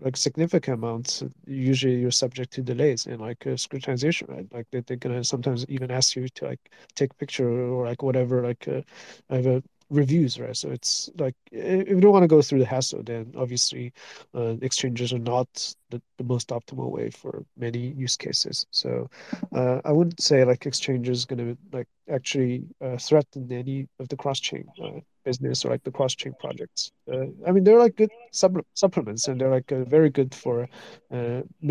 like 0.02 0.16
significant 0.16 0.74
amounts 0.78 1.22
usually 1.46 1.96
you're 1.96 2.10
subject 2.10 2.52
to 2.52 2.62
delays 2.62 3.06
and 3.06 3.20
like 3.20 3.46
uh, 3.46 3.50
scrutinization 3.50 4.28
right? 4.28 4.46
Like 4.52 4.66
they, 4.70 4.80
they're 4.80 4.96
gonna 4.96 5.24
sometimes 5.24 5.66
even 5.68 5.90
ask 5.90 6.16
you 6.16 6.28
to 6.28 6.46
like 6.46 6.60
take 6.94 7.16
picture 7.18 7.48
or 7.50 7.86
like 7.86 8.02
whatever 8.02 8.42
like 8.42 8.68
uh, 8.68 8.82
I 9.30 9.36
have 9.36 9.46
a 9.46 9.62
reviews 9.90 10.38
right? 10.38 10.56
So 10.56 10.70
it's 10.70 11.10
like 11.18 11.34
if 11.52 11.88
you 11.88 12.00
don't 12.00 12.12
want 12.12 12.24
to 12.24 12.28
go 12.28 12.42
through 12.42 12.60
the 12.60 12.66
hassle 12.66 13.02
then 13.04 13.32
obviously 13.36 13.92
uh, 14.34 14.56
exchanges 14.62 15.12
are 15.12 15.18
not 15.18 15.48
the, 15.90 16.00
the 16.18 16.24
most 16.24 16.48
optimal 16.50 16.90
way 16.90 17.10
for 17.10 17.44
many 17.56 17.94
use 17.96 18.16
cases. 18.16 18.66
So 18.70 19.08
uh, 19.54 19.80
i 19.84 19.92
wouldn't 19.92 20.20
say 20.20 20.44
like 20.44 20.66
exchanges 20.66 21.24
going 21.24 21.38
to 21.38 21.58
like 21.72 21.88
actually 22.10 22.64
uh, 22.82 22.96
threaten 22.98 23.50
any 23.52 23.88
of 24.00 24.08
the 24.08 24.16
cross-chain 24.16 24.72
uh, 24.82 25.00
business 25.30 25.64
or 25.64 25.68
like 25.74 25.84
the 25.84 25.96
cross-chain 25.98 26.34
projects 26.44 26.92
uh, 27.12 27.26
i 27.46 27.52
mean 27.52 27.64
they're 27.64 27.84
like 27.84 27.96
good 28.02 28.14
sub- 28.32 28.68
supplements 28.74 29.28
and 29.28 29.40
they're 29.40 29.56
like 29.58 29.70
uh, 29.72 29.84
very 29.96 30.10
good 30.18 30.32
for 30.42 30.56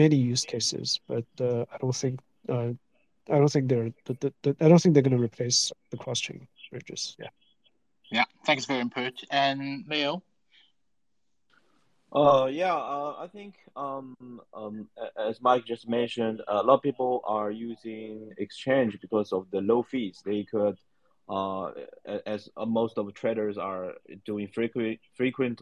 many 0.01 0.17
use 0.33 0.43
cases 0.53 0.87
but 1.11 1.25
i 1.73 1.77
don't 1.81 1.99
think 2.05 2.19
I 3.27 3.37
don't 3.39 3.51
think 3.55 3.69
they're 3.69 3.91
the, 4.05 4.13
the, 4.21 4.33
the, 4.43 4.55
I 4.61 4.67
don't 4.69 4.79
think 4.81 4.93
they're 4.93 5.07
going 5.09 5.17
to 5.17 5.23
replace 5.23 5.71
the 5.91 5.97
cross-chain 5.97 6.47
bridges. 6.71 7.15
Yeah. 7.17 7.29
Yeah, 8.11 8.25
thanks 8.45 8.65
for 8.65 8.73
your 8.73 8.81
input. 8.81 9.13
And 9.31 9.87
Neil. 9.87 10.23
Uh, 12.13 12.47
yeah, 12.51 12.75
uh, 12.75 13.15
I 13.19 13.27
think 13.27 13.55
um, 13.75 14.39
um, 14.53 14.87
as 15.17 15.41
Mike 15.41 15.65
just 15.65 15.89
mentioned, 15.89 16.41
a 16.47 16.63
lot 16.63 16.75
of 16.75 16.81
people 16.81 17.21
are 17.25 17.51
using 17.51 18.31
exchange 18.37 18.97
because 19.01 19.33
of 19.33 19.47
the 19.51 19.59
low 19.59 19.83
fees. 19.83 20.21
They 20.23 20.43
could, 20.43 20.77
uh, 21.29 21.71
as 22.25 22.49
most 22.65 22.97
of 22.97 23.13
traders 23.13 23.57
are 23.57 23.93
doing 24.25 24.47
frequent 24.47 24.99
frequent 25.15 25.61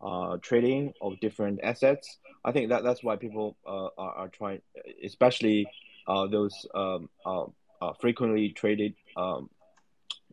uh, 0.00 0.36
trading 0.42 0.92
of 1.00 1.18
different 1.20 1.60
assets. 1.62 2.18
I 2.44 2.52
think 2.52 2.70
that 2.70 2.82
that's 2.82 3.02
why 3.02 3.16
people 3.16 3.56
uh, 3.66 3.88
are, 3.96 4.14
are 4.14 4.28
trying, 4.28 4.60
especially 5.04 5.66
uh, 6.08 6.26
those 6.26 6.66
um, 6.74 7.08
uh, 7.24 7.44
uh, 7.80 7.92
frequently 8.00 8.50
traded 8.50 8.94
um, 9.16 9.48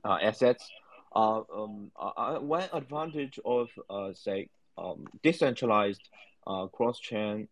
uh, 0.04 0.18
assets 0.22 0.70
uh, 1.16 1.42
um, 1.54 1.92
uh, 2.00 2.36
one 2.40 2.68
advantage 2.74 3.40
of 3.46 3.70
uh, 3.90 4.14
say 4.14 4.50
um, 4.78 5.06
decentralized 5.24 6.10
uh, 6.48 6.68
cross-chain 6.68 7.48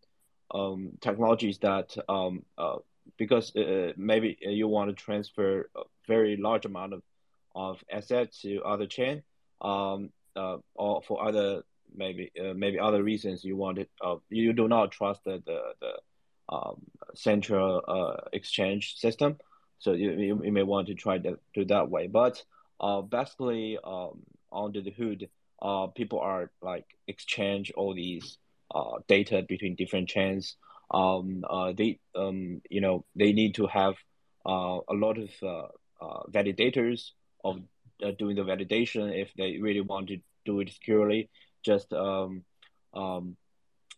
um, 0.52 0.90
technologies 1.00 1.58
that 1.58 1.96
um, 2.08 2.44
uh, 2.56 2.76
because 3.16 3.54
uh, 3.56 3.92
maybe 3.96 4.38
you 4.40 4.68
want 4.68 4.90
to 4.90 4.94
transfer 4.94 5.68
a 5.76 5.82
very 6.06 6.36
large 6.36 6.64
amount 6.66 6.92
of, 6.92 7.02
of 7.66 7.82
assets 7.90 8.42
to 8.42 8.62
other 8.62 8.86
chain 8.86 9.22
um, 9.60 10.10
uh, 10.36 10.58
or 10.74 11.02
for 11.02 11.16
other 11.28 11.62
maybe 11.94 12.30
uh, 12.40 12.54
maybe 12.54 12.78
other 12.78 13.02
reasons 13.02 13.44
you 13.44 13.56
want 13.56 13.78
it 13.78 13.90
uh, 14.04 14.16
you 14.30 14.52
do 14.52 14.68
not 14.68 14.92
trust 14.92 15.20
the 15.24 15.42
the, 15.46 15.60
the 15.80 15.92
um, 16.54 16.76
central 17.14 17.82
uh, 17.88 18.28
exchange 18.32 18.96
system 18.96 19.36
so 19.78 19.92
you, 19.92 20.10
you, 20.12 20.40
you 20.44 20.52
may 20.52 20.62
want 20.62 20.86
to 20.88 20.94
try 20.94 21.18
to 21.18 21.38
do 21.54 21.64
that 21.64 21.90
way 21.90 22.06
but 22.06 22.42
uh, 22.80 23.00
basically 23.02 23.78
um, 23.82 24.22
under 24.52 24.80
the 24.80 24.90
hood, 24.90 25.28
uh, 25.60 25.88
people 25.88 26.20
are 26.20 26.50
like 26.62 26.86
exchange 27.06 27.72
all 27.76 27.94
these 27.94 28.38
uh, 28.74 28.98
data 29.08 29.44
between 29.48 29.74
different 29.74 30.08
chains. 30.08 30.56
Um, 30.90 31.44
uh, 31.48 31.72
they 31.76 31.98
um, 32.14 32.62
you 32.70 32.80
know 32.80 33.04
they 33.14 33.32
need 33.32 33.56
to 33.56 33.66
have 33.66 33.94
uh, 34.46 34.78
a 34.88 34.94
lot 34.94 35.18
of 35.18 35.30
uh, 35.42 35.68
uh, 36.00 36.22
validators 36.30 37.10
of 37.44 37.60
uh, 38.04 38.12
doing 38.18 38.36
the 38.36 38.42
validation 38.42 39.12
if 39.14 39.32
they 39.36 39.58
really 39.58 39.80
want 39.80 40.08
to 40.08 40.18
do 40.44 40.60
it 40.60 40.70
securely. 40.70 41.30
Just 41.64 41.92
um, 41.92 42.44
um, 42.94 43.36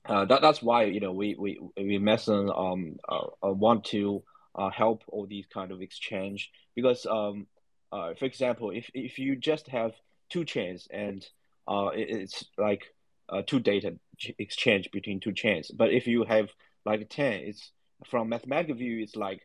uh, 0.07 0.25
that 0.25 0.41
that's 0.41 0.63
why 0.63 0.85
you 0.85 1.01
know 1.01 1.13
we 1.13 1.37
we 1.39 1.61
we 1.77 1.99
Meson 1.99 2.51
um 2.51 2.97
uh, 3.09 3.27
uh, 3.47 3.53
want 3.53 3.85
to 3.87 4.23
uh, 4.55 4.71
help 4.71 5.03
all 5.09 5.27
these 5.27 5.47
kind 5.53 5.71
of 5.71 5.83
exchange 5.83 6.51
because 6.75 7.07
um 7.07 7.47
uh, 7.93 8.15
for 8.15 8.25
example, 8.25 8.71
if 8.71 8.89
if 8.95 9.19
you 9.19 9.37
just 9.37 9.69
have 9.69 9.93
two 10.29 10.45
chains 10.45 10.87
and 10.91 11.27
uh, 11.67 11.89
it, 11.89 12.09
it's 12.11 12.45
like 12.57 12.95
uh, 13.29 13.43
two 13.47 13.61
data 13.61 13.97
exchange 14.39 14.91
between 14.93 15.21
two 15.21 15.33
chains, 15.33 15.71
but 15.71 15.93
if 15.93 16.07
you 16.07 16.25
have 16.25 16.51
like 16.87 17.09
ten, 17.11 17.33
it's 17.33 17.73
from 18.07 18.29
mathematical 18.29 18.77
view, 18.77 19.03
it's 19.03 19.17
like 19.17 19.41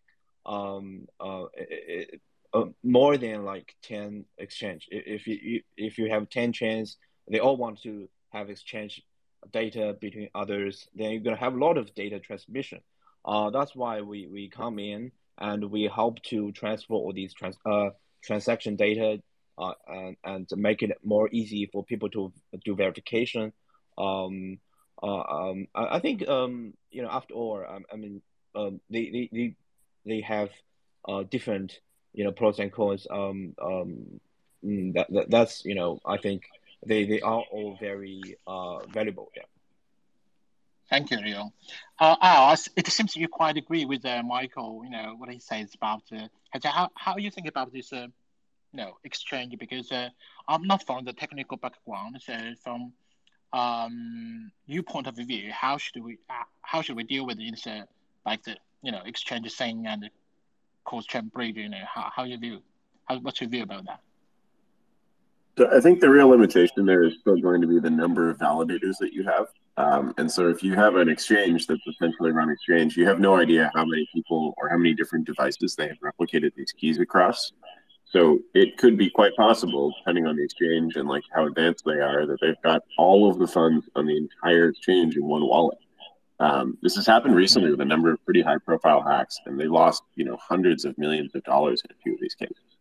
um 0.46 1.08
uh 1.20 1.46
it, 1.56 2.22
uh, 2.56 2.66
more 2.84 3.18
than 3.18 3.44
like 3.44 3.76
10 3.84 4.26
exchange 4.38 4.88
if 4.90 5.28
you 5.28 5.62
if 5.78 5.98
you 5.98 6.10
have 6.10 6.30
10 6.30 6.54
chains 6.54 6.98
they 7.30 7.40
all 7.40 7.58
want 7.58 7.82
to 7.84 8.08
have 8.30 8.50
exchange 8.50 9.02
data 9.52 9.96
between 10.02 10.30
others 10.34 10.88
then 10.96 11.12
you're 11.12 11.22
going 11.22 11.36
to 11.36 11.44
have 11.44 11.54
a 11.54 11.66
lot 11.66 11.78
of 11.78 11.94
data 11.94 12.20
transmission 12.20 12.82
uh, 13.26 13.50
that's 13.50 13.76
why 13.76 14.02
we, 14.02 14.28
we 14.28 14.50
come 14.50 14.80
in 14.80 15.12
and 15.40 15.70
we 15.72 15.90
help 15.94 16.22
to 16.24 16.52
transfer 16.52 16.94
all 16.94 17.12
these 17.14 17.34
trans, 17.34 17.58
uh, 17.66 17.90
transaction 18.24 18.76
data 18.76 19.22
uh, 19.58 19.74
and, 19.88 20.18
and 20.24 20.48
make 20.56 20.84
it 20.84 20.92
more 21.04 21.28
easy 21.32 21.70
for 21.72 21.84
people 21.84 22.10
to 22.10 22.32
do 22.64 22.76
verification. 22.76 23.52
Um, 23.98 24.60
uh, 25.02 25.22
um, 25.22 25.68
I, 25.74 25.96
I, 25.96 26.00
think 26.00 26.28
um, 26.28 26.74
you 26.92 27.02
know 27.02 27.10
after 27.10 27.34
all, 27.34 27.64
I, 27.68 27.80
I 27.92 27.98
mean 27.98 28.22
um, 28.56 28.80
they, 28.90 29.10
they, 29.10 29.30
they, 29.32 29.56
they 30.06 30.22
have 30.22 30.50
uh, 31.08 31.24
different 31.24 31.80
you 32.16 32.24
know 32.24 32.32
pros 32.32 32.60
and 32.60 32.72
cons. 32.72 33.06
Um, 33.10 33.54
um, 33.62 34.20
mm, 34.64 34.94
that, 34.94 35.12
that 35.12 35.30
that's 35.30 35.66
you 35.66 35.76
know 35.76 36.00
I 36.06 36.18
think 36.18 36.44
they, 36.86 37.06
they 37.06 37.22
are 37.22 37.44
all 37.52 37.78
very 37.80 38.38
uh, 38.48 38.80
valuable. 38.88 39.32
Yeah. 39.36 39.44
Thank 40.90 41.10
you, 41.10 41.18
Leo. 41.18 41.52
Uh, 42.00 42.16
Al, 42.22 42.56
it 42.76 42.88
seems 42.88 43.16
you 43.16 43.28
quite 43.28 43.58
agree 43.58 43.86
with 43.86 44.06
uh, 44.06 44.22
Michael. 44.24 44.82
You 44.84 44.92
know 44.92 45.16
what 45.18 45.30
he 45.30 45.40
says 45.40 45.74
about 45.74 46.04
uh, 46.12 46.28
how 46.64 46.90
how 46.96 47.18
you 47.18 47.32
think 47.32 47.48
about 47.48 47.74
this, 47.74 47.92
uh, 47.92 48.08
you 48.72 48.78
know, 48.78 48.98
exchange? 49.04 49.58
Because 49.58 49.92
uh, 49.92 50.10
I'm 50.48 50.64
not 50.68 50.86
from 50.86 51.04
the 51.04 51.14
technical 51.14 51.58
background, 51.58 52.22
so 52.22 52.38
from 52.64 52.94
um, 53.52 54.52
your 54.68 54.84
point 54.84 55.08
of 55.08 55.16
view, 55.16 55.52
how 55.52 55.78
should 55.78 56.04
we 56.04 56.20
uh, 56.30 56.44
how 56.62 56.82
should 56.82 56.96
we 56.96 57.04
deal 57.04 57.26
with 57.26 57.40
this, 57.40 57.66
uh, 57.66 57.84
like 58.26 58.44
the 58.44 58.56
you 58.84 58.92
know 58.92 59.02
exchange 59.06 59.52
thing 59.54 59.88
and 59.88 60.10
cross 60.86 61.06
chain 61.06 61.30
bridge? 61.34 61.58
You 61.58 61.70
how 61.94 62.12
how 62.16 62.24
you 62.24 62.38
view? 62.38 62.62
How, 63.06 63.18
what's 63.20 63.42
your 63.42 63.50
view 63.50 63.64
about 63.64 63.86
that? 63.86 64.00
So 65.58 65.70
I 65.76 65.80
think 65.80 66.02
the 66.02 66.10
real 66.10 66.30
limitation 66.30 66.86
there 66.86 67.04
is 67.04 67.14
still 67.22 67.38
going 67.38 67.62
to 67.62 67.68
be 67.68 67.80
the 67.80 67.90
number 67.90 68.30
of 68.30 68.38
validators 68.38 68.98
that 69.00 69.14
you 69.14 69.24
have. 69.24 69.48
Um, 69.78 70.14
and 70.18 70.30
so 70.30 70.50
if 70.50 70.64
you 70.64 70.76
have 70.76 70.96
an 70.96 71.08
exchange 71.08 71.68
that's 71.68 71.86
essentially 71.88 72.32
run 72.32 72.50
exchange, 72.50 72.98
you 72.98 73.06
have 73.08 73.20
no 73.20 73.36
idea 73.36 73.72
how 73.74 73.86
many 73.86 74.08
people 74.14 74.54
or 74.58 74.70
how 74.70 74.78
many 74.78 74.94
different 74.94 75.26
devices 75.26 75.76
they 75.76 75.88
have 75.88 75.98
replicated 76.00 76.52
these 76.56 76.74
keys 76.74 77.00
across. 77.00 77.54
So 78.06 78.40
it 78.54 78.78
could 78.78 78.98
be 78.98 79.10
quite 79.10 79.36
possible, 79.36 79.94
depending 80.00 80.28
on 80.28 80.36
the 80.36 80.44
exchange 80.44 80.96
and 80.96 81.08
like 81.08 81.24
how 81.34 81.46
advanced 81.46 81.84
they 81.86 82.00
are, 82.00 82.26
that 82.26 82.38
they've 82.42 82.62
got 82.62 82.84
all 82.98 83.30
of 83.30 83.40
the 83.40 83.48
funds 83.48 83.86
on 83.96 84.06
the 84.06 84.18
entire 84.18 84.70
exchange 84.70 85.16
in 85.16 85.26
one 85.26 85.46
wallet. 85.46 85.78
Um, 86.40 86.78
this 86.82 86.96
has 86.96 87.08
happened 87.08 87.36
recently 87.36 87.72
with 87.72 87.82
a 87.82 87.86
number 87.86 88.12
of 88.12 88.24
pretty 88.26 88.42
high-profile 88.42 89.02
hacks, 89.02 89.40
and 89.46 89.60
they 89.60 89.68
lost, 89.68 90.04
you 90.16 90.26
know, 90.26 90.38
hundreds 90.38 90.84
of 90.84 90.98
millions 90.98 91.34
of 91.34 91.44
dollars 91.44 91.82
in 91.86 91.96
a 91.96 92.00
few 92.02 92.14
of 92.14 92.20
these 92.20 92.36
cases. 92.36 92.78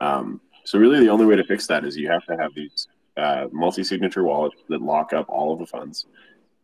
Um, 0.00 0.40
so 0.64 0.78
really, 0.78 1.00
the 1.00 1.08
only 1.08 1.26
way 1.26 1.36
to 1.36 1.44
fix 1.44 1.66
that 1.68 1.84
is 1.84 1.96
you 1.96 2.10
have 2.10 2.24
to 2.26 2.36
have 2.36 2.54
these 2.54 2.88
uh, 3.16 3.46
multi-signature 3.52 4.24
wallets 4.24 4.56
that 4.68 4.82
lock 4.82 5.12
up 5.12 5.26
all 5.28 5.52
of 5.52 5.58
the 5.58 5.66
funds. 5.66 6.06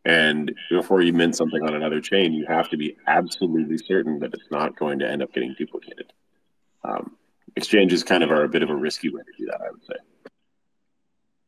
And 0.05 0.55
before 0.69 1.01
you 1.01 1.13
mint 1.13 1.35
something 1.35 1.63
on 1.63 1.75
another 1.75 2.01
chain, 2.01 2.33
you 2.33 2.45
have 2.47 2.69
to 2.71 2.77
be 2.77 2.97
absolutely 3.07 3.79
certain 3.79 4.19
that 4.19 4.35
it's 4.35 4.51
not 4.51 4.77
going 4.77 4.99
to 4.99 5.11
end 5.11 5.23
up 5.23 5.33
getting 5.33 5.55
duplicated. 5.57 6.13
Um, 6.85 7.17
exchanges 7.57 8.05
kind 8.05 8.23
of 8.23 8.31
are 8.31 8.45
a 8.45 8.49
bit 8.49 8.63
of 8.63 8.71
a 8.71 8.75
risky 8.75 9.09
way 9.09 9.23
to 9.23 9.33
do 9.39 9.47
that, 9.47 9.61
I 9.63 9.71
would 9.71 9.85
say. 9.85 9.95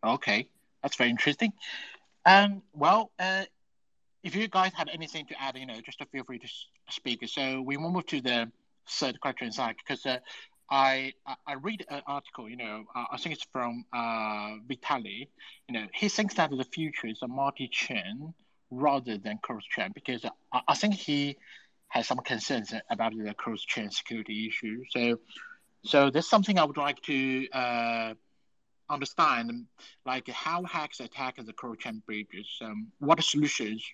Okay. 0.04 0.48
that's 0.82 0.96
very 0.96 1.10
interesting. 1.10 1.52
Um, 2.24 2.62
well, 2.72 3.10
uh, 3.18 3.44
if 4.26 4.34
you 4.34 4.48
guys 4.48 4.72
have 4.74 4.88
anything 4.92 5.24
to 5.26 5.40
add, 5.40 5.56
you 5.56 5.66
know, 5.66 5.80
just 5.80 6.02
feel 6.10 6.24
free 6.24 6.40
to 6.40 6.48
speak. 6.90 7.20
So 7.28 7.62
we 7.62 7.76
move 7.76 8.04
to 8.06 8.20
the 8.20 8.50
third 8.98 9.20
question 9.20 9.52
side 9.52 9.76
because 9.78 10.04
uh, 10.04 10.18
I 10.68 11.12
I 11.46 11.54
read 11.54 11.86
an 11.88 12.02
article, 12.08 12.50
you 12.50 12.56
know, 12.56 12.84
uh, 12.92 13.04
I 13.12 13.18
think 13.18 13.36
it's 13.36 13.46
from 13.52 13.84
uh, 13.92 14.58
Vitalik. 14.68 15.28
You 15.68 15.74
know, 15.74 15.86
he 15.94 16.08
thinks 16.08 16.34
that 16.34 16.50
the 16.50 16.64
future 16.64 17.06
is 17.06 17.20
a 17.22 17.28
multi-chain 17.28 18.34
rather 18.72 19.16
than 19.16 19.38
cross-chain 19.46 19.92
because 19.94 20.24
I, 20.52 20.60
I 20.66 20.74
think 20.74 20.94
he 20.94 21.36
has 21.94 22.08
some 22.08 22.18
concerns 22.18 22.74
about 22.90 23.12
the 23.16 23.32
cross-chain 23.32 23.92
security 23.92 24.48
issue. 24.48 24.82
So, 24.90 25.20
so 25.84 26.10
there's 26.10 26.28
something 26.28 26.58
I 26.58 26.64
would 26.64 26.76
like 26.76 27.00
to 27.02 27.48
uh, 27.52 28.14
understand, 28.90 29.66
like 30.04 30.26
how 30.30 30.64
hacks 30.64 30.98
attack 30.98 31.36
the 31.38 31.52
cross-chain 31.52 32.02
bridges. 32.06 32.48
Um, 32.60 32.88
what 32.98 33.22
solutions 33.22 33.84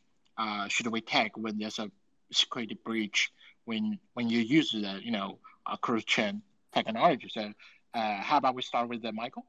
uh, 0.43 0.69
should 0.69 0.89
we 0.89 1.01
take 1.01 1.37
when 1.37 1.59
there's 1.59 1.79
a 1.79 1.91
security 2.33 2.79
breach 2.85 3.31
when 3.65 3.99
when 4.15 4.29
you 4.29 4.41
use 4.41 4.71
the 4.73 5.01
you 5.03 5.13
know 5.13 5.39
a 5.67 5.77
cross-chain 5.79 6.43
technology? 6.75 7.29
So, 7.29 7.53
uh, 7.95 8.17
how 8.29 8.39
about 8.39 8.55
we 8.55 8.63
start 8.63 8.89
with 8.89 9.03
the 9.03 9.13
Michael? 9.13 9.47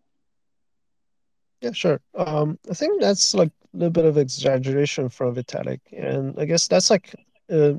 Yeah, 1.62 1.72
sure. 1.72 2.00
Um, 2.16 2.60
I 2.70 2.74
think 2.74 3.02
that's 3.02 3.34
like 3.34 3.52
a 3.74 3.78
little 3.78 3.92
bit 3.92 4.06
of 4.06 4.18
exaggeration 4.18 5.10
from 5.10 5.36
Vitalik, 5.36 5.82
and 5.92 6.40
I 6.40 6.46
guess 6.46 6.68
that's 6.68 6.90
like 6.90 7.16
uh, 7.52 7.74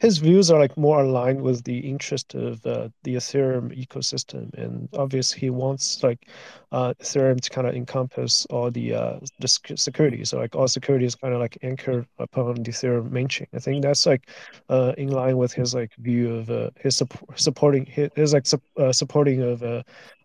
his 0.00 0.18
views 0.18 0.50
are 0.50 0.58
like 0.58 0.76
more 0.76 1.02
aligned 1.02 1.40
with 1.40 1.64
the 1.64 1.78
interest 1.78 2.34
of 2.34 2.64
uh, 2.66 2.88
the 3.04 3.14
Ethereum 3.14 3.72
ecosystem, 3.74 4.52
and 4.54 4.88
obviously 4.92 5.40
he 5.40 5.50
wants 5.50 6.02
like 6.02 6.28
uh, 6.72 6.92
Ethereum 7.00 7.40
to 7.40 7.50
kind 7.50 7.66
of 7.66 7.74
encompass 7.74 8.44
all 8.50 8.70
the 8.70 8.94
uh, 8.94 9.18
the 9.38 9.48
security. 9.48 10.24
So 10.24 10.38
like 10.38 10.54
all 10.54 10.68
security 10.68 11.06
is 11.06 11.14
kind 11.14 11.32
of 11.32 11.40
like 11.40 11.56
anchored 11.62 12.06
upon 12.18 12.54
the 12.54 12.70
Ethereum 12.70 13.10
main 13.10 13.28
chain. 13.28 13.46
I 13.54 13.60
think 13.60 13.82
that's 13.82 14.04
like 14.04 14.28
uh, 14.68 14.92
in 14.98 15.08
line 15.08 15.38
with 15.38 15.52
his 15.52 15.74
like 15.74 15.94
view 15.96 16.34
of 16.34 16.50
uh, 16.50 16.70
his 16.80 16.96
support, 16.96 17.40
supporting 17.40 17.86
his, 17.86 18.10
his 18.14 18.32
like 18.34 18.46
su- 18.46 18.60
uh, 18.78 18.92
supporting 18.92 19.42
of 19.42 19.62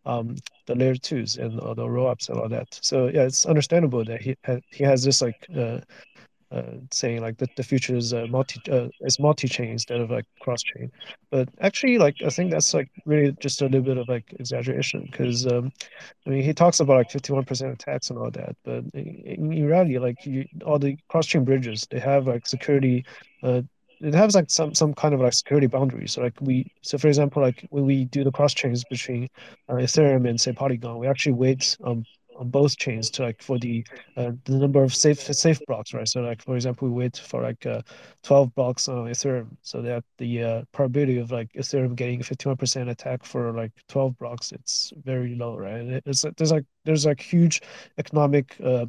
um, 0.06 0.36
the 0.66 0.76
layer 0.76 0.96
twos 0.96 1.38
and 1.38 1.60
uh, 1.60 1.74
the 1.74 1.84
rollups 1.86 2.30
and 2.30 2.40
all 2.40 2.50
that. 2.50 2.68
So 2.82 3.08
yeah, 3.08 3.24
it's 3.24 3.46
understandable 3.46 4.04
that 4.06 4.22
he 4.22 4.36
he 4.72 4.84
has 4.84 5.04
this 5.04 5.22
like 5.22 5.48
saying 6.92 7.22
like 7.22 7.38
that 7.38 7.56
the 7.56 7.64
future 7.64 7.96
is 7.96 8.14
uh, 8.14 8.26
multi 8.30 8.60
uh, 8.72 8.88
is 9.02 9.20
multi-chain 9.20 9.70
instead 9.70 10.00
of 10.02 10.10
like 10.10 10.26
cross-chain 10.42 10.92
but 11.32 11.48
actually 11.62 11.98
like 11.98 12.16
i 12.26 12.30
think 12.30 12.52
that's 12.52 12.74
like 12.74 12.90
really 13.06 13.36
just 13.40 13.62
a 13.62 13.66
little 13.66 13.82
bit 13.82 13.98
of 13.98 14.08
like 14.10 14.26
exaggeration 14.40 15.08
because 15.12 15.46
um, 15.48 15.72
i 16.26 16.30
mean 16.30 16.42
he 16.42 16.54
talks 16.54 16.80
about 16.80 16.98
like 16.98 17.12
51% 17.12 17.74
attacks 17.74 18.10
and 18.10 18.18
all 18.20 18.32
that 18.32 18.56
but 18.64 18.84
in, 18.94 19.52
in 19.54 19.66
reality 19.66 20.00
like 20.00 20.26
you, 20.26 20.46
all 20.66 20.80
the 20.80 20.98
cross-chain 21.10 21.44
bridges 21.46 21.88
they 21.92 22.00
have 22.00 22.28
like 22.28 22.48
security 22.48 23.06
uh, 23.44 23.62
it 24.02 24.14
has 24.14 24.34
like 24.36 24.50
some 24.50 24.74
some 24.74 24.94
kind 24.94 25.14
of 25.14 25.20
like 25.20 25.34
security 25.34 25.68
boundaries. 25.68 26.14
So 26.14 26.22
like 26.22 26.40
we 26.40 26.72
so 26.82 26.98
for 26.98 27.08
example 27.08 27.42
like 27.42 27.68
when 27.70 27.86
we 27.86 28.06
do 28.06 28.24
the 28.24 28.32
cross 28.32 28.54
chains 28.54 28.84
between 28.86 29.28
uh, 29.68 29.74
Ethereum 29.74 30.28
and 30.28 30.40
say 30.40 30.54
Polygon, 30.54 31.00
we 31.00 31.08
actually 31.08 31.34
wait 31.34 31.78
um 31.84 32.06
on 32.40 32.50
both 32.50 32.78
chains 32.78 33.10
to 33.12 33.24
like 33.24 33.42
for 33.44 33.60
the 33.60 33.86
uh, 34.18 34.32
the 34.46 34.58
number 34.58 34.84
of 34.84 34.96
safe 34.96 35.20
safe 35.22 35.60
blocks, 35.68 35.94
right? 35.94 36.08
So 36.08 36.22
like 36.22 36.42
for 36.42 36.56
example, 36.56 36.88
we 36.90 36.96
wait 36.96 37.18
for 37.18 37.44
like 37.44 37.66
uh, 37.66 37.82
12 38.24 38.56
blocks 38.56 38.88
on 38.88 39.08
Ethereum, 39.08 39.50
so 39.62 39.82
that 39.82 40.04
the 40.18 40.44
uh, 40.44 40.64
probability 40.72 41.18
of 41.20 41.32
like 41.32 41.52
Ethereum 41.54 41.96
getting 41.96 42.22
a 42.22 42.24
51% 42.24 42.90
attack 42.90 43.26
for 43.26 43.54
like 43.54 43.72
12 43.90 44.18
blocks, 44.18 44.52
it's 44.52 44.94
very 45.04 45.36
low, 45.36 45.58
right? 45.58 46.02
It's 46.06 46.26
there's 46.38 46.52
like 46.52 46.66
there's 46.86 47.06
like 47.06 47.22
huge 47.22 47.62
economic 47.98 48.56
uh, 48.64 48.86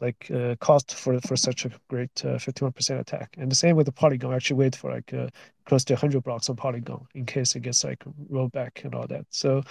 like 0.00 0.30
uh, 0.34 0.54
cost 0.60 0.94
for 0.94 1.20
for 1.20 1.36
such 1.36 1.64
a 1.64 1.70
great 1.88 2.10
uh, 2.24 2.38
51% 2.38 3.00
attack. 3.00 3.34
And 3.38 3.50
the 3.50 3.56
same 3.56 3.76
with 3.76 3.86
the 3.86 3.92
Polygon. 3.92 4.34
Actually, 4.34 4.56
wait 4.56 4.76
for 4.76 4.92
like 4.92 5.12
uh, 5.12 5.28
close 5.64 5.84
to 5.84 5.94
100 5.94 6.22
blocks 6.22 6.48
on 6.48 6.56
Polygon 6.56 7.06
in 7.14 7.26
case 7.26 7.54
it 7.54 7.60
gets 7.60 7.84
like 7.84 8.02
rolled 8.30 8.52
back 8.52 8.80
and 8.84 8.94
all 8.94 9.06
that. 9.06 9.26
So, 9.30 9.62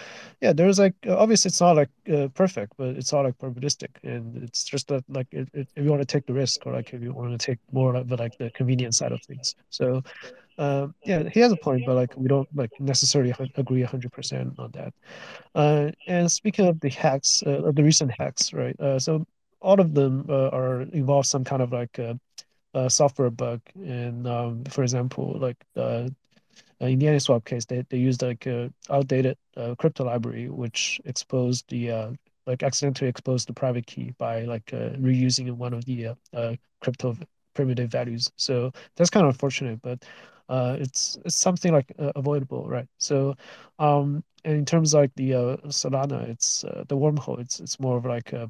yeah, 0.42 0.54
there's 0.54 0.80
like 0.80 0.94
obviously 1.08 1.50
it's 1.50 1.62
not 1.62 1.76
like 1.76 1.90
uh, 2.14 2.28
perfect, 2.30 2.74
but 2.78 2.90
it's 2.90 3.14
all 3.14 3.24
like 3.24 3.38
probabilistic, 3.38 3.90
and 4.04 4.44
it's 4.44 4.64
just 4.64 4.88
that 4.90 5.04
like 5.10 5.28
it, 5.32 5.50
it, 5.54 5.68
if 5.76 5.84
you 5.84 5.90
want 5.90 6.02
to 6.02 6.06
take 6.06 6.26
the 6.28 6.34
risk 6.34 6.66
or 6.66 6.74
like 6.74 6.94
if 6.94 7.02
you 7.02 7.14
want 7.14 7.32
to 7.32 7.44
take 7.44 7.60
more 7.72 7.96
of 7.96 8.08
the, 8.08 8.18
like 8.18 8.38
the 8.38 8.50
convenience 8.52 8.98
side 8.98 9.12
of 9.12 9.22
things. 9.24 9.56
So. 9.70 10.04
Um, 10.60 10.96
yeah, 11.06 11.30
he 11.30 11.40
has 11.42 11.52
a 11.52 11.56
point, 11.56 11.86
but 11.86 11.94
like 11.94 12.18
we 12.18 12.28
don't 12.28 12.50
like 12.56 12.72
necessarily 12.80 13.32
agree 13.58 13.84
hundred 13.84 14.12
percent 14.12 14.56
on 14.58 14.72
that. 14.72 14.92
Uh, 15.54 15.92
and 16.08 16.32
speaking 16.32 16.66
of 16.66 16.80
the 16.80 16.90
hacks, 16.90 17.44
uh, 17.46 17.62
of 17.62 17.76
the 17.76 17.84
recent 17.84 18.10
hacks, 18.10 18.54
right? 18.54 18.76
Uh, 18.80 18.98
so 18.98 19.24
all 19.62 19.80
of 19.80 19.94
them 19.94 20.26
uh, 20.30 20.50
are 20.50 20.82
involve 20.94 21.26
some 21.26 21.44
kind 21.44 21.62
of 21.62 21.72
like 21.72 21.98
a, 22.00 22.20
a 22.74 22.90
software 22.90 23.30
bug. 23.30 23.62
And 23.76 24.28
um, 24.28 24.64
for 24.66 24.84
example, 24.84 25.38
like 25.40 25.58
uh, 25.76 26.10
in 26.80 27.00
the 27.00 27.08
Anyswap 27.08 27.46
case, 27.46 27.66
they, 27.66 27.84
they 27.90 27.98
used 27.98 28.22
like 28.22 28.46
a 28.46 28.72
outdated 28.90 29.38
uh, 29.56 29.76
crypto 29.78 30.06
library, 30.06 30.50
which 30.50 31.02
exposed 31.06 31.66
the 31.70 31.92
uh, 31.92 32.12
like 32.46 32.64
accidentally 32.64 33.10
exposed 33.10 33.48
the 33.48 33.54
private 33.54 33.86
key 33.88 34.14
by 34.18 34.44
like 34.44 34.72
uh, 34.74 34.92
reusing 35.00 35.52
one 35.54 35.74
of 35.74 35.86
the 35.86 36.10
uh, 36.34 36.56
crypto 36.82 37.16
primitive 37.54 37.90
values. 37.92 38.32
So 38.38 38.72
that's 38.96 39.10
kind 39.10 39.26
of 39.26 39.34
unfortunate, 39.34 39.82
but 39.82 40.04
uh, 40.50 40.78
it's 40.80 41.18
it's 41.26 41.36
something 41.36 41.74
like 41.74 41.92
uh, 42.00 42.12
avoidable, 42.16 42.68
right? 42.70 42.88
So, 43.00 43.36
um, 43.80 44.24
in 44.46 44.66
terms 44.66 44.94
of 44.94 45.02
like 45.02 45.16
the 45.16 45.34
uh, 45.34 45.58
Solana, 45.68 46.28
it's 46.30 46.64
uh, 46.64 46.86
the 46.88 46.96
wormhole. 46.96 47.40
It's 47.40 47.60
it's 47.60 47.80
more 47.80 47.98
of 47.98 48.06
like 48.06 48.34
a 48.34 48.50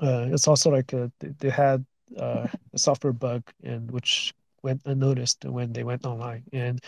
uh, 0.00 0.26
it's 0.30 0.48
also 0.48 0.70
like 0.70 0.92
a, 0.92 1.10
they 1.20 1.50
had 1.50 1.84
uh, 2.18 2.46
a 2.72 2.78
software 2.78 3.12
bug 3.12 3.42
and 3.62 3.90
which 3.90 4.34
went 4.62 4.80
unnoticed 4.86 5.44
when 5.44 5.72
they 5.72 5.82
went 5.84 6.06
online. 6.06 6.44
And 6.52 6.80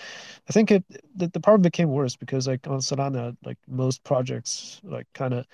i 0.49 0.53
think 0.53 0.71
it 0.71 0.85
the, 1.17 1.29
the 1.29 1.41
problem 1.41 1.63
became 1.63 1.89
worse 1.91 2.17
because 2.17 2.47
like 2.49 2.67
on 2.69 2.81
solana 2.81 3.37
like 3.45 3.59
most 3.69 4.05
projects 4.05 4.81
like 4.85 5.07
kind 5.15 5.35
of 5.35 5.47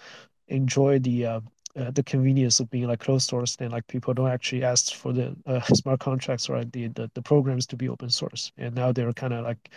enjoy 0.49 0.99
the 0.99 1.27
uh, 1.27 1.41
uh, 1.77 1.91
the 1.93 2.03
convenience 2.03 2.61
of 2.61 2.71
being 2.71 2.87
like 2.89 3.01
closed 3.01 3.29
source 3.29 3.57
and 3.61 3.73
like 3.73 3.87
people 3.87 4.13
don't 4.13 4.31
actually 4.31 4.65
ask 4.65 4.95
for 4.95 5.13
the 5.13 5.37
uh, 5.47 5.61
smart 5.75 6.01
contracts 6.01 6.49
or 6.49 6.65
the, 6.65 6.89
the 6.89 7.11
the 7.15 7.23
programs 7.23 7.67
to 7.67 7.77
be 7.77 7.89
open 7.89 8.11
source. 8.11 8.53
And 8.59 8.75
now 8.75 8.93
they're 8.93 9.13
kind 9.13 9.33
of 9.35 9.45
like 9.45 9.71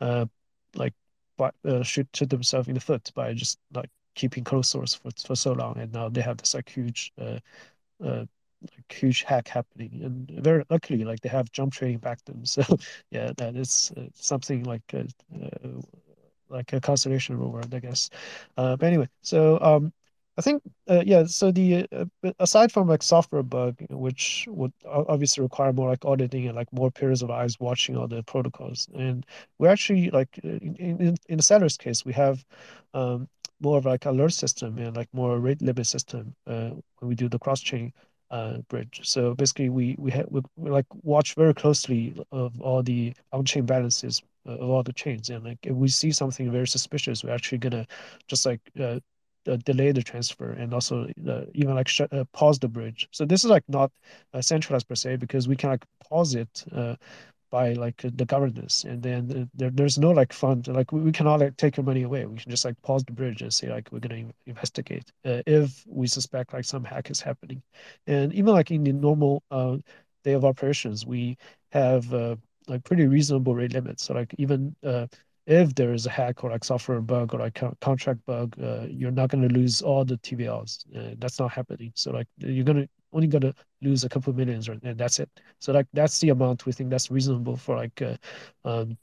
uh 0.00 0.26
like 0.74 0.94
uh, 1.64 1.82
shoot 1.82 2.08
shoot 2.14 2.30
themselves 2.30 2.68
in 2.68 2.74
the 2.74 2.80
foot 2.80 3.10
by 3.14 3.34
just 3.34 3.58
like 3.74 3.90
keeping 4.14 4.44
closed 4.44 4.70
source 4.70 4.94
for, 4.94 5.10
for 5.26 5.36
so 5.36 5.52
long, 5.52 5.78
and 5.78 5.92
now 5.92 6.08
they 6.08 6.20
have 6.22 6.38
this 6.38 6.54
like 6.54 6.68
huge, 6.68 7.12
uh, 7.20 7.38
uh, 8.04 8.24
like 8.62 8.92
huge 8.92 9.22
hack 9.24 9.48
happening, 9.48 10.00
and 10.04 10.30
very 10.44 10.64
luckily, 10.70 11.04
like 11.04 11.20
they 11.20 11.28
have 11.28 11.50
jump 11.52 11.72
trading 11.72 11.98
back 11.98 12.24
them. 12.24 12.42
So 12.46 12.62
yeah, 13.10 13.32
that 13.36 13.56
is 13.56 13.92
uh, 13.96 14.06
something 14.14 14.64
like 14.64 14.82
a, 14.94 15.06
uh, 15.42 15.80
like 16.48 16.72
a 16.72 16.80
constellation 16.80 17.38
reward, 17.38 17.74
I 17.74 17.80
guess. 17.80 18.10
Uh, 18.56 18.76
but 18.76 18.86
anyway, 18.86 19.08
so 19.22 19.58
um, 19.60 19.92
I 20.36 20.42
think, 20.42 20.62
uh, 20.88 21.02
yeah, 21.06 21.24
so 21.26 21.50
the 21.52 21.86
uh, 21.92 22.04
aside 22.38 22.72
from 22.72 22.88
like 22.88 23.02
software 23.02 23.42
bug, 23.42 23.76
which 23.90 24.46
would 24.50 24.72
obviously 24.84 25.42
require 25.42 25.72
more 25.72 25.88
like 25.90 26.04
auditing 26.04 26.46
and 26.46 26.56
like 26.56 26.72
more 26.72 26.90
pairs 26.90 27.22
of 27.22 27.30
eyes 27.30 27.58
watching 27.60 27.96
all 27.96 28.08
the 28.08 28.22
protocols, 28.24 28.88
and 28.94 29.24
we're 29.58 29.68
actually 29.68 30.10
like 30.10 30.38
in 30.38 30.76
in, 30.76 31.16
in 31.28 31.36
the 31.36 31.42
Celer's 31.42 31.76
case, 31.76 32.04
we 32.04 32.12
have 32.12 32.44
um, 32.94 33.28
more 33.64 33.78
of 33.78 33.86
like 33.86 34.06
alert 34.06 34.34
system 34.34 34.78
and 34.78 34.96
like 34.96 35.10
more 35.14 35.40
rate 35.40 35.62
limit 35.62 35.86
system 35.88 36.36
uh, 36.48 36.70
when 37.00 37.10
we 37.10 37.16
do 37.16 37.28
the 37.30 37.40
cross 37.40 37.62
chain 37.62 37.94
uh, 38.30 38.58
bridge. 38.68 39.00
So 39.04 39.34
basically, 39.34 39.70
we 39.70 39.96
we, 39.98 40.12
have 40.12 40.28
we, 40.30 40.42
we 40.56 40.70
like 40.70 40.86
watch 41.04 41.34
very 41.36 41.54
closely 41.54 42.14
of 42.32 42.60
all 42.62 42.82
the 42.82 43.14
on 43.32 43.44
chain 43.46 43.66
balances 43.66 44.22
uh, 44.48 44.52
of 44.58 44.70
all 44.70 44.84
the 44.84 44.92
chains, 44.94 45.30
and 45.30 45.44
like 45.44 45.60
if 45.64 45.74
we 45.76 45.88
see 45.88 46.12
something 46.12 46.52
very 46.52 46.68
suspicious, 46.68 47.24
we're 47.24 47.34
actually 47.34 47.58
gonna 47.58 47.86
just 48.28 48.46
like 48.46 48.60
uh, 48.80 49.00
uh, 49.48 49.56
delay 49.64 49.92
the 49.92 50.02
transfer 50.02 50.52
and 50.52 50.74
also 50.74 51.08
uh, 51.28 51.42
even 51.54 51.74
like 51.74 51.88
sh- 51.88 52.02
uh, 52.12 52.24
pause 52.32 52.58
the 52.58 52.68
bridge. 52.68 53.08
So 53.12 53.24
this 53.24 53.44
is 53.44 53.50
like 53.50 53.64
not 53.68 53.90
uh, 54.34 54.42
centralized 54.42 54.88
per 54.88 54.94
se 54.96 55.16
because 55.16 55.48
we 55.48 55.56
can 55.56 55.70
like 55.70 55.84
pause 56.08 56.34
it 56.34 56.64
by 57.54 57.72
like 57.74 57.98
the 58.02 58.24
governance 58.24 58.82
and 58.82 59.00
then 59.00 59.48
there, 59.54 59.70
there's 59.70 59.96
no 59.96 60.10
like 60.10 60.32
fund 60.32 60.66
like 60.66 60.90
we, 60.90 61.00
we 61.00 61.12
cannot 61.12 61.38
like 61.38 61.56
take 61.56 61.76
your 61.76 61.84
money 61.84 62.02
away 62.02 62.26
we 62.26 62.36
can 62.36 62.50
just 62.50 62.64
like 62.64 62.80
pause 62.82 63.04
the 63.04 63.12
bridge 63.12 63.42
and 63.42 63.54
say 63.54 63.68
like 63.68 63.86
we're 63.92 64.00
going 64.00 64.26
to 64.26 64.34
investigate 64.46 65.12
uh, 65.24 65.40
if 65.46 65.84
we 65.86 66.08
suspect 66.08 66.52
like 66.52 66.64
some 66.64 66.82
hack 66.82 67.12
is 67.12 67.20
happening 67.20 67.62
and 68.08 68.34
even 68.34 68.52
like 68.52 68.72
in 68.72 68.82
the 68.82 68.92
normal 68.92 69.40
uh, 69.52 69.76
day 70.24 70.32
of 70.32 70.44
operations 70.44 71.06
we 71.06 71.36
have 71.70 72.12
uh, 72.12 72.34
like 72.66 72.82
pretty 72.82 73.06
reasonable 73.06 73.54
rate 73.54 73.72
limits 73.72 74.04
so 74.04 74.14
like 74.14 74.34
even 74.36 74.74
uh, 74.82 75.06
if 75.46 75.74
there 75.76 75.92
is 75.92 76.06
a 76.06 76.10
hack 76.10 76.42
or 76.42 76.50
like 76.50 76.64
software 76.64 77.00
bug 77.02 77.34
or 77.34 77.38
like 77.38 77.62
contract 77.80 78.24
bug, 78.24 78.56
uh, 78.62 78.86
you're 78.88 79.10
not 79.10 79.28
going 79.28 79.46
to 79.46 79.54
lose 79.54 79.82
all 79.82 80.02
the 80.02 80.16
TVLs. 80.16 80.84
Uh, 80.96 81.14
that's 81.18 81.38
not 81.38 81.52
happening. 81.52 81.92
So 81.94 82.12
like 82.12 82.26
you're 82.38 82.64
going 82.64 82.82
to 82.82 82.88
only 83.14 83.28
to 83.28 83.54
lose 83.82 84.04
a 84.04 84.08
couple 84.08 84.30
of 84.30 84.36
millions 84.36 84.68
and 84.68 84.80
that's 84.98 85.20
it. 85.20 85.30
So 85.60 85.72
like 85.72 85.86
that's 85.92 86.20
the 86.20 86.30
amount 86.30 86.66
we 86.66 86.72
think 86.72 86.90
that's 86.90 87.10
reasonable 87.10 87.56
for 87.56 87.76
like 87.76 88.02
uh, 88.02 88.16
um, 88.64 88.98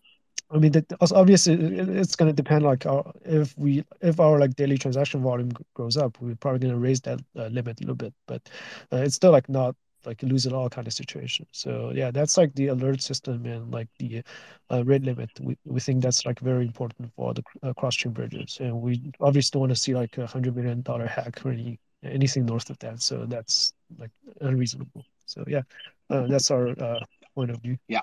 I 0.52 0.58
mean, 0.58 0.74
that 0.74 0.86
obviously 1.12 1.54
it- 1.56 1.90
it's 1.90 2.16
going 2.16 2.30
to 2.30 2.36
depend. 2.36 2.64
Like, 2.66 2.86
our, 2.86 3.12
if 3.24 3.58
we 3.58 3.84
if 4.02 4.20
our 4.20 4.38
like 4.40 4.56
daily 4.56 4.78
transaction 4.78 5.22
volume 5.22 5.52
g- 5.52 5.64
goes 5.76 5.98
up, 5.98 6.20
we're 6.22 6.36
probably 6.36 6.60
going 6.60 6.74
to 6.74 6.80
raise 6.80 7.00
that 7.02 7.22
uh, 7.38 7.48
limit 7.48 7.80
a 7.80 7.84
little 7.84 7.96
bit. 7.96 8.14
But 8.28 8.50
uh, 8.92 8.98
it's 8.98 9.16
still 9.16 9.32
like 9.32 9.48
not 9.50 9.76
like 10.06 10.22
lose 10.24 10.46
it 10.46 10.54
all 10.54 10.70
kind 10.70 10.88
of 10.88 10.94
situation. 10.94 11.46
So 11.54 11.92
yeah, 11.96 12.12
that's 12.12 12.38
like 12.38 12.54
the 12.56 12.68
alert 12.68 13.02
system 13.02 13.46
and 13.46 13.72
like 13.72 13.88
the 14.00 14.24
uh, 14.70 14.84
rate 14.84 15.04
limit. 15.04 15.30
We 15.40 15.58
we 15.66 15.80
think 15.80 16.02
that's 16.04 16.26
like 16.26 16.40
very 16.40 16.66
important 16.66 17.12
for 17.16 17.34
the 17.34 17.44
uh, 17.64 17.74
cross 17.74 17.96
chain 17.96 18.12
bridges, 18.12 18.58
and 18.60 18.82
we 18.82 19.02
obviously 19.22 19.52
don't 19.58 19.62
want 19.62 19.72
to 19.72 19.76
see 19.82 19.96
like 19.96 20.18
a 20.18 20.28
hundred 20.28 20.56
million 20.56 20.82
dollar 20.82 21.08
hack 21.08 21.46
or 21.46 21.52
any 21.52 21.80
anything 22.04 22.46
north 22.46 22.70
of 22.70 22.78
that. 22.80 23.02
So 23.02 23.26
that's 23.26 23.74
like 23.98 24.12
unreasonable. 24.42 25.06
So 25.26 25.44
yeah, 25.48 25.62
uh, 26.10 26.28
that's 26.28 26.52
our 26.52 26.70
uh, 26.70 27.00
point 27.36 27.52
of 27.52 27.62
view. 27.62 27.78
Yeah, 27.88 28.02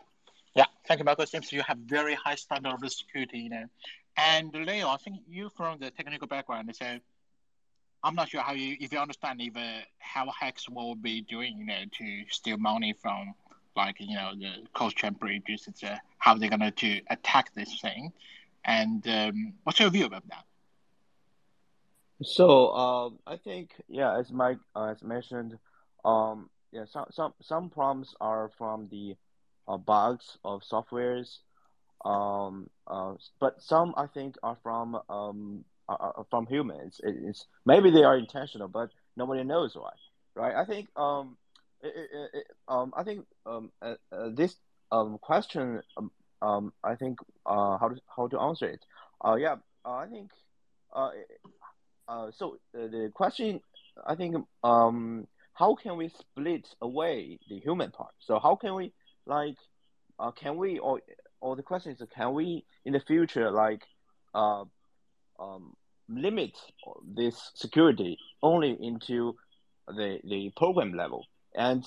yeah. 0.54 0.66
thank 0.86 0.98
you, 0.98 1.04
Michael. 1.04 1.26
Seems 1.26 1.52
you 1.52 1.62
have 1.62 1.78
very 1.78 2.14
high 2.14 2.36
standard 2.36 2.72
of 2.72 2.92
security, 2.92 3.38
you 3.38 3.50
know. 3.50 3.64
And 4.16 4.52
Leo, 4.52 4.88
I 4.88 4.96
think 4.96 5.20
you 5.28 5.48
from 5.50 5.78
the 5.78 5.90
technical 5.90 6.26
background, 6.26 6.74
so 6.74 6.98
I'm 8.02 8.14
not 8.14 8.28
sure 8.28 8.40
how 8.40 8.52
you 8.52 8.76
if 8.80 8.92
you 8.92 8.98
understand 8.98 9.40
even 9.40 9.62
uh, 9.62 9.80
how 9.98 10.30
hacks 10.38 10.68
will 10.68 10.94
be 10.94 11.22
doing, 11.22 11.58
you 11.58 11.66
know, 11.66 11.82
to 11.98 12.24
steal 12.30 12.56
money 12.56 12.92
from 12.92 13.34
like 13.76 13.96
you 14.00 14.14
know 14.14 14.32
the 14.38 14.66
cross 14.72 14.94
chain 14.94 15.14
bridges. 15.14 15.66
It's 15.68 15.82
uh, 15.82 15.96
how 16.18 16.34
they're 16.34 16.50
gonna 16.50 16.70
to 16.70 17.00
attack 17.10 17.54
this 17.54 17.80
thing. 17.80 18.12
And 18.64 19.06
um, 19.08 19.54
what's 19.64 19.80
your 19.80 19.90
view 19.90 20.06
about 20.06 20.28
that? 20.28 20.44
So 22.22 22.72
um, 22.74 23.18
I 23.26 23.36
think 23.36 23.70
yeah, 23.88 24.18
as 24.18 24.30
Mike 24.32 24.58
uh, 24.74 24.86
as 24.86 25.02
mentioned, 25.02 25.58
um, 26.08 26.50
yeah, 26.72 26.84
some 26.86 27.06
some 27.10 27.34
some 27.42 27.70
problems 27.70 28.14
are 28.20 28.50
from 28.58 28.88
the 28.90 29.16
uh, 29.68 29.78
bugs 29.78 30.38
of 30.44 30.62
softwares, 30.62 31.38
um, 32.04 32.68
uh, 32.86 33.14
but 33.40 33.60
some 33.62 33.94
I 33.96 34.06
think 34.06 34.36
are 34.42 34.56
from 34.62 34.98
um 35.08 35.64
uh, 35.88 35.92
uh, 36.18 36.22
from 36.30 36.46
humans. 36.46 37.00
It, 37.02 37.16
it's 37.28 37.46
maybe 37.66 37.90
they 37.90 38.04
are 38.04 38.16
intentional, 38.18 38.68
but 38.68 38.90
nobody 39.16 39.44
knows 39.44 39.74
why, 39.76 39.92
right? 40.34 40.54
I 40.54 40.64
think 40.64 40.88
um, 40.96 41.36
it, 41.82 41.94
it, 42.34 42.46
um, 42.68 42.92
I 42.96 43.04
think 43.04 43.26
um, 43.46 43.70
uh, 43.82 43.94
uh, 44.12 44.30
this 44.34 44.56
um 44.92 45.18
question 45.20 45.82
um, 45.96 46.10
um 46.42 46.72
I 46.84 46.94
think 46.96 47.18
uh 47.46 47.78
how 47.78 47.88
to 47.88 47.96
how 48.16 48.28
to 48.28 48.40
answer 48.40 48.66
it. 48.68 48.84
Uh, 49.24 49.36
yeah, 49.36 49.56
uh, 49.84 49.94
I 49.94 50.06
think 50.06 50.30
uh. 50.94 51.10
Uh, 52.08 52.30
so 52.32 52.58
uh, 52.74 52.86
the 52.88 53.10
question, 53.14 53.60
I 54.06 54.14
think, 54.14 54.36
um, 54.64 55.26
how 55.58 55.74
can 55.74 55.96
we 55.96 56.08
split 56.08 56.68
away 56.80 57.38
the 57.48 57.58
human 57.58 57.90
part? 57.90 58.14
So 58.20 58.38
how 58.38 58.54
can 58.54 58.74
we 58.74 58.92
like, 59.26 59.56
uh, 60.18 60.30
can 60.30 60.56
we 60.56 60.78
or 60.78 61.00
or 61.40 61.56
the 61.56 61.62
question 61.62 61.92
is, 61.92 62.02
can 62.14 62.32
we 62.32 62.64
in 62.84 62.92
the 62.92 63.00
future 63.00 63.50
like, 63.50 63.82
uh, 64.34 64.64
um, 65.38 65.74
limit 66.08 66.56
this 67.14 67.36
security 67.54 68.18
only 68.42 68.76
into 68.80 69.34
the 69.88 70.20
the 70.24 70.52
program 70.56 70.92
level? 70.92 71.26
And 71.54 71.84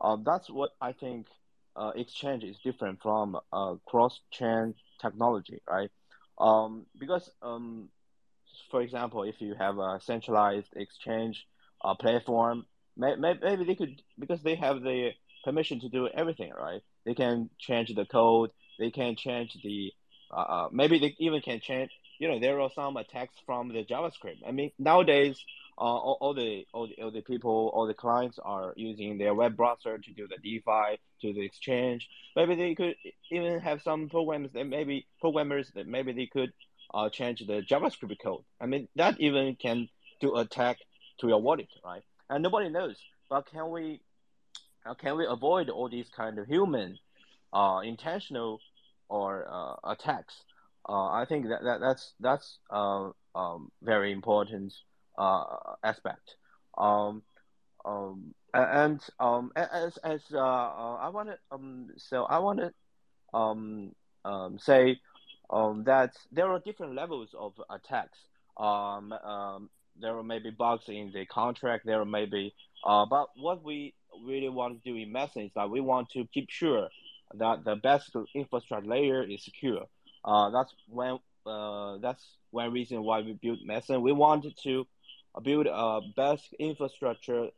uh, 0.00 0.16
that's 0.24 0.48
what 0.50 0.70
I 0.80 0.92
think. 0.92 1.26
Uh, 1.76 1.92
exchange 1.94 2.42
is 2.42 2.58
different 2.64 3.00
from 3.00 3.38
uh, 3.52 3.74
cross 3.86 4.20
chain 4.32 4.74
technology, 5.00 5.62
right? 5.70 5.90
Um, 6.36 6.84
because 6.98 7.30
um, 7.42 7.88
for 8.70 8.82
example, 8.82 9.22
if 9.22 9.40
you 9.40 9.54
have 9.54 9.78
a 9.78 10.00
centralized 10.00 10.72
exchange 10.74 11.46
uh, 11.84 11.94
platform, 11.94 12.66
maybe 13.00 13.64
they 13.64 13.74
could 13.74 14.02
because 14.18 14.42
they 14.42 14.54
have 14.56 14.82
the 14.82 15.10
permission 15.44 15.80
to 15.80 15.88
do 15.88 16.08
everything, 16.08 16.52
right? 16.56 16.82
They 17.04 17.14
can 17.14 17.50
change 17.58 17.94
the 17.94 18.04
code. 18.04 18.50
They 18.78 18.90
can 18.90 19.16
change 19.16 19.56
the 19.62 19.92
uh, 20.30 20.40
uh, 20.40 20.68
maybe 20.72 20.98
they 20.98 21.16
even 21.18 21.40
can 21.40 21.60
change. 21.60 21.90
You 22.18 22.28
know, 22.28 22.38
there 22.38 22.60
are 22.60 22.70
some 22.74 22.96
attacks 22.96 23.34
from 23.46 23.68
the 23.68 23.84
JavaScript. 23.84 24.46
I 24.46 24.52
mean, 24.52 24.70
nowadays, 24.78 25.42
uh, 25.78 25.82
all, 25.82 26.18
all 26.20 26.34
the 26.34 26.66
all 26.72 26.86
the 26.86 27.02
all 27.02 27.10
the 27.10 27.22
people, 27.22 27.70
all 27.74 27.86
the 27.86 27.94
clients 27.94 28.38
are 28.38 28.74
using 28.76 29.18
their 29.18 29.34
web 29.34 29.56
browser 29.56 29.98
to 29.98 30.12
do 30.12 30.28
the 30.28 30.36
DeFi, 30.36 30.98
to 31.22 31.32
the 31.32 31.44
exchange. 31.44 32.08
Maybe 32.36 32.54
they 32.54 32.74
could 32.74 32.94
even 33.30 33.60
have 33.60 33.82
some 33.82 34.08
programs 34.08 34.52
that 34.52 34.66
maybe 34.66 35.06
programmers 35.20 35.70
that 35.74 35.86
maybe 35.86 36.12
they 36.12 36.26
could 36.26 36.52
uh, 36.92 37.08
change 37.08 37.40
the 37.46 37.62
JavaScript 37.62 38.16
code. 38.22 38.44
I 38.60 38.66
mean, 38.66 38.88
that 38.96 39.18
even 39.20 39.56
can 39.56 39.88
do 40.20 40.36
attack 40.36 40.76
to 41.20 41.28
your 41.28 41.40
wallet, 41.40 41.68
right? 41.84 42.02
And 42.30 42.42
nobody 42.42 42.70
knows. 42.70 42.96
But 43.28 43.46
can 43.50 43.70
we 43.70 44.00
uh, 44.86 44.94
can 44.94 45.16
we 45.16 45.26
avoid 45.26 45.68
all 45.68 45.88
these 45.88 46.08
kind 46.16 46.38
of 46.38 46.46
human, 46.46 46.98
uh, 47.52 47.80
intentional, 47.84 48.60
or 49.08 49.46
uh, 49.50 49.90
attacks? 49.90 50.34
Uh, 50.88 51.08
I 51.08 51.26
think 51.28 51.48
that, 51.48 51.62
that 51.62 51.80
that's 51.80 52.14
that's 52.20 52.58
uh, 52.70 53.10
um, 53.34 53.70
very 53.82 54.12
important 54.12 54.72
uh, 55.18 55.44
aspect. 55.84 56.36
Um, 56.78 57.22
um, 57.84 58.34
and 58.54 59.00
um, 59.18 59.52
as 59.56 59.96
as 59.98 60.22
uh, 60.32 60.38
uh, 60.38 60.96
I 60.96 61.08
want 61.08 61.30
to 61.30 61.38
um, 61.52 61.88
so 61.98 62.24
I 62.24 62.38
want 62.38 62.60
to 62.60 62.72
um, 63.36 63.92
um, 64.24 64.58
say 64.58 65.00
um, 65.50 65.84
that 65.84 66.14
there 66.32 66.50
are 66.50 66.60
different 66.60 66.94
levels 66.94 67.34
of 67.38 67.52
attacks. 67.68 68.18
Um, 68.56 69.12
um, 69.12 69.70
there 69.98 70.16
are 70.16 70.22
maybe 70.22 70.50
bugs 70.50 70.88
in 70.88 71.12
the 71.12 71.26
contract. 71.26 71.86
There 71.86 72.04
may 72.04 72.26
be, 72.26 72.54
uh, 72.84 73.06
but 73.06 73.28
what 73.36 73.62
we 73.64 73.94
really 74.24 74.48
want 74.48 74.82
to 74.82 74.90
do 74.90 74.96
in 74.96 75.12
Meson 75.12 75.42
is 75.42 75.52
that 75.54 75.70
we 75.70 75.80
want 75.80 76.10
to 76.10 76.26
keep 76.32 76.50
sure 76.50 76.88
that 77.34 77.64
the 77.64 77.76
best 77.76 78.14
infrastructure 78.34 78.86
layer 78.86 79.22
is 79.22 79.44
secure. 79.44 79.86
Uh, 80.24 80.50
that's 80.50 80.74
when 80.88 81.18
uh, 81.46 81.98
that's 81.98 82.24
one 82.50 82.72
reason 82.72 83.02
why 83.02 83.20
we 83.20 83.32
built 83.32 83.58
Meson. 83.64 84.02
We 84.02 84.12
wanted 84.12 84.56
to 84.64 84.86
build 85.42 85.66
a 85.66 86.00
best 86.16 86.54
infrastructure 86.58 87.48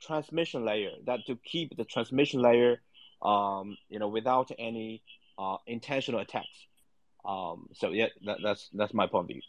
transmission 0.00 0.64
layer 0.64 0.90
that 1.06 1.20
to 1.26 1.36
keep 1.44 1.76
the 1.76 1.84
transmission 1.84 2.40
layer, 2.42 2.80
um, 3.22 3.76
you 3.88 3.98
know, 3.98 4.08
without 4.08 4.50
any 4.58 5.02
uh, 5.38 5.56
intentional 5.66 6.20
attacks. 6.20 6.66
Um, 7.24 7.68
so 7.74 7.90
yeah, 7.90 8.08
that, 8.26 8.38
that's 8.42 8.68
that's 8.72 8.92
my 8.92 9.06
point 9.06 9.24
of 9.24 9.28
view. 9.28 9.42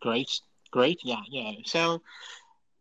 Great, 0.00 0.30
great, 0.76 1.00
yeah, 1.02 1.22
yeah. 1.30 1.52
So, 1.64 2.02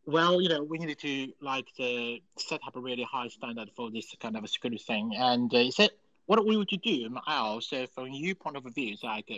well, 0.05 0.41
you 0.41 0.49
know, 0.49 0.61
we 0.63 0.77
needed 0.77 0.99
to 0.99 1.31
like 1.41 1.69
uh, 1.79 2.15
set 2.37 2.59
up 2.67 2.75
a 2.75 2.81
really 2.81 3.07
high 3.09 3.29
standard 3.29 3.69
for 3.75 3.89
this 3.89 4.13
kind 4.19 4.35
of 4.35 4.43
a 4.43 4.47
security 4.49 4.81
thing. 4.89 5.13
And 5.17 5.53
uh, 5.53 5.59
it 5.59 5.91
what 6.25 6.45
we 6.45 6.57
would 6.57 6.71
you 6.71 6.79
do, 6.79 7.15
Al? 7.27 7.61
So, 7.61 7.87
from 7.95 8.09
your 8.11 8.35
point 8.35 8.57
of 8.57 8.63
view, 8.75 8.91
it's 8.93 9.03
like, 9.03 9.31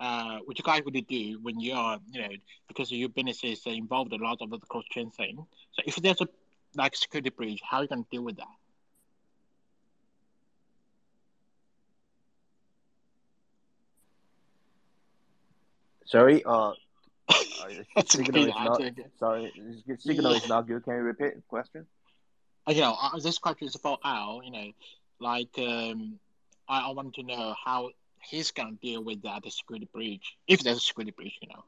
uh, 0.00 0.38
what 0.46 0.58
you 0.58 0.64
guys 0.64 0.82
would 0.86 1.06
do 1.06 1.38
when 1.42 1.60
you 1.60 1.74
are, 1.74 1.98
you 2.10 2.22
know, 2.22 2.34
because 2.68 2.90
your 2.90 3.10
business 3.10 3.44
is 3.44 3.60
involved 3.66 4.12
a 4.14 4.16
lot 4.16 4.38
of 4.40 4.50
the 4.50 4.58
cross 4.58 4.84
chain 4.90 5.10
thing. 5.10 5.36
So, 5.72 5.82
if 5.86 5.96
there's 5.96 6.20
a 6.22 6.28
like 6.74 6.96
security 6.96 7.30
breach, 7.30 7.60
how 7.68 7.78
are 7.78 7.82
you 7.82 7.88
going 7.88 8.04
to 8.04 8.10
deal 8.10 8.24
with 8.24 8.36
that? 8.36 8.56
Sorry, 16.06 16.44
uh, 16.44 16.70
uh, 16.70 16.72
That's 17.96 18.12
signal 18.12 18.42
okay, 18.42 18.50
is 18.50 18.54
I 18.56 18.64
not. 18.64 18.80
take 18.80 18.98
it. 18.98 19.10
Sorry, 19.18 19.52
signal 19.98 20.32
is 20.32 20.48
not 20.48 20.66
good. 20.66 20.84
Can 20.84 20.94
you 20.94 21.00
repeat 21.00 21.36
the 21.36 21.42
question? 21.48 21.86
Uh, 22.68 22.72
you 22.72 22.80
know, 22.80 22.96
uh, 23.00 23.18
this 23.18 23.38
question 23.38 23.68
is 23.68 23.76
for 23.76 23.98
Al. 24.04 24.40
You 24.44 24.50
know, 24.50 24.70
like 25.20 25.50
um, 25.58 26.18
I, 26.68 26.80
I 26.88 26.90
want 26.92 27.14
to 27.14 27.22
know 27.22 27.54
how 27.64 27.90
he's 28.30 28.50
gonna 28.50 28.72
deal 28.82 29.02
with 29.04 29.22
that 29.22 29.42
security 29.50 29.88
breach, 29.92 30.36
if 30.48 30.62
there's 30.62 30.78
a 30.78 30.80
security 30.80 31.12
breach. 31.12 31.34
You 31.42 31.48
know, 31.48 31.64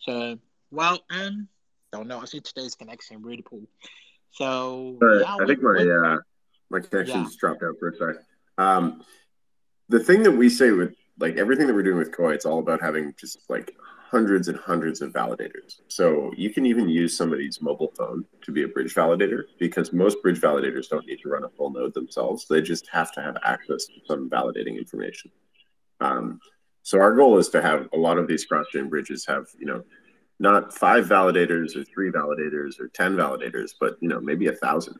so 0.00 0.38
well, 0.70 0.98
um, 1.10 1.48
don't 1.92 2.08
know. 2.08 2.20
I 2.20 2.24
see 2.26 2.40
today's 2.40 2.74
connection 2.74 3.22
really 3.22 3.42
poor. 3.42 3.60
So 4.32 4.96
Sorry, 5.00 5.20
yeah, 5.20 5.36
I 5.36 5.46
think 5.46 5.60
we- 5.60 5.64
my 5.64 5.82
we- 5.82 5.90
uh, 5.92 6.18
my 6.70 6.80
connection 6.80 7.22
Yeah. 7.22 7.28
dropped 7.38 7.62
out 7.62 7.74
for 7.78 7.88
a 7.88 7.96
sec. 7.96 8.22
Um, 8.58 9.02
the 9.88 9.98
thing 9.98 10.22
that 10.22 10.32
we 10.32 10.48
say 10.48 10.70
with 10.70 10.94
like 11.18 11.36
everything 11.36 11.66
that 11.66 11.74
we're 11.74 11.82
doing 11.82 11.98
with 11.98 12.12
Koii, 12.12 12.34
it's 12.34 12.46
all 12.46 12.60
about 12.60 12.80
having 12.80 13.12
just 13.20 13.38
like 13.50 13.74
hundreds 14.10 14.48
and 14.48 14.58
hundreds 14.58 15.00
of 15.02 15.12
validators. 15.12 15.80
So 15.88 16.32
you 16.36 16.50
can 16.50 16.66
even 16.66 16.88
use 16.88 17.16
somebody's 17.16 17.62
mobile 17.62 17.92
phone 17.96 18.24
to 18.42 18.50
be 18.50 18.64
a 18.64 18.68
bridge 18.68 18.92
validator 18.92 19.44
because 19.58 19.92
most 19.92 20.20
bridge 20.20 20.40
validators 20.40 20.88
don't 20.88 21.06
need 21.06 21.20
to 21.22 21.28
run 21.28 21.44
a 21.44 21.48
full 21.50 21.70
node 21.70 21.94
themselves. 21.94 22.46
They 22.48 22.60
just 22.60 22.88
have 22.88 23.12
to 23.12 23.22
have 23.22 23.36
access 23.44 23.86
to 23.86 23.92
some 24.06 24.28
validating 24.28 24.76
information. 24.76 25.30
Um, 26.00 26.40
so 26.82 26.98
our 26.98 27.14
goal 27.14 27.38
is 27.38 27.50
to 27.50 27.62
have 27.62 27.88
a 27.92 27.96
lot 27.96 28.18
of 28.18 28.26
these 28.26 28.44
cross-chain 28.44 28.88
bridges 28.88 29.24
have, 29.26 29.46
you 29.58 29.66
know, 29.66 29.84
not 30.40 30.74
five 30.74 31.06
validators 31.06 31.76
or 31.76 31.84
three 31.84 32.10
validators 32.10 32.80
or 32.80 32.88
10 32.88 33.14
validators, 33.14 33.74
but, 33.78 33.96
you 34.00 34.08
know, 34.08 34.20
maybe 34.20 34.48
a 34.48 34.54
thousand. 34.54 34.98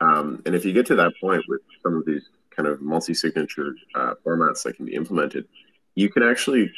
Um, 0.00 0.42
and 0.46 0.54
if 0.54 0.64
you 0.64 0.72
get 0.72 0.86
to 0.86 0.94
that 0.94 1.12
point 1.20 1.44
with 1.48 1.60
some 1.82 1.96
of 1.96 2.06
these 2.06 2.30
kind 2.50 2.68
of 2.68 2.80
multi-signature 2.80 3.74
uh, 3.94 4.14
formats 4.24 4.62
that 4.62 4.76
can 4.76 4.86
be 4.86 4.94
implemented, 4.94 5.46
you 5.94 6.08
can 6.08 6.22
actually 6.22 6.72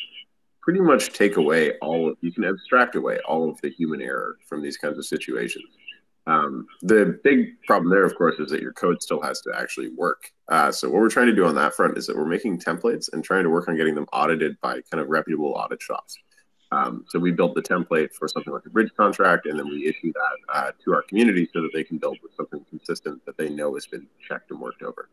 pretty 0.62 0.80
much 0.80 1.12
take 1.12 1.36
away 1.36 1.72
all 1.80 2.10
of, 2.10 2.16
you 2.20 2.32
can 2.32 2.44
abstract 2.44 2.94
away 2.94 3.18
all 3.26 3.48
of 3.48 3.60
the 3.62 3.70
human 3.70 4.02
error 4.02 4.36
from 4.46 4.62
these 4.62 4.76
kinds 4.76 4.98
of 4.98 5.06
situations. 5.06 5.64
Um, 6.26 6.66
the 6.82 7.18
big 7.24 7.60
problem 7.66 7.90
there, 7.90 8.04
of 8.04 8.14
course, 8.14 8.38
is 8.38 8.50
that 8.50 8.60
your 8.60 8.74
code 8.74 9.02
still 9.02 9.22
has 9.22 9.40
to 9.42 9.52
actually 9.56 9.88
work. 9.88 10.30
Uh, 10.48 10.70
so 10.70 10.88
what 10.90 11.00
we're 11.00 11.08
trying 11.08 11.28
to 11.28 11.34
do 11.34 11.46
on 11.46 11.54
that 11.54 11.74
front 11.74 11.96
is 11.96 12.06
that 12.06 12.16
we're 12.16 12.26
making 12.26 12.60
templates 12.60 13.10
and 13.12 13.24
trying 13.24 13.44
to 13.44 13.50
work 13.50 13.66
on 13.66 13.76
getting 13.76 13.94
them 13.94 14.06
audited 14.12 14.60
by 14.60 14.80
kind 14.90 15.00
of 15.00 15.08
reputable 15.08 15.52
audit 15.52 15.80
shops. 15.80 16.18
Um, 16.70 17.06
so 17.08 17.18
we 17.18 17.30
built 17.30 17.54
the 17.54 17.62
template 17.62 18.12
for 18.12 18.28
something 18.28 18.52
like 18.52 18.66
a 18.66 18.70
bridge 18.70 18.90
contract, 18.94 19.46
and 19.46 19.58
then 19.58 19.68
we 19.68 19.86
issue 19.86 20.12
that 20.12 20.54
uh, 20.54 20.70
to 20.84 20.92
our 20.92 21.02
community 21.02 21.48
so 21.52 21.62
that 21.62 21.70
they 21.72 21.82
can 21.82 21.96
build 21.96 22.18
with 22.22 22.34
something 22.34 22.62
consistent 22.68 23.24
that 23.24 23.38
they 23.38 23.48
know 23.48 23.72
has 23.74 23.86
been 23.86 24.06
checked 24.26 24.50
and 24.50 24.60
worked 24.60 24.82
over. 24.82 25.08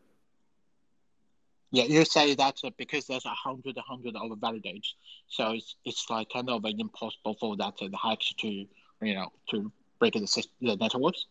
Yeah, 1.76 1.84
you 1.84 2.06
say 2.06 2.34
that 2.36 2.56
because 2.78 3.06
there's 3.06 3.26
a 3.26 3.30
hundred, 3.30 3.76
a 3.76 3.82
hundred 3.82 4.16
of 4.16 4.40
validates, 4.40 4.94
so 5.28 5.52
it's 5.52 5.76
it's 5.84 6.06
like 6.10 6.30
kind 6.32 6.50
of 6.50 6.64
impossible 6.64 7.36
for 7.38 7.58
that 7.58 7.74
the 7.78 7.98
hacks 8.02 8.34
to 8.34 8.48
you 8.48 9.14
know 9.14 9.28
to 9.50 9.70
break 10.00 10.14
the 10.14 10.26
system, 10.26 10.54
the 10.62 10.78
networks. 10.78 11.26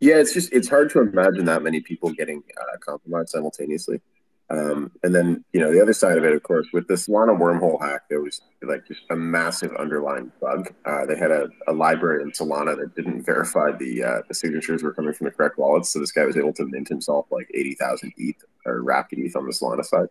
Yeah, 0.00 0.16
it's 0.16 0.34
just 0.34 0.52
it's 0.52 0.68
hard 0.68 0.90
to 0.90 1.00
imagine 1.00 1.46
that 1.46 1.62
many 1.62 1.80
people 1.80 2.10
getting 2.10 2.42
uh, 2.60 2.76
compromised 2.76 3.30
simultaneously. 3.30 4.02
Um, 4.50 4.92
and 5.02 5.14
then 5.14 5.42
you 5.54 5.60
know 5.60 5.72
the 5.72 5.80
other 5.80 5.94
side 5.94 6.18
of 6.18 6.24
it, 6.24 6.34
of 6.34 6.42
course, 6.42 6.66
with 6.74 6.86
the 6.86 6.94
Solana 6.94 7.40
wormhole 7.40 7.80
hack, 7.80 8.02
there 8.10 8.20
was 8.20 8.42
like 8.62 8.86
just 8.86 9.00
a 9.08 9.16
massive 9.16 9.74
underlying 9.76 10.30
bug. 10.42 10.74
Uh, 10.84 11.06
they 11.06 11.16
had 11.16 11.30
a, 11.30 11.48
a, 11.68 11.72
library 11.72 12.22
in 12.22 12.32
Solana 12.32 12.76
that 12.76 12.94
didn't 12.94 13.24
verify 13.24 13.72
the 13.72 14.04
uh, 14.04 14.22
the 14.28 14.34
signatures 14.34 14.82
were 14.82 14.92
coming 14.92 15.14
from 15.14 15.24
the 15.24 15.30
correct 15.30 15.56
wallets, 15.56 15.88
so 15.88 16.00
this 16.00 16.12
guy 16.12 16.26
was 16.26 16.36
able 16.36 16.52
to 16.52 16.66
mint 16.66 16.88
himself 16.88 17.24
like 17.30 17.50
eighty 17.54 17.74
thousand 17.74 18.12
ETH 18.18 18.44
or 18.66 18.82
wrapped 18.82 19.12
ETH 19.12 19.36
on 19.36 19.46
the 19.46 19.52
Solana 19.52 19.84
side. 19.84 20.08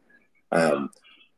Um, 0.51 0.89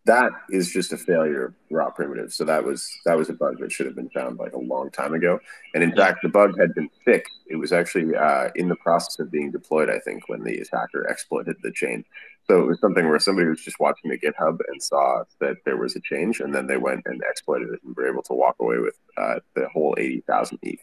that 0.08 0.32
is 0.50 0.72
just 0.72 0.94
a 0.94 0.98
failure 0.98 1.46
of 1.46 1.54
raw 1.70 1.90
primitive. 1.90 2.34
So 2.34 2.46
that 2.46 2.64
was 2.64 2.90
that 3.06 3.18
was 3.18 3.30
a 3.30 3.34
bug 3.34 3.60
that 3.60 3.72
should 3.72 3.86
have 3.86 3.96
been 3.96 4.10
found 4.10 4.40
like 4.40 4.54
a 4.54 4.60
long 4.60 4.90
time 4.90 5.14
ago. 5.14 5.40
And 5.76 5.84
in 5.84 5.94
fact, 5.96 6.20
the 6.24 6.30
bug 6.30 6.58
had 6.58 6.74
been 6.74 6.90
fixed. 7.04 7.34
It 7.48 7.58
was 7.58 7.74
actually 7.74 8.16
uh, 8.16 8.50
in 8.56 8.70
the 8.70 8.76
process 8.78 9.20
of 9.20 9.30
being 9.30 9.52
deployed. 9.52 9.90
I 9.90 10.00
think 10.00 10.28
when 10.30 10.44
the 10.44 10.58
attacker 10.58 11.06
exploited 11.08 11.58
the 11.62 11.72
chain. 11.72 12.06
So 12.48 12.62
it 12.62 12.66
was 12.66 12.80
something 12.80 13.08
where 13.10 13.20
somebody 13.20 13.50
was 13.50 13.62
just 13.62 13.80
watching 13.82 14.10
the 14.10 14.18
GitHub 14.18 14.60
and 14.70 14.82
saw 14.82 15.24
that 15.42 15.58
there 15.66 15.76
was 15.76 15.98
a 15.98 16.00
change, 16.00 16.40
and 16.40 16.56
then 16.56 16.66
they 16.66 16.78
went 16.78 17.02
and 17.06 17.22
exploited 17.30 17.70
it 17.74 17.82
and 17.84 17.94
were 17.94 18.08
able 18.08 18.24
to 18.24 18.34
walk 18.34 18.56
away 18.62 18.78
with 18.78 18.98
uh, 19.18 19.40
the 19.56 19.68
whole 19.70 19.94
eighty 20.00 20.22
thousand 20.22 20.58
ETH, 20.62 20.80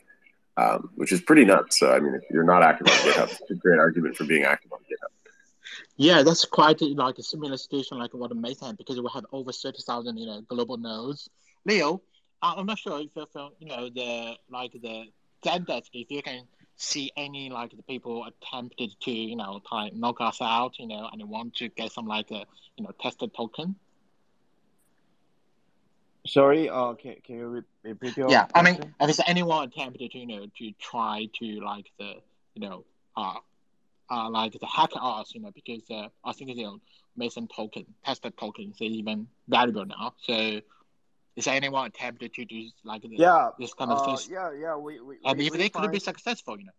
um, 0.59 0.91
which 0.97 1.13
is 1.13 1.23
pretty 1.23 1.47
nuts. 1.47 1.81
So 1.81 1.93
I 1.93 2.01
mean, 2.01 2.15
if 2.15 2.23
you're 2.31 2.45
not 2.45 2.63
active 2.63 2.89
on 2.89 2.93
GitHub, 2.93 3.31
it's 3.41 3.51
a 3.51 3.55
great 3.55 3.79
argument 3.79 4.17
for 4.17 4.25
being 4.25 4.45
active 4.45 4.71
on 4.73 4.81
GitHub. 4.81 5.24
Yeah, 5.97 6.23
that's 6.23 6.45
quite 6.45 6.81
like 6.81 7.19
a 7.19 7.23
similar 7.23 7.57
situation 7.57 7.99
like 7.99 8.15
what 8.15 8.31
Meson 8.33 8.77
because 8.77 9.01
we 9.01 9.09
have 9.15 9.27
over 9.33 9.53
thirty 9.53 9.83
thousand 9.83 10.17
you 10.19 10.27
know 10.27 10.41
global 10.43 10.77
nodes. 10.77 11.29
Leo, 11.65 12.03
I'm 12.43 12.67
not 12.67 12.79
sure 12.79 13.01
if 13.01 13.11
you 13.15 13.27
you 13.61 13.69
know 13.69 13.89
the 13.89 14.37
like 14.51 14.73
the 14.73 15.07
Zendesk 15.45 15.91
if 15.93 16.11
you 16.11 16.23
can 16.23 16.43
see 16.77 17.13
any 17.17 17.51
like 17.51 17.71
the 17.77 17.83
people 17.83 18.25
attempted 18.25 18.91
to 19.01 19.11
you 19.11 19.37
know 19.37 19.61
try 19.69 19.91
knock 19.95 20.21
us 20.21 20.41
out 20.41 20.79
you 20.79 20.89
know 20.89 21.09
and 21.13 21.23
want 21.29 21.55
to 21.57 21.69
get 21.69 21.93
some 21.93 22.07
like 22.07 22.31
a 22.31 22.45
you 22.77 22.85
know 22.85 22.91
tested 23.01 23.33
token. 23.35 23.77
Sorry, 26.27 26.71
uh, 26.71 26.95
can, 26.95 27.17
can 27.23 27.37
you 27.37 27.65
repeat 27.83 28.17
your? 28.17 28.31
Yeah, 28.31 28.47
question? 28.47 28.95
I 28.99 29.05
mean, 29.05 29.11
if 29.11 29.21
anyone 29.27 29.69
attempted 29.69 30.11
to 30.11 30.19
you 30.19 30.27
know 30.27 30.47
to 30.59 30.73
try 30.81 31.29
to 31.39 31.61
like 31.61 31.87
the 31.99 32.15
you 32.55 32.67
know 32.67 32.85
uh 33.17 33.35
uh, 34.15 34.31
like 34.31 34.53
the 34.53 34.67
hack 34.67 34.91
us, 35.01 35.35
you 35.35 35.41
know, 35.41 35.51
because 35.55 35.83
uh, 35.91 36.09
I 36.25 36.33
think 36.33 36.57
know 36.57 36.79
Meson 37.17 37.49
token, 37.49 37.87
tested 38.05 38.37
tokens 38.39 38.77
is 38.81 38.93
even 38.93 39.27
valuable 39.49 39.85
now. 39.85 40.15
So 40.23 40.61
is 41.37 41.47
anyone 41.47 41.87
attempted 41.87 42.33
to 42.35 42.45
do 42.45 42.69
like 42.85 43.03
this, 43.03 43.11
yeah, 43.15 43.51
this 43.59 43.75
kind 43.75 43.91
of 43.91 43.99
uh, 43.99 44.05
things? 44.05 44.29
Yeah, 44.31 44.53
yeah, 44.53 44.77
we, 44.77 45.01
we 45.01 45.17
and 45.25 45.39
we, 45.39 45.47
if 45.47 45.53
we 45.53 45.59
they 45.59 45.69
find, 45.69 45.85
could 45.85 45.93
be 45.93 45.99
successful, 45.99 46.59
you 46.59 46.67
know. 46.67 46.73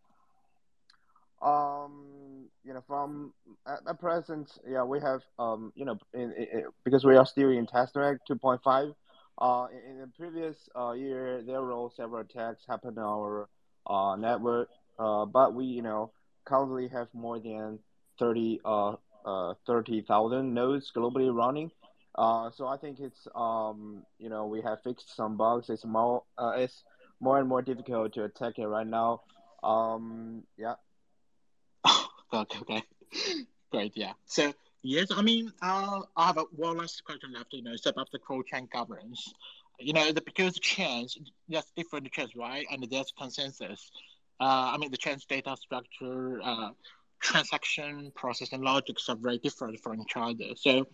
Um, 1.45 2.45
you 2.63 2.73
know, 2.73 2.83
from 2.87 3.33
at, 3.67 3.79
at 3.87 3.99
present, 3.99 4.49
yeah, 4.67 4.83
we 4.83 4.99
have 5.01 5.21
um, 5.37 5.73
you 5.75 5.85
know, 5.85 5.97
in, 6.13 6.31
in, 6.31 6.63
because 6.85 7.03
we 7.03 7.17
are 7.17 7.25
still 7.25 7.49
in 7.49 7.67
testnet 7.67 8.19
2.5. 8.29 8.95
Uh, 9.37 9.67
in, 9.73 9.91
in 9.91 9.99
the 9.99 10.07
previous 10.17 10.69
uh, 10.79 10.91
year, 10.91 11.43
there 11.45 11.61
were 11.61 11.89
several 11.97 12.21
attacks 12.21 12.63
happen 12.67 12.97
on 12.97 13.03
our 13.03 13.49
uh, 13.87 14.15
network. 14.15 14.69
Uh, 14.97 15.25
but 15.25 15.53
we, 15.53 15.65
you 15.65 15.81
know, 15.81 16.11
currently 16.45 16.88
have 16.89 17.07
more 17.13 17.39
than 17.39 17.80
30 18.19 18.59
uh, 18.65 18.95
uh 19.26 19.53
30,000 19.65 20.53
nodes 20.53 20.91
globally 20.95 21.34
running. 21.34 21.72
Uh, 22.15 22.49
so 22.51 22.67
I 22.67 22.77
think 22.77 22.99
it's 22.99 23.27
um 23.35 24.03
you 24.19 24.30
know 24.30 24.45
we 24.47 24.61
have 24.61 24.81
fixed 24.84 25.15
some 25.15 25.38
bugs. 25.38 25.69
It's 25.69 25.85
more 25.85 26.23
uh, 26.38 26.53
it's 26.55 26.84
more 27.19 27.39
and 27.39 27.47
more 27.49 27.61
difficult 27.61 28.13
to 28.13 28.23
attack 28.26 28.59
it 28.59 28.67
right 28.67 28.88
now. 28.88 29.22
Um 29.63 30.43
yeah. 30.57 30.76
okay, 32.34 32.59
okay, 32.61 32.84
great. 33.72 33.93
Yeah. 33.95 34.13
So 34.26 34.53
yes, 34.84 35.07
I 35.11 35.22
mean 35.22 35.51
uh, 35.61 36.01
I 36.15 36.27
have 36.27 36.38
a 36.38 36.43
one 36.51 36.77
last 36.77 37.03
question 37.05 37.34
left. 37.34 37.53
You 37.53 37.63
know, 37.63 37.73
it's 37.73 37.85
about 37.85 38.09
the 38.11 38.19
cross 38.19 38.45
chain 38.51 38.67
governance. 38.72 39.34
You 39.80 39.93
know, 39.93 40.11
the 40.11 40.22
because 40.22 40.57
chains 40.59 41.17
there's 41.47 41.72
different 41.76 42.11
chains, 42.11 42.31
right? 42.35 42.65
And 42.72 42.85
there's 42.89 43.11
consensus 43.17 43.91
uh, 44.39 44.71
I 44.73 44.77
mean, 44.77 44.91
the 44.91 44.97
trans 44.97 45.25
data 45.25 45.55
structure, 45.57 46.41
uh, 46.43 46.69
transaction 47.21 48.11
processing 48.15 48.61
logics 48.61 49.09
are 49.09 49.15
very 49.15 49.37
different 49.37 49.79
from 49.81 50.01
each 50.01 50.13
other. 50.15 50.55
So, 50.55 50.87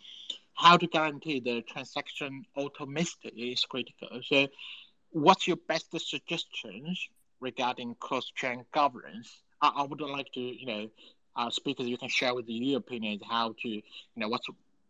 how 0.53 0.77
to 0.77 0.88
guarantee 0.88 1.39
the 1.39 1.61
transaction 1.61 2.45
atomicity 2.57 3.53
is 3.53 3.65
critical. 3.65 4.22
So, 4.23 4.47
what's 5.09 5.47
your 5.47 5.57
best 5.68 5.88
suggestions 5.99 7.09
regarding 7.39 7.95
cross-chain 7.99 8.65
governance? 8.73 9.41
I, 9.61 9.72
I 9.77 9.84
would 9.84 10.01
like 10.01 10.31
to, 10.34 10.39
you 10.39 10.65
know, 10.65 10.89
uh, 11.35 11.49
speakers 11.49 11.88
you 11.88 11.97
can 11.97 12.09
share 12.09 12.35
with 12.35 12.45
your 12.47 12.77
opinions 12.77 13.22
how 13.27 13.55
to, 13.61 13.68
you 13.69 13.81
know, 14.18 14.27
what's 14.27 14.47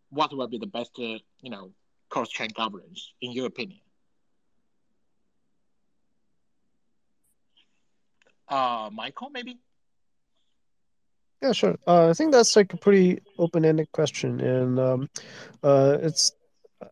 what 0.09 0.35
will 0.35 0.47
be 0.47 0.57
the 0.57 0.67
best, 0.67 0.91
uh, 0.99 1.17
you 1.41 1.49
know, 1.49 1.71
cross-chain 2.09 2.49
governance 2.55 3.13
in 3.21 3.31
your 3.31 3.45
opinion. 3.45 3.79
Uh, 8.51 8.89
Michael, 8.93 9.31
maybe? 9.31 9.59
Yeah, 11.41 11.53
sure. 11.53 11.75
Uh, 11.87 12.09
I 12.09 12.13
think 12.13 12.31
that's 12.31 12.55
like 12.55 12.73
a 12.73 12.77
pretty 12.77 13.19
open-ended 13.37 13.91
question, 13.91 14.39
and 14.41 14.79
um, 14.79 15.09
uh, 15.63 15.97
it's 16.01 16.31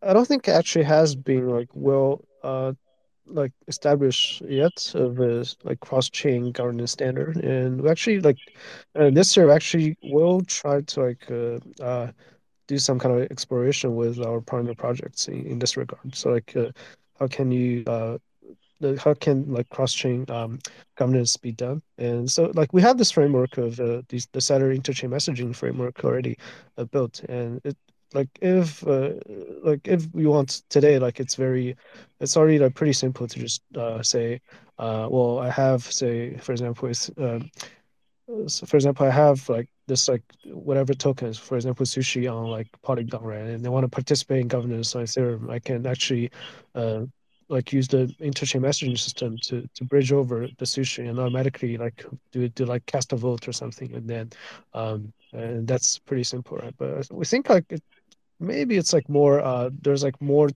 I 0.01 0.13
don't 0.13 0.27
think 0.27 0.47
it 0.47 0.51
actually 0.51 0.85
has 0.85 1.15
been 1.15 1.49
like 1.49 1.69
well 1.73 2.23
uh, 2.43 2.73
like 3.25 3.51
established 3.67 4.41
yet 4.41 4.93
of 4.95 5.19
a 5.19 5.45
like 5.63 5.79
cross-chain 5.81 6.51
governance 6.51 6.91
standard, 6.91 7.37
and 7.37 7.81
we 7.81 7.89
actually 7.89 8.19
like 8.21 8.39
uh, 8.95 9.09
this 9.11 9.35
year 9.37 9.47
we 9.47 9.53
actually 9.53 9.97
will 10.03 10.41
try 10.41 10.81
to 10.81 11.01
like 11.01 11.29
uh, 11.31 11.59
uh, 11.83 12.11
do 12.67 12.77
some 12.79 12.99
kind 12.99 13.15
of 13.19 13.31
exploration 13.31 13.95
with 13.95 14.19
our 14.25 14.41
partner 14.41 14.75
projects 14.75 15.27
in, 15.27 15.45
in 15.45 15.59
this 15.59 15.77
regard. 15.77 16.15
So 16.15 16.31
like, 16.31 16.55
uh, 16.55 16.71
how 17.19 17.27
can 17.27 17.51
you 17.51 17.83
uh, 17.87 18.17
how 18.81 19.01
can 19.01 19.37
like 19.39 19.51
cross-chain 19.51 20.11
um, 20.13 20.59
governance 20.81 21.25
be 21.25 21.51
done? 21.51 21.81
And 21.97 22.29
so 22.29 22.51
like 22.53 22.73
we 22.73 22.81
have 22.81 22.97
this 22.97 23.11
framework 23.11 23.57
of 23.57 23.79
uh, 23.79 24.01
these, 24.09 24.27
the 24.31 24.41
Saturn 24.41 24.75
interchain 24.77 25.09
messaging 25.09 25.55
framework 25.55 26.03
already 26.03 26.37
uh, 26.77 26.85
built. 26.85 27.23
And 27.29 27.59
it 27.63 27.75
like 28.13 28.29
if 28.41 28.85
uh, 28.87 29.11
like 29.63 29.87
if 29.87 30.07
we 30.13 30.25
want 30.25 30.63
today 30.69 30.97
like 30.99 31.19
it's 31.19 31.35
very 31.35 31.75
it's 32.19 32.35
already 32.37 32.57
like 32.59 32.73
pretty 32.75 32.93
simple 32.93 33.27
to 33.27 33.39
just 33.39 33.61
uh, 33.77 34.01
say 34.01 34.39
uh, 34.79 35.07
well 35.09 35.39
i 35.39 35.49
have 35.49 35.83
say 35.83 36.35
for 36.37 36.51
example 36.51 36.87
it's 36.87 37.09
um, 37.17 37.49
so 38.47 38.65
for 38.65 38.77
example 38.77 39.05
i 39.05 39.09
have 39.09 39.47
like 39.49 39.67
this 39.87 40.07
like 40.07 40.23
whatever 40.45 40.93
tokens 40.93 41.37
for 41.37 41.55
example 41.55 41.85
sushi 41.85 42.31
on 42.31 42.47
like 42.47 42.67
polygon 42.81 43.23
right? 43.23 43.41
And 43.41 43.63
they 43.63 43.69
want 43.69 43.83
to 43.83 43.89
participate 43.89 44.41
in 44.41 44.47
governance 44.47 44.95
on 44.95 45.03
ethereum 45.03 45.49
i 45.49 45.59
can 45.59 45.85
actually 45.85 46.29
uh, 46.75 47.05
like 47.49 47.73
use 47.73 47.87
the 47.87 48.13
interchain 48.21 48.61
messaging 48.61 48.97
system 48.97 49.37
to 49.41 49.67
to 49.75 49.83
bridge 49.83 50.11
over 50.11 50.47
the 50.57 50.65
sushi 50.65 51.09
and 51.09 51.19
automatically 51.19 51.77
like 51.77 52.05
do 52.31 52.47
do 52.49 52.65
like 52.65 52.85
cast 52.85 53.13
a 53.13 53.15
vote 53.15 53.47
or 53.47 53.51
something 53.53 53.93
and 53.95 54.09
then 54.09 54.29
um 54.73 55.11
and 55.33 55.67
that's 55.67 55.99
pretty 55.99 56.23
simple 56.23 56.57
right 56.57 56.75
but 56.77 57.07
we 57.11 57.25
think 57.25 57.49
like 57.49 57.65
it, 57.69 57.83
maybe 58.39 58.77
it's 58.77 58.93
like 58.93 59.07
more 59.09 59.41
uh 59.41 59.69
there's 59.81 60.03
like 60.03 60.19
more 60.21 60.49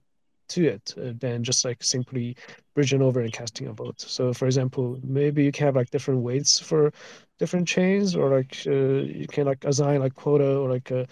to 0.48 0.66
it 0.66 0.94
uh, 0.98 1.12
than 1.18 1.42
just 1.42 1.64
like 1.64 1.82
simply 1.82 2.36
bridging 2.74 3.02
over 3.02 3.20
and 3.20 3.32
casting 3.32 3.66
a 3.68 3.72
vote. 3.72 4.00
So, 4.00 4.32
for 4.32 4.46
example, 4.46 4.98
maybe 5.02 5.44
you 5.44 5.52
can 5.52 5.66
have 5.66 5.76
like 5.76 5.90
different 5.90 6.20
weights 6.20 6.58
for 6.60 6.92
different 7.38 7.68
chains, 7.68 8.14
or 8.16 8.30
like 8.36 8.56
uh, 8.66 8.70
you 8.70 9.26
can 9.28 9.46
like 9.46 9.64
assign 9.64 10.00
like 10.00 10.14
quota 10.14 10.56
or 10.58 10.70
like 10.70 10.90
uh, 10.92 11.04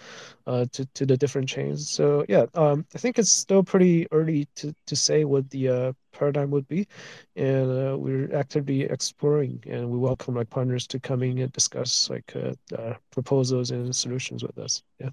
uh, 0.47 0.65
to 0.71 0.85
to 0.93 1.05
the 1.05 1.17
different 1.17 1.47
chains. 1.49 1.89
So 1.89 2.25
yeah, 2.29 2.45
um, 2.55 2.85
I 2.95 2.97
think 2.97 3.19
it's 3.19 3.31
still 3.31 3.63
pretty 3.63 4.07
early 4.11 4.47
to 4.55 4.73
to 4.87 4.95
say 4.95 5.25
what 5.25 5.49
the 5.49 5.69
uh, 5.69 5.93
paradigm 6.11 6.51
would 6.51 6.67
be, 6.67 6.87
and 7.35 7.69
uh, 7.71 7.97
we're 7.97 8.33
actively 8.35 8.83
exploring, 8.83 9.63
and 9.67 9.89
we 9.89 9.97
welcome 9.97 10.35
like 10.35 10.49
partners 10.49 10.87
to 10.87 10.99
come 10.99 11.23
in 11.23 11.37
and 11.39 11.51
discuss 11.51 12.09
like 12.09 12.33
uh, 12.35 12.93
proposals 13.11 13.71
and 13.71 13.95
solutions 13.95 14.43
with 14.43 14.57
us. 14.57 14.83
Yeah. 14.99 15.09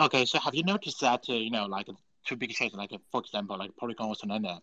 Okay, 0.00 0.24
so 0.26 0.38
have 0.38 0.54
you 0.54 0.62
noticed 0.62 1.00
that 1.00 1.28
you 1.28 1.50
know 1.50 1.66
like 1.66 1.88
two 2.24 2.36
big 2.36 2.50
chains, 2.50 2.74
like 2.74 2.92
for 3.10 3.20
example, 3.20 3.58
like 3.58 3.76
Polygon 3.76 4.08
or 4.08 4.14
Solana, 4.14 4.60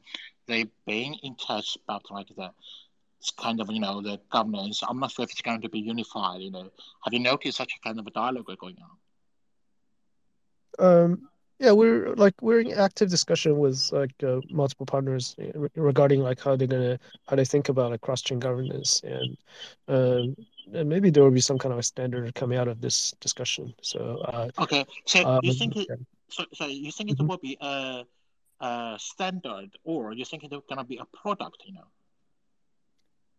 they've 0.48 0.70
been 0.86 1.16
in 1.24 1.36
touch 1.36 1.78
about 1.84 2.04
like 2.12 2.28
the 2.36 2.52
kind 3.32 3.60
of 3.62 3.70
you 3.72 3.80
know 3.80 4.02
the 4.02 4.20
governance. 4.32 4.82
I'm 4.88 5.00
not 5.00 5.12
sure 5.12 5.24
if 5.24 5.32
it's 5.32 5.42
going 5.42 5.62
to 5.62 5.70
be 5.70 5.80
unified. 5.80 6.42
You 6.42 6.52
know, 6.52 6.72
have 7.04 7.14
you 7.14 7.20
noticed 7.20 7.58
such 7.58 7.74
a 7.76 7.80
kind 7.80 8.00
of 8.00 8.08
a 8.08 8.12
dialogue 8.12 8.48
going 8.60 8.78
on? 8.82 8.98
Um, 10.80 11.22
yeah, 11.60 11.72
we're 11.72 12.14
like 12.16 12.34
we're 12.42 12.60
in 12.60 12.72
active 12.74 13.10
discussion 13.10 13.58
with 13.60 13.90
like 13.92 14.12
uh, 14.24 14.42
multiple 14.50 14.86
partners 14.86 15.36
re- 15.54 15.70
regarding 15.76 16.22
like 16.22 16.40
how 16.42 16.56
they're 16.56 16.68
gonna 16.68 16.98
how 17.28 17.36
they 17.36 17.46
think 17.46 17.70
about 17.70 17.92
like 17.92 18.02
cross-chain 18.02 18.40
governance 18.40 19.02
and 19.04 19.38
um 19.88 20.36
and 20.74 20.90
maybe 20.90 21.10
there 21.10 21.24
will 21.24 21.32
be 21.32 21.40
some 21.42 21.58
kind 21.58 21.72
of 21.74 21.80
a 21.80 21.84
standard 21.84 22.34
coming 22.36 22.58
out 22.58 22.68
of 22.68 22.82
this 22.82 23.14
discussion. 23.20 23.74
So 23.82 24.22
uh, 24.28 24.50
Okay, 24.60 24.86
so 25.06 25.24
um, 25.24 25.42
you 25.42 25.52
think 25.54 25.76
it? 25.76 25.90
So, 26.30 26.46
so 26.54 26.66
you 26.68 26.92
think 26.92 27.12
it 27.12 27.18
Mhm. 27.20 27.28
will 27.28 27.38
be 27.38 27.58
a, 27.62 28.04
a 28.60 28.96
standard, 29.00 29.78
or 29.84 30.14
you 30.14 30.26
think 30.26 30.44
it's 30.44 30.54
gonna 30.70 30.84
be 30.86 30.98
a 30.98 31.06
product? 31.06 31.64
You 31.66 31.74
know. 31.74 31.88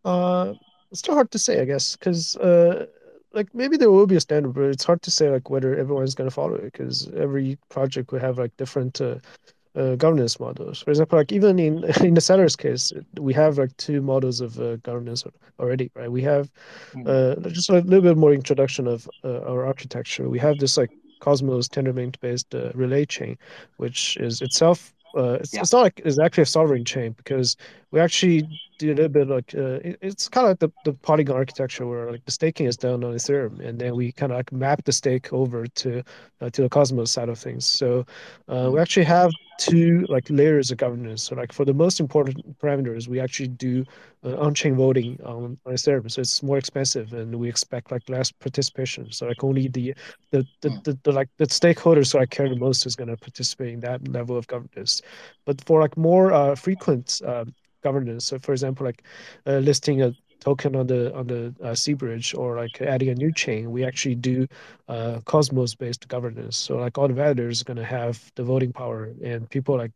Uh, 0.05 0.53
it's 0.91 0.99
still 0.99 1.15
hard 1.15 1.31
to 1.31 1.39
say, 1.39 1.61
I 1.61 1.65
guess, 1.65 1.95
because 1.95 2.35
uh, 2.37 2.85
like 3.33 3.53
maybe 3.53 3.77
there 3.77 3.91
will 3.91 4.07
be 4.07 4.15
a 4.15 4.21
standard, 4.21 4.53
but 4.53 4.63
it's 4.65 4.83
hard 4.85 5.01
to 5.03 5.11
say 5.11 5.29
like 5.29 5.49
whether 5.49 5.75
everyone's 5.75 6.15
gonna 6.15 6.31
follow 6.31 6.55
it, 6.55 6.71
because 6.71 7.09
every 7.17 7.57
project 7.69 8.11
will 8.11 8.19
have 8.19 8.37
like 8.37 8.55
different 8.57 9.01
uh, 9.01 9.15
uh, 9.75 9.95
governance 9.95 10.39
models. 10.39 10.81
For 10.81 10.91
example, 10.91 11.17
like 11.19 11.31
even 11.31 11.59
in 11.59 11.83
in 12.03 12.13
the 12.13 12.21
Celer's 12.21 12.55
case, 12.55 12.91
we 13.19 13.33
have 13.33 13.57
like 13.57 13.75
two 13.77 14.01
models 14.01 14.41
of 14.41 14.59
uh, 14.59 14.77
governance 14.77 15.23
already, 15.59 15.91
right? 15.95 16.11
We 16.11 16.21
have 16.23 16.51
Mm. 16.95 17.07
uh, 17.07 17.49
just 17.49 17.69
a 17.69 17.73
little 17.79 18.01
bit 18.01 18.17
more 18.17 18.33
introduction 18.33 18.87
of 18.87 19.09
uh, 19.23 19.39
our 19.41 19.65
architecture. 19.65 20.29
We 20.29 20.39
have 20.39 20.57
this 20.57 20.77
like 20.77 20.91
Cosmos 21.19 21.67
Tendermint 21.67 22.19
based 22.19 22.53
uh, 22.55 22.71
relay 22.73 23.05
chain, 23.05 23.37
which 23.77 24.17
is 24.17 24.41
itself 24.41 24.93
uh, 25.15 25.37
it's, 25.41 25.53
Yeah. 25.53 25.61
it's 25.61 25.73
not 25.73 25.81
like 25.81 26.01
it's 26.05 26.19
actually 26.19 26.43
a 26.43 26.45
sovereign 26.47 26.85
chain 26.85 27.13
because 27.13 27.55
we 27.91 27.99
actually 27.99 28.47
do 28.77 28.87
a 28.87 28.95
little 28.95 29.09
bit 29.09 29.27
like 29.27 29.53
uh, 29.55 29.79
it- 29.83 29.97
it's 30.01 30.29
kind 30.29 30.45
of 30.45 30.51
like 30.51 30.59
the, 30.59 30.69
the 30.83 30.93
Polygon 30.93 31.35
architecture 31.35 31.85
where 31.87 32.11
like 32.11 32.25
the 32.25 32.31
staking 32.31 32.67
is 32.67 32.77
done 32.77 33.03
on 33.03 33.13
Ethereum 33.13 33.59
and 33.59 33.79
then 33.79 33.95
we 33.95 34.11
kind 34.11 34.31
of 34.31 34.37
like 34.37 34.51
map 34.51 34.83
the 34.85 34.91
stake 34.91 35.31
over 35.33 35.65
to 35.67 36.03
uh, 36.41 36.49
to 36.49 36.61
the 36.61 36.69
Cosmos 36.69 37.11
side 37.11 37.29
of 37.29 37.37
things. 37.39 37.65
So 37.65 38.05
uh, 38.47 38.69
we 38.73 38.79
Mm. 38.79 38.81
actually 38.81 39.05
have 39.05 39.31
two 39.57 40.05
like 40.09 40.27
layers 40.29 40.71
of 40.71 40.77
governance. 40.77 41.23
So 41.23 41.35
like 41.35 41.51
for 41.51 41.65
the 41.65 41.73
most 41.73 41.99
important 41.99 42.57
parameters, 42.59 43.07
we 43.07 43.19
actually 43.19 43.49
do 43.49 43.85
uh, 44.23 44.35
on-chain 44.37 44.75
voting 44.75 45.19
on, 45.23 45.57
on 45.65 45.73
Ethereum. 45.73 46.09
So 46.11 46.21
it's 46.21 46.41
more 46.43 46.57
expensive 46.57 47.13
and 47.13 47.35
we 47.35 47.49
expect 47.49 47.91
like 47.91 48.07
less 48.09 48.31
participation. 48.31 49.11
So 49.11 49.27
like 49.27 49.43
only 49.43 49.67
the 49.67 49.93
the 50.31 50.47
the, 50.61 50.69
Mm. 50.69 50.81
the, 50.83 50.99
the 51.03 51.11
like 51.11 51.29
the 51.37 51.45
stakeholders 51.45 52.11
who 52.13 52.19
I 52.19 52.25
care 52.25 52.49
the 52.49 52.55
most 52.55 52.85
is 52.85 52.95
going 52.95 53.09
to 53.09 53.17
participate 53.17 53.73
in 53.73 53.79
that 53.81 54.07
level 54.07 54.37
of 54.37 54.47
governance. 54.47 55.01
But 55.45 55.61
for 55.65 55.81
like 55.81 55.97
more 55.97 56.31
uh, 56.33 56.55
frequent 56.55 57.21
uh, 57.25 57.45
governance, 57.83 58.25
so 58.25 58.39
for 58.39 58.51
example, 58.51 58.85
like 58.85 59.03
uh, 59.45 59.57
listing 59.57 60.01
a 60.01 60.13
token 60.39 60.75
on 60.75 60.87
the 60.87 61.13
on 61.15 61.27
the 61.27 61.53
uh, 61.61 61.71
cBridge 61.73 62.37
or 62.37 62.57
like 62.57 62.81
adding 62.81 63.09
a 63.09 63.15
new 63.15 63.31
chain, 63.31 63.71
we 63.71 63.83
actually 63.83 64.15
do 64.15 64.47
uh, 64.87 65.19
Cosmos-based 65.25 66.07
governance. 66.07 66.57
So 66.57 66.77
like 66.77 66.97
all 66.97 67.07
the 67.07 67.13
validators 67.13 67.61
are 67.61 67.65
going 67.65 67.77
to 67.77 67.83
have 67.83 68.31
the 68.35 68.43
voting 68.43 68.71
power, 68.71 69.11
and 69.23 69.49
people 69.49 69.77
like 69.77 69.91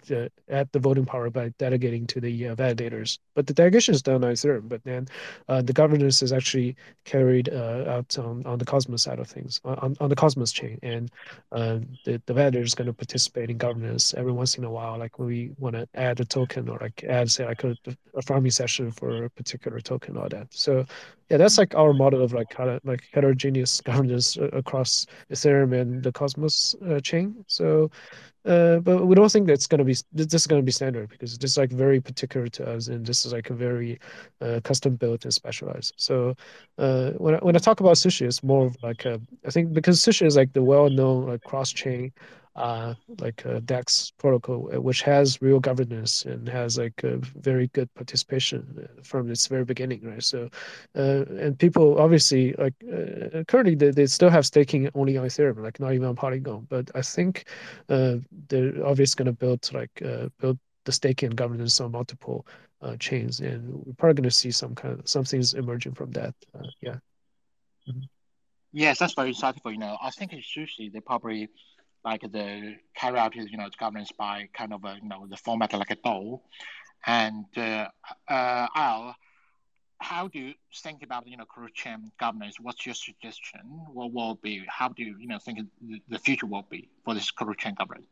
add 0.49 0.69
the 0.71 0.79
voting 0.79 1.05
power 1.05 1.29
by 1.29 1.49
delegating 1.57 2.05
to 2.07 2.19
the 2.19 2.49
uh, 2.49 2.55
validators. 2.55 3.19
But 3.33 3.47
the 3.47 3.53
delegation 3.53 3.95
is 3.95 4.01
done 4.01 4.23
on 4.23 4.31
Ethereum, 4.31 4.67
but 4.67 4.83
then 4.83 5.07
uh, 5.47 5.61
the 5.61 5.73
governance 5.73 6.21
is 6.21 6.33
actually 6.33 6.75
carried 7.05 7.49
uh, 7.49 7.85
out 7.87 8.17
on, 8.17 8.45
on 8.45 8.57
the 8.57 8.65
Cosmos 8.65 9.03
side 9.03 9.19
of 9.19 9.27
things, 9.27 9.61
on, 9.63 9.95
on 9.99 10.09
the 10.09 10.15
Cosmos 10.15 10.51
chain, 10.51 10.77
and 10.83 11.09
uh, 11.51 11.79
the, 12.05 12.21
the 12.25 12.33
validator 12.33 12.63
is 12.63 12.75
going 12.75 12.87
to 12.87 12.93
participate 12.93 13.49
in 13.49 13.57
governance 13.57 14.13
every 14.13 14.31
once 14.31 14.57
in 14.57 14.63
a 14.63 14.69
while, 14.69 14.97
like 14.97 15.17
when 15.19 15.27
we 15.27 15.51
want 15.57 15.75
to 15.75 15.87
add 15.95 16.19
a 16.19 16.25
token 16.25 16.67
or 16.67 16.77
like 16.79 17.03
add 17.05 17.31
say 17.31 17.45
like 17.45 17.63
a, 17.63 17.75
a 18.15 18.21
farming 18.21 18.51
session 18.51 18.91
for 18.91 19.25
a 19.25 19.29
particular 19.29 19.79
token 19.79 20.17
or 20.17 20.27
that. 20.29 20.47
So 20.51 20.85
yeah, 21.31 21.37
that's 21.37 21.57
like 21.57 21.73
our 21.75 21.93
model 21.93 22.21
of 22.21 22.33
like 22.33 22.49
kind 22.49 22.69
of 22.69 22.81
like 22.83 23.07
heterogeneous 23.13 23.79
governance 23.79 24.37
uh, 24.37 24.49
across 24.51 25.05
Ethereum 25.31 25.79
and 25.79 26.03
the 26.03 26.11
Cosmos 26.11 26.75
uh, 26.85 26.99
chain. 26.99 27.45
So 27.47 27.89
uh, 28.43 28.79
but 28.79 29.05
we 29.05 29.15
don't 29.15 29.31
think 29.31 29.47
that's 29.47 29.65
going 29.67 29.79
to 29.79 29.85
be 29.85 29.95
this 30.11 30.33
is 30.33 30.47
going 30.47 30.61
to 30.61 30.65
be 30.65 30.73
standard 30.73 31.07
because 31.09 31.37
this 31.37 31.51
is 31.51 31.57
like 31.57 31.71
very 31.71 32.01
particular 32.01 32.47
to 32.47 32.69
us, 32.69 32.87
and 32.87 33.05
this 33.05 33.25
is 33.25 33.31
like 33.31 33.49
a 33.49 33.53
very 33.53 33.97
uh, 34.41 34.59
custom 34.65 34.95
built 34.95 35.23
and 35.23 35.33
specialized. 35.33 35.93
So 35.95 36.35
uh, 36.77 37.11
when 37.11 37.35
I, 37.35 37.37
when 37.37 37.55
I 37.55 37.59
talk 37.59 37.79
about 37.79 37.95
sushi, 37.95 38.23
it's 38.25 38.43
more 38.43 38.65
of 38.65 38.75
like 38.83 39.05
a, 39.05 39.21
I 39.45 39.51
think 39.51 39.71
because 39.71 40.01
sushi 40.01 40.25
is 40.25 40.35
like 40.35 40.51
the 40.51 40.63
well 40.63 40.89
known 40.89 41.27
like 41.27 41.43
cross 41.43 41.71
chain 41.71 42.11
uh, 42.55 42.93
like 43.19 43.45
uh, 43.45 43.61
DEX 43.63 44.11
protocol, 44.17 44.69
uh, 44.73 44.81
which 44.81 45.01
has 45.03 45.41
real 45.41 45.59
governance 45.59 46.25
and 46.25 46.49
has 46.49 46.77
like 46.77 47.01
a 47.03 47.17
very 47.17 47.67
good 47.69 47.93
participation 47.93 48.87
from 49.03 49.31
its 49.31 49.47
very 49.47 49.63
beginning, 49.63 50.01
right? 50.03 50.21
So, 50.21 50.49
uh, 50.95 51.23
and 51.39 51.57
people 51.57 51.97
obviously 51.97 52.53
like 52.57 52.73
uh, 52.91 53.43
currently 53.47 53.75
they, 53.75 53.91
they 53.91 54.05
still 54.05 54.29
have 54.29 54.45
staking 54.45 54.89
only 54.95 55.17
on 55.17 55.25
Ethereum, 55.25 55.63
like 55.63 55.79
not 55.79 55.93
even 55.93 56.07
on 56.07 56.15
Polygon. 56.15 56.67
But 56.69 56.91
I 56.93 57.01
think 57.01 57.45
they're 57.87 58.21
obviously 58.85 59.23
going 59.23 59.33
to 59.33 59.39
build 59.39 59.71
like 59.73 60.03
build 60.39 60.59
the 60.83 60.91
staking 60.91 61.27
and 61.27 61.37
governance 61.37 61.79
on 61.79 61.91
multiple 61.91 62.45
chains, 62.99 63.39
and 63.39 63.73
we're 63.85 63.93
probably 63.93 64.15
going 64.15 64.29
to 64.29 64.35
see 64.35 64.51
some 64.51 64.75
kind 64.75 64.99
of 64.99 65.07
some 65.07 65.23
things 65.23 65.53
emerging 65.53 65.93
from 65.93 66.11
that. 66.11 66.35
Yeah. 66.81 66.97
Yes, 68.73 68.99
that's 68.99 69.13
very 69.13 69.33
insightful. 69.33 69.71
You 69.71 69.79
know, 69.79 69.97
I 70.01 70.11
think 70.11 70.33
in 70.33 70.39
sushi 70.39 70.91
they 70.91 71.01
probably 71.01 71.49
like 72.03 72.21
the 72.21 72.75
carry 72.95 73.17
out 73.19 73.35
is 73.37 73.51
you 73.51 73.57
know 73.57 73.69
governance 73.79 74.11
by 74.11 74.47
kind 74.53 74.73
of 74.73 74.83
a 74.85 74.97
you 75.01 75.07
know 75.07 75.27
the 75.29 75.37
format 75.37 75.73
like 75.73 75.91
a 75.91 75.95
DAO, 75.95 76.41
and 77.05 77.45
uh, 77.57 77.87
uh, 78.27 78.67
Al, 78.75 79.15
how 79.99 80.27
do 80.27 80.39
you 80.39 80.53
think 80.83 81.03
about 81.03 81.27
you 81.27 81.37
know 81.37 81.45
cross-chain 81.45 82.11
governance? 82.19 82.59
What's 82.59 82.85
your 82.85 82.95
suggestion? 82.95 83.61
What 83.93 84.13
will 84.13 84.35
be? 84.35 84.63
How 84.67 84.89
do 84.89 85.03
you 85.03 85.15
you 85.19 85.27
know 85.27 85.39
think 85.39 85.59
the- 86.09 86.19
future 86.19 86.47
will 86.47 86.65
be 86.69 86.89
for 87.03 87.13
this 87.13 87.31
cross-chain 87.31 87.75
governance? 87.77 88.07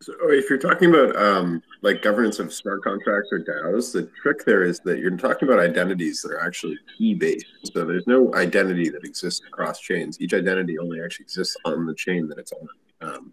So 0.00 0.14
if 0.30 0.48
you're 0.48 0.60
talking 0.60 0.90
about 0.90 1.16
um, 1.16 1.60
like 1.82 2.02
governance 2.02 2.38
of 2.38 2.52
smart 2.52 2.84
contracts 2.84 3.30
or 3.32 3.40
DAOs, 3.40 3.92
the 3.92 4.08
trick 4.22 4.44
there 4.44 4.62
is 4.62 4.78
that 4.80 5.00
you're 5.00 5.16
talking 5.16 5.48
about 5.48 5.60
identities 5.60 6.22
that 6.22 6.30
are 6.30 6.40
actually 6.40 6.78
key 6.96 7.14
based. 7.14 7.46
So 7.72 7.84
there's 7.84 8.06
no 8.06 8.32
identity 8.34 8.90
that 8.90 9.04
exists 9.04 9.44
across 9.46 9.80
chains. 9.80 10.20
Each 10.20 10.34
identity 10.34 10.78
only 10.78 11.02
actually 11.02 11.24
exists 11.24 11.56
on 11.64 11.84
the 11.84 11.94
chain 11.94 12.28
that 12.28 12.38
it's 12.38 12.52
on. 12.52 12.68
Um, 13.00 13.32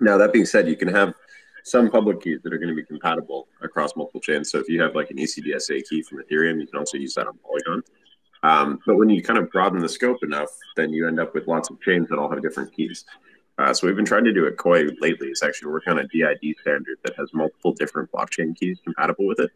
now 0.00 0.18
that 0.18 0.34
being 0.34 0.44
said, 0.44 0.68
you 0.68 0.76
can 0.76 0.88
have 0.88 1.14
some 1.64 1.90
public 1.90 2.20
keys 2.20 2.40
that 2.44 2.52
are 2.52 2.58
going 2.58 2.68
to 2.68 2.74
be 2.74 2.84
compatible 2.84 3.48
across 3.62 3.96
multiple 3.96 4.20
chains. 4.20 4.50
So 4.50 4.58
if 4.58 4.68
you 4.68 4.82
have 4.82 4.94
like 4.94 5.10
an 5.10 5.16
ECDSA 5.16 5.88
key 5.88 6.02
from 6.02 6.22
Ethereum, 6.22 6.60
you 6.60 6.66
can 6.66 6.78
also 6.78 6.98
use 6.98 7.14
that 7.14 7.26
on 7.26 7.38
Polygon. 7.38 7.82
Um, 8.42 8.80
but 8.86 8.96
when 8.96 9.08
you 9.08 9.22
kind 9.22 9.38
of 9.38 9.50
broaden 9.50 9.78
the 9.78 9.88
scope 9.88 10.22
enough, 10.22 10.50
then 10.76 10.92
you 10.92 11.08
end 11.08 11.18
up 11.18 11.32
with 11.34 11.46
lots 11.46 11.70
of 11.70 11.80
chains 11.80 12.10
that 12.10 12.18
all 12.18 12.28
have 12.28 12.42
different 12.42 12.70
keys. 12.74 13.06
Uh, 13.58 13.72
so 13.72 13.86
we've 13.86 13.96
been 13.96 14.04
trying 14.04 14.24
to 14.24 14.32
do 14.32 14.46
at 14.46 14.56
Koii 14.56 14.94
lately 15.00 15.28
is 15.28 15.42
actually 15.42 15.70
working 15.70 15.92
on 15.92 15.98
a 16.00 16.08
DID 16.08 16.56
standard 16.60 16.98
that 17.04 17.14
has 17.16 17.32
multiple 17.32 17.72
different 17.72 18.10
blockchain 18.10 18.56
keys 18.56 18.78
compatible 18.82 19.26
with 19.26 19.38
it, 19.40 19.50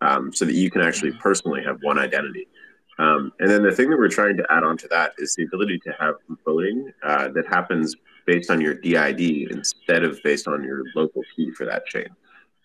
um, 0.00 0.32
so 0.32 0.44
that 0.44 0.54
you 0.54 0.70
can 0.70 0.82
actually 0.82 1.12
personally 1.12 1.62
have 1.62 1.78
one 1.82 1.98
identity. 1.98 2.46
Um, 2.98 3.32
and 3.40 3.50
then 3.50 3.62
the 3.62 3.72
thing 3.72 3.88
that 3.90 3.98
we're 3.98 4.08
trying 4.08 4.36
to 4.36 4.46
add 4.50 4.62
on 4.62 4.76
to 4.78 4.88
that 4.88 5.12
is 5.18 5.34
the 5.34 5.44
ability 5.44 5.78
to 5.80 5.92
have 5.98 6.16
voting 6.44 6.92
uh, 7.02 7.28
that 7.28 7.46
happens 7.48 7.96
based 8.26 8.50
on 8.50 8.60
your 8.60 8.74
DID 8.74 9.50
instead 9.50 10.04
of 10.04 10.22
based 10.22 10.46
on 10.46 10.62
your 10.62 10.84
local 10.94 11.22
key 11.34 11.50
for 11.52 11.64
that 11.64 11.86
chain. 11.86 12.06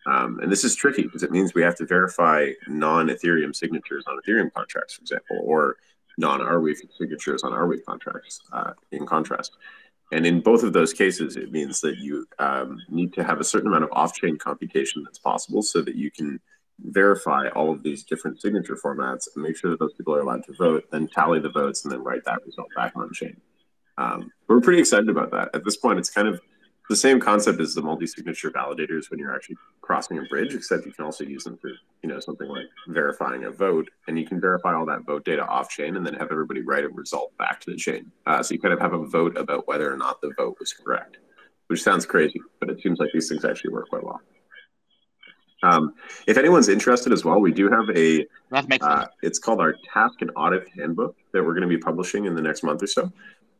Um, 0.06 0.40
and 0.42 0.52
this 0.52 0.64
is 0.64 0.76
tricky 0.76 1.04
because 1.04 1.24
it 1.24 1.32
means 1.32 1.54
we 1.54 1.64
have 1.64 1.76
to 1.78 1.86
verify 1.86 2.50
non-Ethereum 2.68 3.56
signatures 3.56 4.04
on 4.08 4.20
Ethereum 4.20 4.54
contracts, 4.54 4.96
for 4.96 5.02
example, 5.02 5.40
or 5.42 5.78
non-Arweave 6.18 6.78
signatures 6.98 7.44
on 7.44 7.52
Arweave 7.52 7.84
contracts. 7.86 8.42
Uh, 8.52 8.74
in 8.92 9.06
contrast, 9.06 9.58
and 10.12 10.26
in 10.26 10.42
both 10.42 10.64
of 10.64 10.74
those 10.74 10.94
cases, 10.94 11.36
it 11.36 11.52
means 11.52 11.82
that 11.82 11.98
you 11.98 12.28
um, 12.40 12.80
need 12.90 13.14
to 13.14 13.24
have 13.24 13.40
a 13.40 13.44
certain 13.44 13.68
amount 13.68 13.84
of 13.84 13.90
off-chain 13.92 14.38
computation 14.38 15.04
that's 15.04 15.20
possible, 15.20 15.62
so 15.62 15.82
that 15.82 15.96
you 15.96 16.12
can 16.12 16.40
verify 16.80 17.48
all 17.50 17.72
of 17.72 17.82
these 17.84 18.04
different 18.04 18.42
signature 18.42 18.76
formats 18.76 19.28
and 19.34 19.44
make 19.44 19.58
sure 19.58 19.72
that 19.72 19.80
those 19.80 19.94
people 19.94 20.14
are 20.14 20.20
allowed 20.20 20.44
to 20.44 20.54
vote, 20.54 20.84
then 20.92 21.08
tally 21.08 21.40
the 21.40 21.50
votes, 21.50 21.84
and 21.84 21.92
then 21.92 22.04
write 22.04 22.24
that 22.26 22.46
result 22.46 22.68
back 22.76 22.92
on 22.96 23.12
chain. 23.14 23.36
Um, 23.98 24.30
we're 24.48 24.62
pretty 24.62 24.80
excited 24.80 25.10
about 25.10 25.32
that. 25.32 25.50
At 25.54 25.64
this 25.64 25.78
point, 25.78 26.00
it's 26.00 26.10
kind 26.10 26.28
of 26.28 26.42
the 26.90 26.96
same 26.96 27.20
concept 27.20 27.60
as 27.60 27.74
the 27.74 27.82
multi-signature 27.82 28.52
validators 28.52 29.10
when 29.10 29.20
you're 29.20 29.34
actually 29.34 29.58
crossing 29.82 30.20
a 30.20 30.24
bridge, 30.24 30.54
except 30.54 30.86
you 30.86 30.92
can 30.92 31.06
also 31.06 31.24
use 31.24 31.44
them 31.44 31.58
for 31.58 31.70
you 32.04 32.10
know 32.10 32.20
something 32.20 32.48
like 32.48 32.68
verifying 32.88 33.46
a 33.46 33.52
vote, 33.52 33.90
and 34.08 34.20
you 34.20 34.26
can 34.26 34.40
verify 34.40 34.74
all 34.74 34.86
that 34.86 35.06
vote 35.06 35.26
data 35.26 35.46
off 35.46 35.70
chain, 35.70 35.96
and 35.96 36.06
then 36.06 36.14
have 36.14 36.32
everybody 36.32 36.62
write 36.62 36.84
a 36.84 36.90
result 36.90 37.36
back 37.38 37.60
to 37.62 37.72
the 37.72 37.78
chain. 37.78 38.12
Uh, 38.26 38.44
so 38.44 38.54
you 38.54 38.60
kind 38.60 38.74
of 38.74 38.80
have 38.80 38.94
a 38.94 39.06
vote 39.06 39.38
about 39.38 39.68
whether 39.68 39.92
or 39.92 39.98
not 39.98 40.22
the 40.22 40.32
vote 40.38 40.58
was 40.60 40.74
correct, 40.74 41.18
which 41.68 41.82
sounds 41.82 42.06
crazy, 42.06 42.42
but 42.60 42.70
it 42.70 42.82
seems 42.82 43.00
like 43.00 43.10
these 43.14 43.30
things 43.30 43.46
actually 43.46 43.72
work 43.72 43.90
quite 43.90 44.04
well. 44.04 44.22
Um, 45.64 45.94
if 46.28 46.38
anyone's 46.38 46.70
interested 46.70 47.12
as 47.12 47.26
well, 47.26 47.40
we 47.40 47.52
do 47.52 47.70
have 47.70 47.90
a 47.96 48.28
That 48.52 48.68
makes 48.68 48.86
uh, 48.86 49.08
it's 49.24 49.40
called 49.40 49.60
our 49.60 49.76
task 49.92 50.22
and 50.22 50.32
audit 50.36 50.68
handbook 50.78 51.16
that 51.34 51.44
we're 51.44 51.54
going 51.54 51.68
to 51.68 51.68
be 51.68 51.78
publishing 51.78 52.26
in 52.26 52.36
the 52.36 52.42
next 52.42 52.64
month 52.64 52.84
or 52.84 52.88
so. 52.88 53.12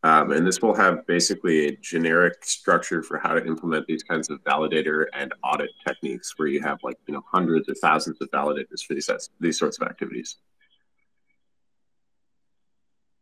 Um, 0.06 0.32
and 0.34 0.46
this 0.46 0.62
will 0.62 0.76
have 0.76 1.08
basically 1.08 1.66
a 1.66 1.76
generic 1.78 2.46
structure 2.46 3.02
for 3.02 3.18
how 3.18 3.34
to 3.34 3.44
implement 3.44 3.88
these 3.88 4.04
kinds 4.04 4.30
of 4.30 4.40
validator 4.44 5.06
and 5.14 5.34
audit 5.44 5.72
techniques 5.88 6.38
where 6.38 6.48
you 6.48 6.62
have 6.62 6.78
like, 6.84 7.00
you 7.08 7.16
know, 7.16 7.24
hundreds 7.28 7.68
or 7.68 7.74
thousands 7.74 8.22
of 8.22 8.30
validators 8.30 8.84
for 8.86 8.94
these, 8.94 9.10
these 9.40 9.58
sorts 9.58 9.80
of 9.82 9.88
activities. 9.88 10.38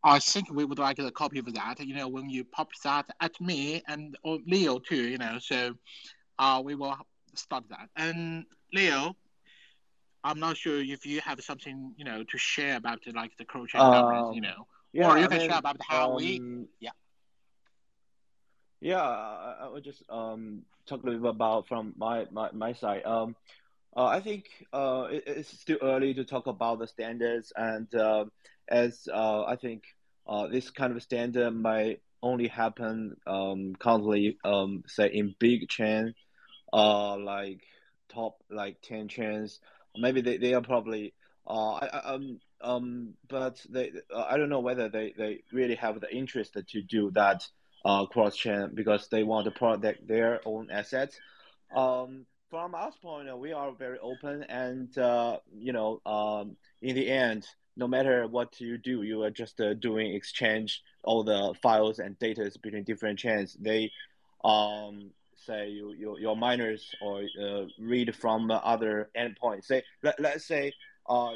I 0.04 0.18
think 0.18 0.52
we 0.52 0.66
would 0.66 0.78
like 0.78 0.98
a 0.98 1.10
copy 1.10 1.38
of 1.38 1.54
that. 1.54 1.80
You 1.80 1.94
know, 1.94 2.06
when 2.06 2.28
you 2.28 2.44
pop 2.44 2.68
that 2.82 3.06
at 3.18 3.40
me 3.40 3.82
and 3.88 4.18
or 4.22 4.40
Leo 4.46 4.78
too. 4.78 5.08
You 5.08 5.16
know, 5.16 5.38
so 5.40 5.72
uh, 6.38 6.60
we 6.62 6.74
will 6.74 6.94
start 7.34 7.64
that. 7.70 7.88
And 7.96 8.44
Leo, 8.74 9.16
I'm 10.22 10.38
not 10.38 10.58
sure 10.58 10.82
if 10.82 11.06
you 11.06 11.22
have 11.22 11.40
something 11.40 11.94
you 11.96 12.04
know 12.04 12.24
to 12.24 12.36
share 12.36 12.76
about 12.76 12.98
like 13.14 13.34
the 13.38 13.46
crochet 13.46 13.78
Um, 13.78 14.34
you 14.34 14.42
know, 14.42 14.66
Yeah, 14.94 15.10
or 15.10 15.18
you 15.18 15.24
I 15.24 15.28
can 15.28 15.38
mean, 15.38 15.50
share 15.50 15.58
about 15.58 15.76
how 15.82 16.14
we. 16.14 16.38
um, 16.38 16.68
Yeah. 16.80 16.90
Yeah, 18.80 19.00
I, 19.02 19.68
would 19.68 19.82
just 19.82 20.02
um 20.08 20.62
talk 20.86 21.02
a 21.02 21.06
little 21.06 21.20
bit 21.20 21.30
about 21.30 21.66
from 21.66 21.94
my 21.96 22.26
my, 22.30 22.50
my 22.52 22.72
side. 22.74 23.04
Um, 23.04 23.34
uh, 23.96 24.04
I 24.06 24.20
think 24.20 24.44
uh 24.72 25.08
it, 25.10 25.24
it's 25.26 25.48
still 25.60 25.78
early 25.82 26.14
to 26.14 26.24
talk 26.24 26.46
about 26.46 26.78
the 26.78 26.86
standards, 26.86 27.52
and 27.56 27.92
uh, 27.94 28.26
as 28.68 29.08
uh 29.12 29.44
I 29.44 29.56
think 29.56 29.82
uh 30.28 30.46
this 30.46 30.70
kind 30.70 30.94
of 30.94 31.02
standard 31.02 31.50
might 31.50 32.00
only 32.22 32.46
happen 32.46 33.16
um 33.26 33.74
currently 33.78 34.38
um 34.44 34.84
say 34.86 35.08
in 35.08 35.34
big 35.40 35.68
chain, 35.68 36.14
uh 36.72 37.16
like 37.18 37.62
top 38.08 38.36
like 38.50 38.76
ten 38.82 39.08
chains. 39.08 39.58
Maybe 39.96 40.20
they, 40.20 40.36
they 40.36 40.54
are 40.54 40.62
probably 40.62 41.14
uh 41.46 41.74
I, 41.74 41.86
um 42.14 42.40
um 42.60 43.14
but 43.28 43.64
they 43.68 43.92
uh, 44.14 44.24
I 44.28 44.36
don't 44.36 44.48
know 44.48 44.60
whether 44.60 44.88
they, 44.88 45.14
they 45.16 45.42
really 45.52 45.74
have 45.76 46.00
the 46.00 46.14
interest 46.14 46.56
to 46.68 46.82
do 46.82 47.10
that 47.12 47.46
uh, 47.84 48.06
cross 48.06 48.36
chain 48.36 48.70
because 48.74 49.08
they 49.08 49.22
want 49.22 49.44
to 49.44 49.50
protect 49.50 50.06
their 50.08 50.40
own 50.44 50.70
assets. 50.70 51.18
Um, 51.74 52.26
from 52.50 52.74
our 52.74 52.92
point, 53.02 53.36
we 53.38 53.52
are 53.52 53.72
very 53.72 53.98
open, 53.98 54.44
and 54.44 54.96
uh, 54.96 55.38
you 55.52 55.72
know, 55.72 56.00
um, 56.06 56.56
in 56.82 56.94
the 56.94 57.10
end, 57.10 57.46
no 57.76 57.86
matter 57.88 58.26
what 58.26 58.60
you 58.60 58.78
do, 58.78 59.02
you 59.02 59.22
are 59.22 59.30
just 59.30 59.60
uh, 59.60 59.74
doing 59.74 60.14
exchange 60.14 60.82
all 61.02 61.24
the 61.24 61.54
files 61.62 61.98
and 61.98 62.18
data 62.18 62.50
between 62.62 62.84
different 62.84 63.18
chains. 63.18 63.56
They 63.60 63.90
um, 64.44 65.10
say 65.34 65.70
you, 65.70 65.92
you 65.92 66.16
your 66.18 66.36
miners 66.36 66.94
or 67.02 67.22
uh, 67.42 67.64
read 67.78 68.14
from 68.14 68.50
other 68.50 69.10
endpoints. 69.16 69.64
Say 69.64 69.82
let, 70.02 70.20
let's 70.20 70.46
say 70.46 70.72
uh, 71.08 71.32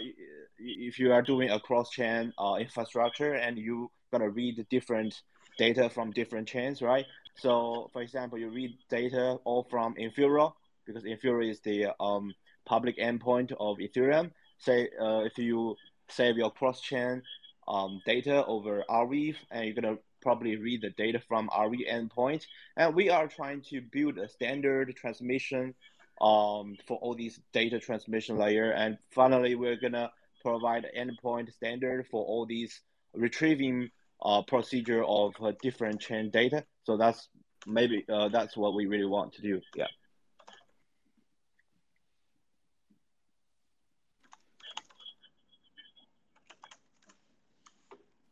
if 0.58 0.98
you 0.98 1.12
are 1.12 1.22
doing 1.22 1.50
a 1.50 1.60
cross 1.60 1.90
chain 1.90 2.32
uh, 2.38 2.56
infrastructure 2.58 3.34
and 3.34 3.58
you 3.58 3.90
gonna 4.12 4.30
read 4.30 4.66
different 4.70 5.22
data 5.58 5.90
from 5.90 6.10
different 6.12 6.48
chains, 6.48 6.80
right? 6.80 7.06
So, 7.36 7.90
for 7.92 8.02
example, 8.02 8.38
you 8.38 8.50
read 8.50 8.76
data 8.88 9.38
all 9.44 9.66
from 9.70 9.94
Infura 9.94 10.52
because 10.86 11.04
Infura 11.04 11.48
is 11.48 11.60
the 11.60 11.88
um, 12.00 12.34
public 12.64 12.98
endpoint 12.98 13.52
of 13.60 13.78
Ethereum. 13.78 14.30
Say, 14.58 14.88
uh, 15.00 15.20
if 15.20 15.38
you 15.38 15.76
save 16.08 16.36
your 16.36 16.50
cross-chain 16.50 17.22
um, 17.68 18.00
data 18.06 18.44
over 18.46 18.84
Arweave, 18.88 19.36
and 19.50 19.66
you're 19.66 19.74
gonna 19.74 19.98
probably 20.20 20.56
read 20.56 20.82
the 20.82 20.90
data 20.90 21.20
from 21.28 21.48
Arweave 21.50 21.88
endpoint. 21.88 22.44
And 22.76 22.94
we 22.94 23.10
are 23.10 23.28
trying 23.28 23.62
to 23.70 23.80
build 23.80 24.18
a 24.18 24.28
standard 24.28 24.94
transmission 24.96 25.74
um, 26.20 26.76
for 26.86 26.98
all 26.98 27.14
these 27.14 27.40
data 27.52 27.78
transmission 27.78 28.36
layer. 28.36 28.70
And 28.72 28.98
finally, 29.10 29.54
we're 29.54 29.76
gonna 29.76 30.10
provide 30.42 30.86
endpoint 30.96 31.52
standard 31.52 32.06
for 32.10 32.24
all 32.24 32.46
these 32.46 32.80
retrieving 33.14 33.90
uh, 34.22 34.42
procedure 34.42 35.04
of 35.04 35.34
uh, 35.40 35.52
different 35.62 36.00
chain 36.00 36.30
data. 36.30 36.64
So 36.84 36.96
that's 36.96 37.28
maybe 37.66 38.04
uh, 38.08 38.28
that's 38.28 38.56
what 38.56 38.74
we 38.74 38.86
really 38.86 39.06
want 39.06 39.32
to 39.34 39.42
do. 39.42 39.60
Yeah. 39.76 39.86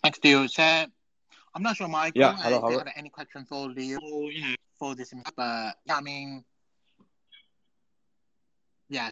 Thanks, 0.03 0.21
Leo. 0.23 0.47
So 0.47 0.63
I'm 0.63 1.63
not 1.63 1.77
sure, 1.77 1.89
Michael, 1.89 2.21
Yeah, 2.21 2.37
hello, 2.37 2.59
if 2.59 2.63
you 2.63 2.69
hello. 2.69 2.79
have 2.79 2.93
any 2.97 3.09
question 3.09 3.45
for 3.45 3.69
Leo, 3.69 3.99
for 4.79 4.95
this, 4.95 5.13
but 5.37 5.75
yeah, 5.85 5.97
I 5.97 6.01
mean, 6.01 6.45
yeah. 8.89 9.11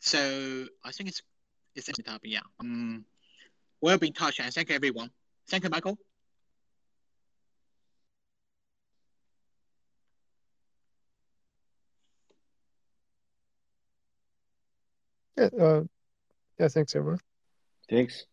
So 0.00 0.66
I 0.84 0.92
think 0.92 1.08
it's 1.08 1.22
it's 1.74 1.88
a 1.88 1.92
topic. 1.92 2.30
Yeah. 2.30 2.40
Um, 2.60 3.04
we'll 3.80 3.98
be 3.98 4.08
in 4.08 4.12
touch, 4.12 4.40
and 4.40 4.52
thank 4.52 4.68
you, 4.68 4.74
everyone. 4.74 5.10
Thank 5.48 5.64
you, 5.64 5.70
Michael. 5.70 5.98
Yeah, 15.36 15.48
uh, 15.60 15.82
yeah. 16.58 16.68
Thanks, 16.68 16.94
everyone. 16.94 17.20
Thanks. 17.90 18.26